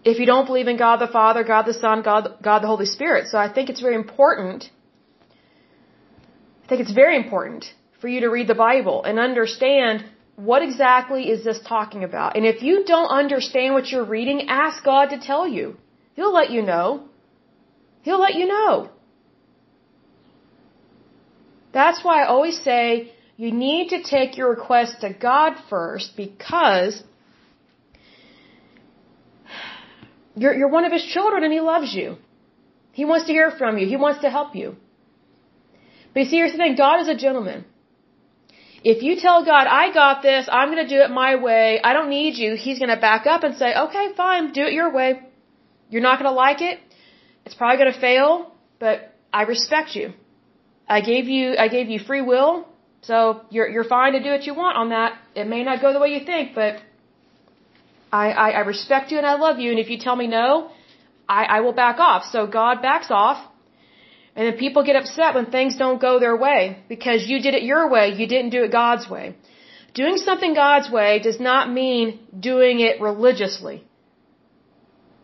if 0.05 0.19
you 0.19 0.27
don't 0.27 0.47
believe 0.47 0.67
in 0.67 0.77
God 0.77 0.97
the 0.97 1.07
Father, 1.07 1.45
God 1.45 1.63
the 1.63 1.75
Son, 1.75 2.03
God 2.03 2.37
God 2.43 2.63
the 2.63 2.67
Holy 2.67 2.87
Spirit. 2.87 3.29
So 3.29 3.39
I 3.39 3.49
think 3.53 3.71
it's 3.71 3.81
very 3.81 3.95
important 3.95 4.71
I 6.65 6.69
think 6.69 6.81
it's 6.83 6.93
very 6.93 7.17
important 7.17 7.65
for 8.01 8.09
you 8.09 8.21
to 8.21 8.29
read 8.29 8.49
the 8.49 8.55
Bible 8.55 9.03
and 9.05 9.19
understand 9.19 10.05
what 10.37 10.63
exactly 10.63 11.29
is 11.29 11.45
this 11.45 11.61
talking 11.61 12.05
about. 12.05 12.37
And 12.37 12.47
if 12.47 12.63
you 12.63 12.85
don't 12.85 13.09
understand 13.09 13.75
what 13.75 13.89
you're 13.91 14.05
reading, 14.05 14.49
ask 14.49 14.83
God 14.83 15.11
to 15.11 15.19
tell 15.19 15.47
you. 15.47 15.77
He'll 16.15 16.33
let 16.33 16.51
you 16.51 16.63
know. 16.63 17.09
He'll 18.03 18.21
let 18.21 18.35
you 18.35 18.47
know. 18.47 18.91
That's 21.73 22.05
why 22.05 22.23
I 22.23 22.27
always 22.27 22.61
say 22.63 23.13
you 23.37 23.51
need 23.51 23.89
to 23.91 24.03
take 24.03 24.37
your 24.37 24.51
request 24.51 25.01
to 25.01 25.13
God 25.13 25.55
first 25.71 26.17
because 26.17 27.03
you're, 30.37 30.55
you're 30.55 30.69
one 30.69 30.85
of 30.85 30.93
His 30.93 31.05
children 31.05 31.45
and 31.45 31.53
He 31.53 31.61
loves 31.61 31.95
you. 31.95 32.17
He 32.93 33.05
wants 33.05 33.27
to 33.27 33.33
hear 33.33 33.51
from 33.51 33.79
you. 33.79 33.87
He 33.87 33.97
wants 33.97 34.21
to 34.21 34.31
help 34.31 34.55
you. 34.55 34.77
But 36.13 36.21
you 36.21 36.27
see, 36.27 36.37
here's 36.37 36.53
the 36.53 36.59
thing 36.59 36.77
God 36.77 37.01
is 37.01 37.09
a 37.09 37.17
gentleman. 37.17 37.65
If 38.85 39.03
you 39.03 39.17
tell 39.17 39.45
God, 39.45 39.67
I 39.69 39.93
got 39.95 40.23
this, 40.23 40.49
I'm 40.51 40.71
going 40.73 40.87
to 40.87 40.93
do 40.95 41.01
it 41.03 41.11
my 41.11 41.37
way, 41.37 41.81
I 41.83 41.93
don't 41.93 42.11
need 42.11 42.37
you, 42.37 42.57
He's 42.57 42.79
going 42.79 42.91
to 42.91 43.01
back 43.01 43.27
up 43.27 43.45
and 43.45 43.57
say, 43.57 43.75
okay, 43.75 44.09
fine, 44.17 44.53
do 44.53 44.63
it 44.65 44.73
your 44.73 44.93
way. 44.93 45.21
You're 45.89 46.03
not 46.03 46.19
going 46.19 46.31
to 46.31 46.35
like 46.35 46.61
it. 46.63 46.81
It's 47.47 47.55
probably 47.55 47.79
going 47.79 47.93
to 47.93 48.01
fail, 48.01 48.53
but 48.81 49.15
I 49.33 49.43
respect 49.43 49.95
you. 49.95 50.13
I 50.97 51.01
gave 51.01 51.27
you, 51.35 51.45
I 51.65 51.69
gave 51.77 51.87
you 51.93 51.99
free 52.11 52.25
will, 52.33 52.51
so 53.11 53.17
you're, 53.55 53.69
you're 53.75 53.91
fine 53.99 54.13
to 54.17 54.23
do 54.27 54.31
what 54.35 54.45
you 54.49 54.55
want 54.63 54.77
on 54.83 54.89
that. 54.97 55.11
It 55.41 55.47
may 55.55 55.63
not 55.69 55.81
go 55.85 55.93
the 55.97 56.03
way 56.05 56.11
you 56.17 56.23
think, 56.33 56.55
but 56.55 56.73
I, 58.23 58.25
I, 58.45 58.49
I 58.59 58.63
respect 58.75 59.11
you 59.13 59.19
and 59.23 59.27
I 59.33 59.37
love 59.47 59.59
you, 59.63 59.71
and 59.75 59.81
if 59.85 59.89
you 59.93 59.99
tell 60.07 60.17
me 60.23 60.27
no, 60.41 60.47
I, 61.39 61.43
I 61.57 61.59
will 61.65 61.77
back 61.85 61.99
off. 62.09 62.23
So 62.35 62.47
God 62.61 62.83
backs 62.89 63.11
off, 63.23 63.39
and 64.37 64.43
then 64.47 64.57
people 64.65 64.83
get 64.91 64.97
upset 65.03 65.35
when 65.37 65.47
things 65.57 65.77
don't 65.85 66.01
go 66.09 66.13
their 66.25 66.37
way 66.47 66.61
because 66.95 67.27
you 67.31 67.41
did 67.47 67.55
it 67.55 67.63
your 67.73 67.85
way, 67.95 68.07
you 68.21 68.27
didn't 68.35 68.51
do 68.51 68.63
it 68.67 68.73
God's 68.83 69.09
way. 69.15 69.27
Doing 69.95 70.19
something 70.29 70.55
God's 70.55 70.91
way 70.99 71.11
does 71.29 71.41
not 71.51 71.73
mean 71.81 72.21
doing 72.51 72.81
it 72.81 73.01
religiously. 73.01 73.77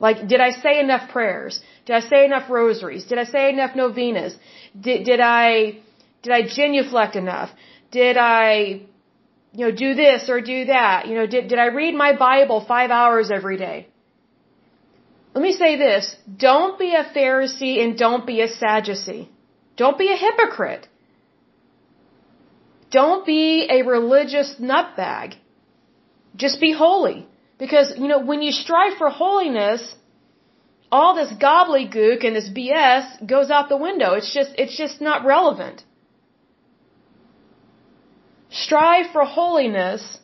Like, 0.00 0.28
did 0.28 0.40
I 0.40 0.50
say 0.50 0.78
enough 0.80 1.10
prayers? 1.10 1.60
Did 1.86 1.96
I 1.96 2.00
say 2.00 2.24
enough 2.24 2.48
rosaries? 2.48 3.04
Did 3.06 3.18
I 3.18 3.24
say 3.24 3.50
enough 3.50 3.74
novenas? 3.74 4.34
Did, 4.78 5.04
did 5.04 5.20
I, 5.20 5.78
did 6.22 6.32
I 6.32 6.42
genuflect 6.46 7.16
enough? 7.16 7.50
Did 7.90 8.16
I, 8.16 8.82
you 9.52 9.64
know, 9.64 9.72
do 9.72 9.94
this 9.94 10.28
or 10.28 10.40
do 10.40 10.66
that? 10.66 11.08
You 11.08 11.14
know, 11.16 11.26
did, 11.26 11.48
did 11.48 11.58
I 11.58 11.66
read 11.66 11.94
my 11.94 12.12
Bible 12.16 12.64
five 12.74 12.90
hours 12.90 13.30
every 13.30 13.56
day? 13.56 13.88
Let 15.34 15.42
me 15.42 15.52
say 15.52 15.76
this. 15.76 16.14
Don't 16.36 16.78
be 16.78 16.94
a 16.94 17.04
Pharisee 17.16 17.82
and 17.82 17.96
don't 17.96 18.26
be 18.26 18.40
a 18.40 18.48
Sadducee. 18.48 19.28
Don't 19.76 19.98
be 19.98 20.10
a 20.12 20.16
hypocrite. 20.16 20.86
Don't 22.90 23.26
be 23.26 23.68
a 23.70 23.82
religious 23.82 24.54
nutbag. 24.60 25.34
Just 26.36 26.60
be 26.60 26.72
holy. 26.72 27.26
Because, 27.58 27.92
you 27.96 28.08
know, 28.08 28.20
when 28.20 28.40
you 28.40 28.52
strive 28.52 28.96
for 28.98 29.10
holiness, 29.10 29.94
all 30.90 31.14
this 31.14 31.32
gobbledygook 31.32 32.24
and 32.24 32.34
this 32.36 32.48
BS 32.48 33.26
goes 33.26 33.50
out 33.50 33.68
the 33.68 33.76
window. 33.76 34.14
It's 34.14 34.32
just, 34.32 34.50
it's 34.56 34.76
just 34.76 35.00
not 35.00 35.24
relevant. 35.24 35.82
Strive 38.50 39.10
for 39.12 39.24
holiness, 39.24 40.18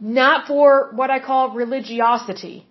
not 0.00 0.46
for 0.46 0.92
what 0.94 1.10
I 1.10 1.18
call 1.18 1.50
religiosity. 1.50 2.66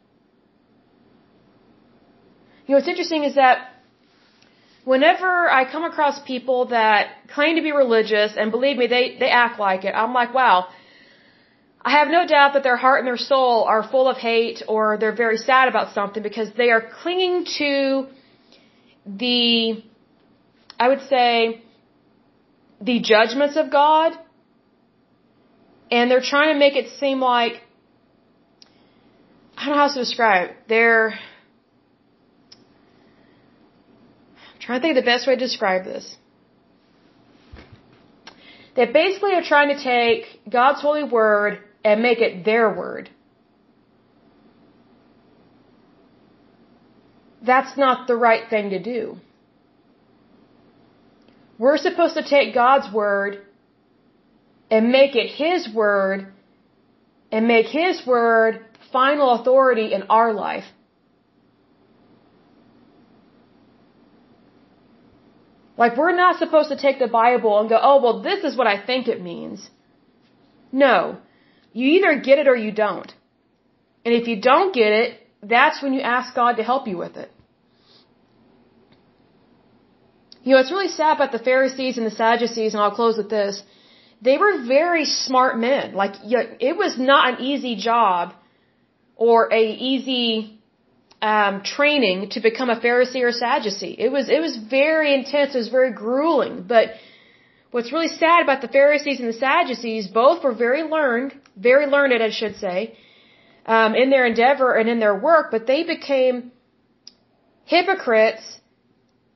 You 2.66 2.70
know, 2.70 2.76
what's 2.76 2.88
interesting 2.88 3.24
is 3.24 3.36
that 3.36 3.72
whenever 4.84 5.50
I 5.50 5.70
come 5.72 5.84
across 5.84 6.20
people 6.22 6.68
that 6.68 7.28
claim 7.34 7.56
to 7.58 7.62
be 7.62 7.72
religious, 7.72 8.34
and 8.38 8.52
believe 8.52 8.78
me, 8.78 8.88
they, 8.88 9.18
they 9.20 9.30
act 9.30 9.60
like 9.60 9.84
it, 9.84 9.94
I'm 9.94 10.14
like, 10.14 10.34
wow, 10.34 10.68
I 11.84 11.91
have 11.91 12.09
no 12.09 12.27
doubt 12.27 12.53
that 12.53 12.63
their 12.63 12.77
heart 12.77 12.99
and 12.99 13.07
their 13.07 13.17
soul 13.17 13.63
are 13.63 13.82
full 13.88 14.07
of 14.07 14.17
hate 14.17 14.61
or 14.67 14.97
they're 14.97 15.15
very 15.15 15.38
sad 15.38 15.67
about 15.67 15.93
something 15.95 16.21
because 16.21 16.49
they 16.55 16.69
are 16.69 16.82
clinging 17.01 17.45
to 17.57 18.07
the, 19.05 19.84
I 20.79 20.88
would 20.89 21.01
say, 21.09 21.63
the 22.79 22.99
judgments 22.99 23.57
of 23.57 23.71
God 23.71 24.13
and 25.89 26.09
they're 26.09 26.21
trying 26.21 26.53
to 26.53 26.59
make 26.59 26.75
it 26.75 26.89
seem 26.99 27.19
like, 27.19 27.61
I 29.57 29.65
don't 29.65 29.75
know 29.75 29.82
how 29.82 29.88
to 29.88 29.99
describe 29.99 30.51
it. 30.51 30.57
They're, 30.67 31.09
I'm 34.53 34.59
trying 34.59 34.79
to 34.79 34.82
think 34.84 34.97
of 34.97 35.03
the 35.03 35.09
best 35.09 35.27
way 35.27 35.36
to 35.36 35.39
describe 35.39 35.84
this. 35.84 36.15
They 38.75 38.86
basically 38.86 39.34
are 39.34 39.43
trying 39.43 39.75
to 39.75 39.84
take 39.84 40.39
God's 40.49 40.79
holy 40.79 41.03
word 41.03 41.59
and 41.84 42.01
make 42.01 42.19
it 42.19 42.45
their 42.45 42.69
word. 42.73 43.09
That's 47.41 47.75
not 47.77 48.07
the 48.07 48.15
right 48.15 48.49
thing 48.49 48.69
to 48.69 48.82
do. 48.82 49.17
We're 51.57 51.77
supposed 51.77 52.15
to 52.15 52.23
take 52.23 52.53
God's 52.53 52.91
word 52.93 53.41
and 54.69 54.91
make 54.91 55.15
it 55.15 55.27
His 55.27 55.69
word 55.73 56.27
and 57.32 57.47
make 57.47 57.67
His 57.67 58.05
word 58.05 58.65
final 58.91 59.32
authority 59.32 59.93
in 59.93 60.03
our 60.03 60.34
life. 60.34 60.65
Like, 65.77 65.97
we're 65.97 66.15
not 66.15 66.38
supposed 66.38 66.69
to 66.69 66.77
take 66.77 66.99
the 66.99 67.07
Bible 67.07 67.59
and 67.59 67.69
go, 67.69 67.79
oh, 67.82 68.01
well, 68.03 68.21
this 68.21 68.43
is 68.43 68.55
what 68.55 68.67
I 68.67 68.77
think 68.86 69.07
it 69.07 69.21
means. 69.21 69.69
No. 70.71 71.17
You 71.74 71.88
either 71.95 72.19
get 72.19 72.39
it 72.39 72.47
or 72.47 72.55
you 72.55 72.72
don't. 72.72 73.11
And 74.03 74.13
if 74.13 74.28
you 74.28 74.41
don't 74.41 74.74
get 74.74 74.91
it, 74.91 75.19
that's 75.41 75.82
when 75.82 75.93
you 75.93 76.01
ask 76.01 76.36
God 76.36 76.53
to 76.57 76.63
help 76.63 76.88
you 76.88 76.97
with 76.97 77.17
it. 77.17 77.32
You 80.43 80.53
know, 80.53 80.59
it's 80.61 80.72
really 80.72 80.89
sad 80.89 81.15
about 81.17 81.32
the 81.32 81.39
Pharisees 81.39 81.97
and 81.97 82.05
the 82.05 82.11
Sadducees, 82.11 82.74
and 82.74 82.82
I'll 82.82 82.95
close 82.95 83.17
with 83.17 83.30
this. 83.30 83.61
They 84.22 84.38
were 84.38 84.63
very 84.65 85.05
smart 85.05 85.57
men. 85.57 85.93
Like, 85.93 86.15
it 86.24 86.76
was 86.78 86.97
not 86.97 87.34
an 87.34 87.45
easy 87.45 87.76
job 87.76 88.34
or 89.15 89.53
a 89.53 89.63
easy 89.91 90.59
um, 91.22 91.61
training 91.63 92.32
to 92.32 92.39
become 92.39 92.69
a 92.69 92.80
Pharisee 92.80 93.22
or 93.22 93.32
Sadducee. 93.32 93.95
It 93.97 94.11
was 94.11 94.30
it 94.30 94.41
was 94.41 94.57
very 94.57 95.13
intense. 95.13 95.53
It 95.53 95.59
was 95.59 95.69
very 95.69 95.91
grueling. 95.93 96.65
But 96.67 96.86
what's 97.69 97.91
really 97.91 98.07
sad 98.07 98.41
about 98.41 98.61
the 98.61 98.67
Pharisees 98.67 99.19
and 99.19 99.30
the 99.30 99.39
Sadducees, 99.47 100.07
both 100.07 100.43
were 100.43 100.53
very 100.53 100.84
learned, 100.84 101.34
very 101.56 101.88
learned, 101.88 102.14
I 102.22 102.30
should 102.30 102.58
say, 102.58 102.97
um, 103.66 103.95
in 103.95 104.10
their 104.10 104.26
endeavor 104.26 104.74
and 104.74 104.89
in 104.89 104.99
their 104.99 105.16
work, 105.16 105.52
but 105.52 105.68
they 105.68 105.84
became 105.84 106.52
hypocrites 107.66 108.60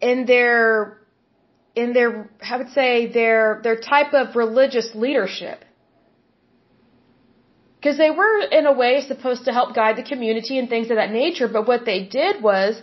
in 0.01 0.25
their 0.25 1.01
in 1.75 1.93
their 1.93 2.29
I 2.51 2.57
would 2.57 2.69
say 2.69 3.07
their 3.11 3.59
their 3.63 3.79
type 3.79 4.13
of 4.13 4.35
religious 4.35 4.89
leadership. 4.95 5.63
Because 7.77 7.97
they 7.97 8.09
were 8.09 8.39
in 8.59 8.65
a 8.65 8.73
way 8.73 9.01
supposed 9.01 9.45
to 9.45 9.51
help 9.51 9.75
guide 9.75 9.95
the 9.95 10.03
community 10.03 10.57
and 10.57 10.67
things 10.67 10.89
of 10.89 10.95
that 10.95 11.11
nature, 11.11 11.47
but 11.47 11.67
what 11.67 11.85
they 11.85 11.99
did 12.03 12.41
was 12.41 12.81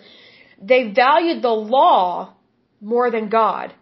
they 0.62 0.92
valued 0.92 1.42
the 1.42 1.56
law 1.78 2.34
more 2.80 3.10
than 3.10 3.28
God. 3.28 3.74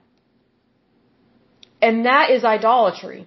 And 1.82 2.06
that 2.06 2.30
is 2.30 2.42
idolatry. 2.42 3.26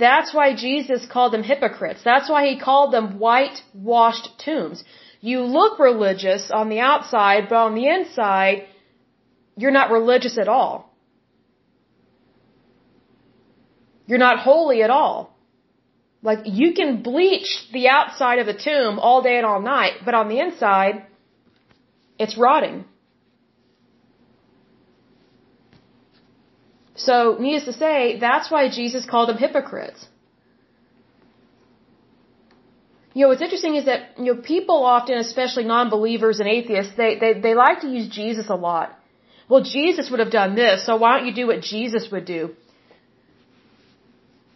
That's 0.00 0.34
why 0.34 0.54
Jesus 0.66 1.06
called 1.14 1.32
them 1.34 1.42
hypocrites. 1.42 2.02
That's 2.02 2.28
why 2.28 2.42
he 2.48 2.58
called 2.58 2.92
them 2.92 3.18
whitewashed 3.18 4.28
tombs. 4.44 4.82
You 5.20 5.42
look 5.42 5.78
religious 5.78 6.50
on 6.50 6.70
the 6.70 6.80
outside, 6.80 7.48
but 7.50 7.56
on 7.56 7.74
the 7.74 7.86
inside, 7.86 8.66
you're 9.56 9.78
not 9.80 9.90
religious 9.90 10.38
at 10.38 10.48
all. 10.48 10.74
You're 14.06 14.24
not 14.28 14.38
holy 14.38 14.82
at 14.82 14.90
all. 14.90 15.36
Like, 16.22 16.40
you 16.44 16.72
can 16.74 17.02
bleach 17.02 17.50
the 17.72 17.88
outside 17.88 18.38
of 18.40 18.48
a 18.48 18.56
tomb 18.68 18.98
all 18.98 19.22
day 19.22 19.36
and 19.36 19.46
all 19.46 19.60
night, 19.60 19.94
but 20.04 20.14
on 20.14 20.28
the 20.28 20.40
inside, 20.40 21.04
it's 22.18 22.36
rotting. 22.36 22.84
So, 27.06 27.36
needless 27.40 27.64
to 27.64 27.72
say, 27.84 28.18
that's 28.26 28.50
why 28.50 28.62
Jesus 28.68 29.06
called 29.12 29.28
them 29.30 29.38
hypocrites. 29.38 30.06
You 33.14 33.22
know, 33.22 33.28
what's 33.30 33.42
interesting 33.46 33.74
is 33.80 33.86
that, 33.86 34.00
you 34.18 34.34
know, 34.34 34.40
people 34.54 34.84
often, 34.84 35.16
especially 35.18 35.64
non-believers 35.64 36.40
and 36.40 36.48
atheists, 36.48 36.92
they, 36.96 37.18
they, 37.22 37.32
they 37.46 37.54
like 37.54 37.80
to 37.80 37.88
use 37.88 38.08
Jesus 38.08 38.48
a 38.48 38.54
lot. 38.54 38.96
Well, 39.48 39.62
Jesus 39.62 40.10
would 40.10 40.20
have 40.24 40.30
done 40.30 40.54
this, 40.54 40.86
so 40.86 40.96
why 40.96 41.16
don't 41.16 41.26
you 41.26 41.34
do 41.34 41.46
what 41.48 41.62
Jesus 41.62 42.08
would 42.12 42.24
do? 42.24 42.54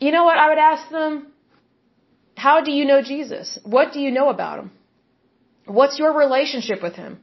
You 0.04 0.12
know 0.12 0.24
what 0.24 0.38
I 0.38 0.48
would 0.50 0.58
ask 0.58 0.90
them? 0.90 1.32
How 2.36 2.56
do 2.60 2.70
you 2.70 2.84
know 2.84 3.00
Jesus? 3.02 3.58
What 3.64 3.92
do 3.92 4.00
you 4.00 4.10
know 4.10 4.28
about 4.28 4.60
him? 4.60 4.70
What's 5.66 5.98
your 5.98 6.12
relationship 6.16 6.82
with 6.82 6.94
him? 6.94 7.20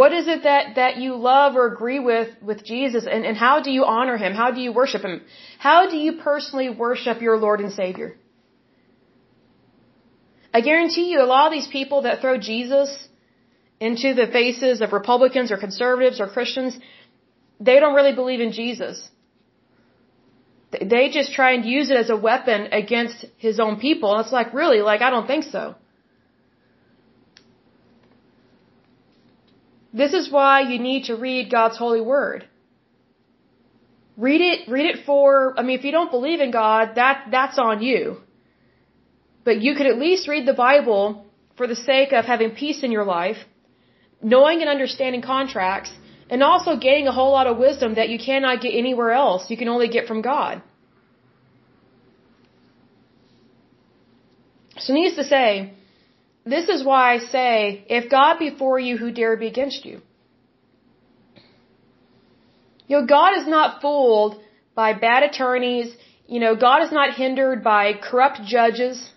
What 0.00 0.12
is 0.18 0.26
it 0.34 0.44
that, 0.44 0.76
that 0.76 0.96
you 1.04 1.16
love 1.16 1.54
or 1.54 1.64
agree 1.66 1.98
with 2.10 2.28
with 2.50 2.60
Jesus 2.64 3.06
and, 3.14 3.26
and 3.30 3.36
how 3.36 3.56
do 3.64 3.70
you 3.70 3.84
honor 3.84 4.16
him? 4.22 4.32
How 4.42 4.50
do 4.56 4.60
you 4.66 4.72
worship 4.72 5.02
him? 5.08 5.16
How 5.58 5.80
do 5.90 5.98
you 6.04 6.12
personally 6.28 6.70
worship 6.84 7.20
your 7.26 7.36
Lord 7.36 7.60
and 7.64 7.72
Savior? 7.80 8.10
I 10.54 10.62
guarantee 10.68 11.06
you 11.10 11.18
a 11.20 11.28
lot 11.34 11.44
of 11.48 11.52
these 11.58 11.68
people 11.76 12.00
that 12.06 12.22
throw 12.22 12.38
Jesus 12.38 12.90
into 13.88 14.14
the 14.20 14.28
faces 14.38 14.80
of 14.80 14.94
Republicans 14.94 15.52
or 15.52 15.58
conservatives 15.66 16.20
or 16.22 16.28
Christians, 16.36 16.78
they 17.60 17.78
don't 17.78 17.94
really 18.00 18.16
believe 18.22 18.40
in 18.40 18.52
Jesus. 18.52 18.96
They 20.94 21.04
just 21.10 21.32
try 21.34 21.52
and 21.52 21.66
use 21.66 21.90
it 21.90 21.98
as 22.04 22.08
a 22.08 22.16
weapon 22.16 22.68
against 22.82 23.26
his 23.36 23.60
own 23.60 23.78
people. 23.86 24.14
And 24.14 24.24
it's 24.24 24.32
like, 24.40 24.54
really? 24.54 24.80
Like, 24.90 25.02
I 25.02 25.10
don't 25.10 25.26
think 25.26 25.44
so. 25.56 25.74
This 29.92 30.12
is 30.14 30.30
why 30.30 30.60
you 30.60 30.78
need 30.78 31.04
to 31.04 31.16
read 31.16 31.50
God's 31.50 31.76
holy 31.76 32.00
word. 32.00 32.48
Read 34.16 34.40
it, 34.40 34.68
read 34.68 34.86
it 34.86 35.04
for, 35.04 35.54
I 35.58 35.62
mean, 35.62 35.78
if 35.78 35.84
you 35.84 35.92
don't 35.92 36.10
believe 36.10 36.40
in 36.40 36.50
God, 36.50 36.94
that, 36.96 37.28
that's 37.30 37.58
on 37.58 37.82
you. 37.82 38.18
But 39.44 39.60
you 39.60 39.74
could 39.74 39.86
at 39.86 39.98
least 39.98 40.28
read 40.28 40.46
the 40.46 40.54
Bible 40.54 41.26
for 41.56 41.66
the 41.66 41.76
sake 41.76 42.12
of 42.12 42.24
having 42.24 42.50
peace 42.52 42.82
in 42.82 42.92
your 42.92 43.04
life, 43.04 43.38
knowing 44.22 44.60
and 44.60 44.70
understanding 44.70 45.22
contracts, 45.22 45.92
and 46.30 46.42
also 46.42 46.76
gaining 46.76 47.08
a 47.08 47.12
whole 47.12 47.32
lot 47.32 47.46
of 47.46 47.58
wisdom 47.58 47.94
that 47.94 48.08
you 48.08 48.18
cannot 48.18 48.62
get 48.62 48.72
anywhere 48.74 49.12
else. 49.12 49.50
You 49.50 49.56
can 49.56 49.68
only 49.68 49.88
get 49.88 50.06
from 50.06 50.22
God. 50.22 50.62
So 54.78 54.94
needless 54.94 55.16
to 55.16 55.24
say, 55.24 55.74
this 56.44 56.68
is 56.68 56.84
why 56.84 57.14
I 57.14 57.18
say, 57.18 57.84
if 57.88 58.10
God 58.10 58.38
be 58.38 58.50
for 58.50 58.78
you, 58.78 58.96
who 58.96 59.10
dare 59.12 59.36
be 59.36 59.46
against 59.46 59.84
you? 59.84 60.00
You 62.88 63.00
know, 63.00 63.06
God 63.06 63.36
is 63.38 63.46
not 63.46 63.80
fooled 63.80 64.40
by 64.74 64.92
bad 64.92 65.22
attorneys. 65.22 65.94
You 66.26 66.40
know, 66.40 66.56
God 66.56 66.82
is 66.82 66.92
not 66.92 67.14
hindered 67.14 67.62
by 67.62 67.92
corrupt 67.94 68.42
judges. 68.44 69.10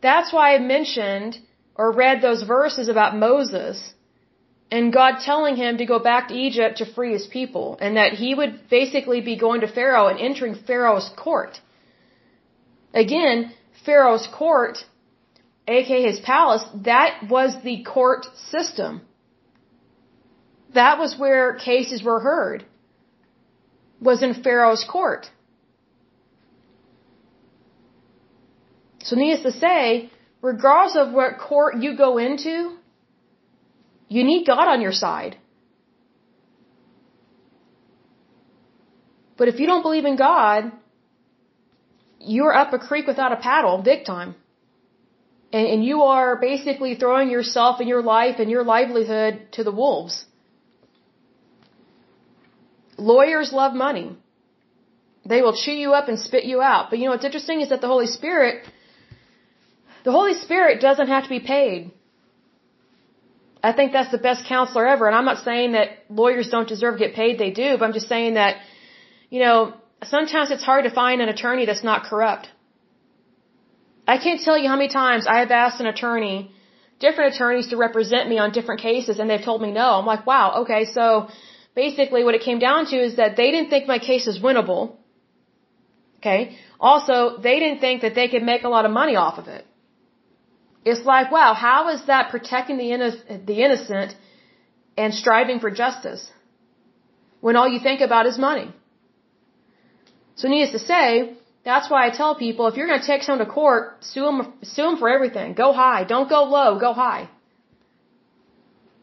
That's 0.00 0.32
why 0.32 0.54
I 0.54 0.58
mentioned 0.58 1.38
or 1.74 1.92
read 1.92 2.20
those 2.20 2.42
verses 2.42 2.88
about 2.88 3.16
Moses 3.16 3.94
and 4.70 4.92
God 4.92 5.20
telling 5.24 5.56
him 5.56 5.78
to 5.78 5.86
go 5.86 5.98
back 5.98 6.28
to 6.28 6.34
Egypt 6.34 6.78
to 6.78 6.92
free 6.94 7.12
his 7.12 7.26
people 7.26 7.78
and 7.80 7.96
that 7.96 8.12
he 8.12 8.34
would 8.34 8.68
basically 8.68 9.20
be 9.20 9.36
going 9.36 9.60
to 9.62 9.68
Pharaoh 9.68 10.08
and 10.08 10.18
entering 10.18 10.54
Pharaoh's 10.54 11.10
court. 11.16 11.60
Again, 12.92 13.52
Pharaoh's 13.86 14.26
court, 14.26 14.78
aka 15.68 16.02
his 16.02 16.20
palace, 16.20 16.64
that 16.84 17.28
was 17.28 17.54
the 17.62 17.84
court 17.84 18.26
system. 18.50 19.02
That 20.74 20.98
was 20.98 21.18
where 21.18 21.54
cases 21.54 22.02
were 22.02 22.20
heard. 22.20 22.64
was 24.00 24.22
in 24.22 24.34
Pharaoh's 24.42 24.84
court. 24.84 25.30
So 29.00 29.16
needless 29.16 29.42
to 29.42 29.58
say, 29.58 30.10
regardless 30.40 30.96
of 30.96 31.12
what 31.12 31.38
court 31.38 31.78
you 31.78 31.96
go 31.96 32.18
into, 32.18 32.76
you 34.08 34.24
need 34.24 34.46
God 34.46 34.68
on 34.68 34.80
your 34.80 34.92
side. 34.92 35.36
But 39.36 39.48
if 39.48 39.60
you 39.60 39.66
don't 39.66 39.82
believe 39.82 40.04
in 40.04 40.16
God, 40.16 40.72
you're 42.20 42.52
up 42.52 42.72
a 42.72 42.78
creek 42.78 43.06
without 43.06 43.32
a 43.32 43.36
paddle, 43.36 43.78
big 43.78 44.04
time. 44.04 44.34
And, 45.52 45.66
and 45.66 45.84
you 45.84 46.02
are 46.02 46.36
basically 46.36 46.94
throwing 46.94 47.30
yourself 47.30 47.80
and 47.80 47.88
your 47.88 48.02
life 48.02 48.36
and 48.38 48.50
your 48.50 48.64
livelihood 48.64 49.48
to 49.52 49.64
the 49.64 49.72
wolves. 49.72 50.24
Lawyers 52.96 53.52
love 53.52 53.74
money. 53.74 54.16
They 55.24 55.42
will 55.42 55.54
chew 55.54 55.72
you 55.84 55.92
up 55.92 56.08
and 56.08 56.18
spit 56.18 56.44
you 56.44 56.60
out. 56.60 56.90
But 56.90 56.98
you 56.98 57.04
know 57.04 57.12
what's 57.12 57.24
interesting 57.24 57.60
is 57.60 57.68
that 57.68 57.80
the 57.80 57.86
Holy 57.86 58.06
Spirit, 58.06 58.66
the 60.04 60.12
Holy 60.12 60.34
Spirit 60.34 60.80
doesn't 60.80 61.08
have 61.08 61.24
to 61.24 61.28
be 61.28 61.40
paid. 61.40 61.92
I 63.62 63.72
think 63.72 63.92
that's 63.92 64.10
the 64.10 64.18
best 64.18 64.46
counselor 64.46 64.86
ever. 64.86 65.06
And 65.06 65.16
I'm 65.16 65.24
not 65.24 65.44
saying 65.44 65.72
that 65.72 65.88
lawyers 66.08 66.48
don't 66.48 66.68
deserve 66.68 66.94
to 66.94 67.00
get 67.06 67.14
paid. 67.14 67.38
They 67.38 67.50
do. 67.50 67.76
But 67.78 67.84
I'm 67.86 67.92
just 67.92 68.08
saying 68.08 68.34
that, 68.34 68.56
you 69.30 69.40
know, 69.40 69.74
sometimes 70.04 70.50
it's 70.50 70.64
hard 70.64 70.84
to 70.84 70.90
find 70.90 71.20
an 71.20 71.28
attorney 71.28 71.66
that's 71.66 71.84
not 71.84 72.04
corrupt. 72.04 72.48
I 74.14 74.16
can't 74.24 74.40
tell 74.46 74.58
you 74.60 74.68
how 74.72 74.76
many 74.80 74.90
times 75.00 75.26
I 75.34 75.38
have 75.42 75.50
asked 75.64 75.80
an 75.84 75.88
attorney, 75.94 76.36
different 76.98 77.34
attorneys 77.34 77.66
to 77.72 77.76
represent 77.86 78.28
me 78.32 78.38
on 78.44 78.52
different 78.58 78.80
cases 78.80 79.18
and 79.18 79.28
they've 79.30 79.48
told 79.50 79.60
me 79.66 79.70
no. 79.70 79.88
I'm 79.98 80.06
like, 80.14 80.24
wow, 80.30 80.46
okay, 80.62 80.82
so 80.96 81.28
basically 81.82 82.24
what 82.28 82.34
it 82.38 82.42
came 82.48 82.60
down 82.68 82.86
to 82.92 82.96
is 83.08 83.16
that 83.16 83.36
they 83.40 83.50
didn't 83.54 83.70
think 83.72 83.86
my 83.86 83.98
case 84.10 84.26
was 84.30 84.38
winnable. 84.46 84.96
Okay. 86.18 86.56
Also, 86.80 87.16
they 87.46 87.56
didn't 87.62 87.80
think 87.86 88.02
that 88.06 88.14
they 88.14 88.28
could 88.32 88.44
make 88.52 88.64
a 88.68 88.70
lot 88.76 88.84
of 88.88 88.92
money 89.02 89.16
off 89.24 89.36
of 89.42 89.46
it. 89.56 89.64
It's 90.84 91.04
like, 91.12 91.30
wow, 91.30 91.50
how 91.54 91.80
is 91.94 92.00
that 92.06 92.30
protecting 92.30 92.78
the, 92.78 92.90
inno- 92.96 93.46
the 93.50 93.58
innocent 93.66 94.16
and 94.96 95.14
striving 95.22 95.60
for 95.60 95.70
justice 95.70 96.22
when 97.40 97.56
all 97.56 97.68
you 97.68 97.80
think 97.88 98.00
about 98.00 98.26
is 98.26 98.38
money? 98.38 98.68
So 100.36 100.48
needless 100.48 100.72
to 100.80 100.84
say, 100.92 101.37
that's 101.68 101.90
why 101.90 102.06
I 102.06 102.10
tell 102.10 102.34
people 102.34 102.66
if 102.66 102.76
you're 102.76 102.86
going 102.86 103.00
to 103.00 103.06
take 103.06 103.22
someone 103.22 103.46
to 103.46 103.52
court, 103.52 104.04
sue 104.04 104.24
them, 104.24 104.54
sue 104.62 104.82
them 104.82 104.96
for 104.96 105.08
everything. 105.08 105.54
Go 105.54 105.72
high. 105.72 106.04
Don't 106.04 106.28
go 106.28 106.44
low. 106.44 106.78
Go 106.78 106.92
high. 106.92 107.28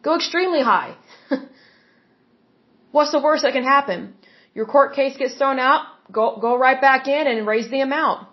Go 0.01 0.15
extremely 0.15 0.61
high. 0.61 0.95
What's 2.91 3.11
the 3.11 3.19
worst 3.19 3.43
that 3.43 3.53
can 3.53 3.63
happen? 3.63 4.13
Your 4.53 4.65
court 4.65 4.95
case 4.95 5.17
gets 5.17 5.35
thrown 5.35 5.59
out. 5.59 5.85
Go, 6.11 6.37
go 6.39 6.57
right 6.57 6.79
back 6.79 7.07
in 7.07 7.27
and 7.27 7.47
raise 7.47 7.69
the 7.69 7.81
amount. 7.81 8.27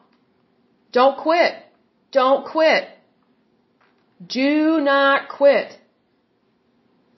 Don't 0.93 1.18
quit. 1.18 1.55
Don't 2.12 2.47
quit. 2.47 2.85
Do 4.24 4.80
not 4.80 5.28
quit. 5.30 5.76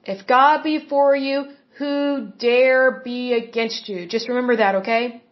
If 0.05 0.27
God 0.27 0.63
be 0.63 0.87
for 0.89 1.15
you, 1.17 1.47
who 1.79 2.29
dare 2.39 3.03
be 3.05 3.33
against 3.35 3.89
you? 3.89 4.07
Just 4.07 4.29
remember 4.29 4.57
that, 4.57 4.77
okay? 4.77 5.24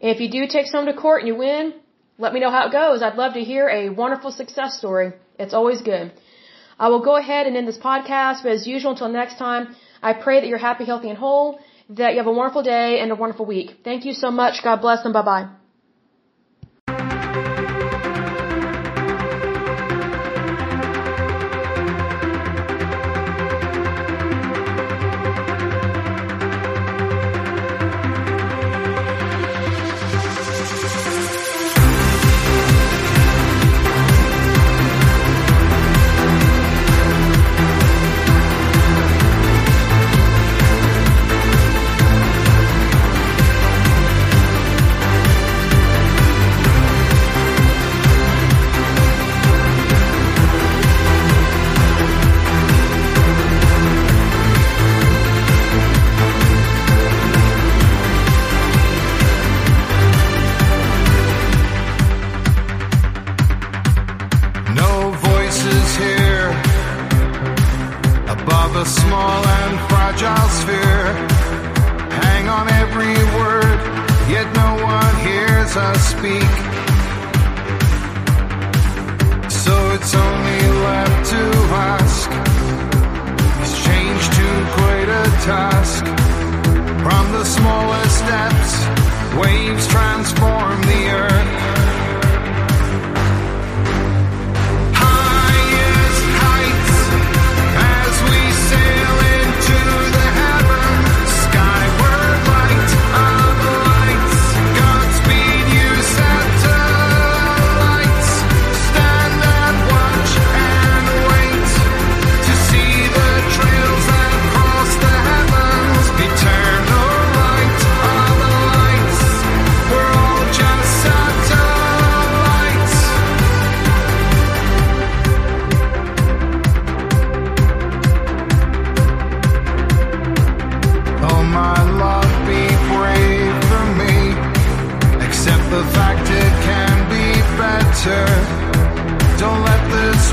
If 0.00 0.20
you 0.20 0.30
do 0.30 0.46
take 0.46 0.66
someone 0.66 0.92
to 0.94 1.00
court 1.00 1.20
and 1.20 1.28
you 1.28 1.36
win, 1.36 1.74
let 2.18 2.32
me 2.34 2.40
know 2.40 2.50
how 2.50 2.66
it 2.66 2.72
goes. 2.72 3.02
I'd 3.02 3.16
love 3.16 3.34
to 3.34 3.44
hear 3.44 3.68
a 3.68 3.88
wonderful 3.90 4.32
success 4.32 4.78
story. 4.78 5.12
It's 5.38 5.54
always 5.54 5.82
good. 5.82 6.12
I 6.78 6.88
will 6.88 7.04
go 7.10 7.16
ahead 7.16 7.46
and 7.46 7.56
end 7.56 7.68
this 7.68 7.78
podcast, 7.78 8.42
but 8.42 8.52
as 8.52 8.66
usual, 8.66 8.92
until 8.92 9.08
next 9.08 9.36
time, 9.38 9.76
I 10.02 10.14
pray 10.14 10.40
that 10.40 10.48
you're 10.48 10.66
happy, 10.70 10.84
healthy, 10.86 11.10
and 11.10 11.18
whole, 11.18 11.60
that 11.90 12.12
you 12.12 12.18
have 12.18 12.26
a 12.26 12.32
wonderful 12.32 12.62
day 12.62 13.00
and 13.00 13.12
a 13.12 13.14
wonderful 13.14 13.44
week. 13.44 13.80
Thank 13.84 14.04
you 14.06 14.14
so 14.14 14.30
much. 14.30 14.62
God 14.62 14.80
bless 14.80 15.04
and 15.04 15.12
bye 15.12 15.22
bye. 15.22 15.59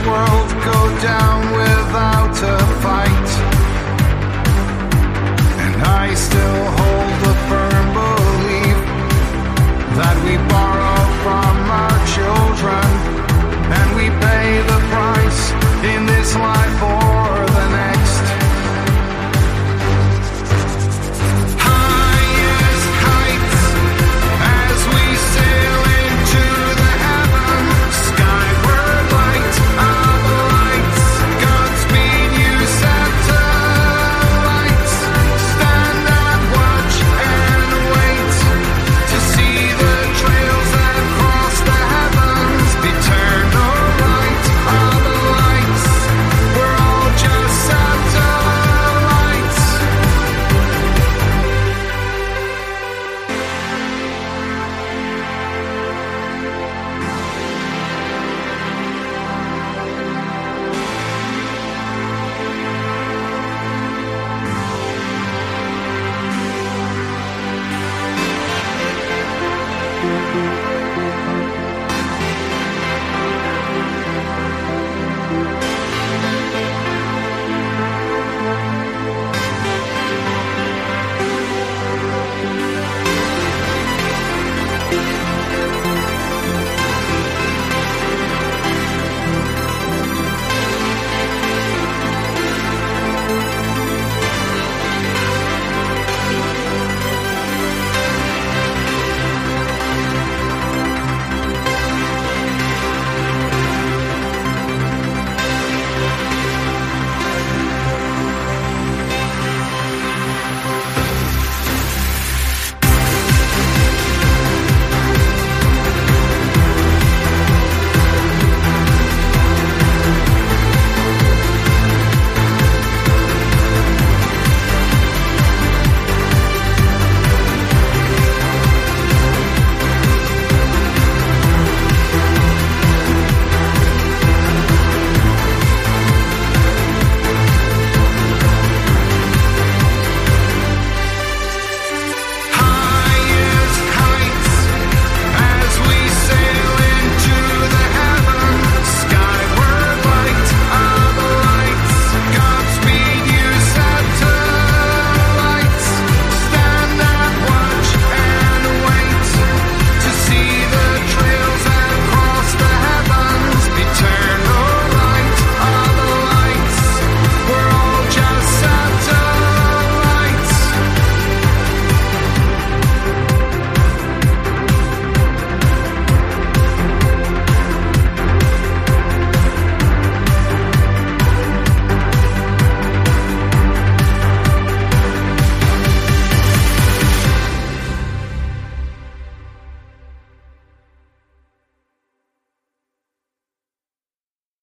World 0.10 0.50
go 0.72 0.80
down 1.02 1.40
without 1.62 2.36
a 2.54 2.58
fight. 2.84 3.30
And 5.64 5.76
I 5.84 6.14
still 6.14 6.77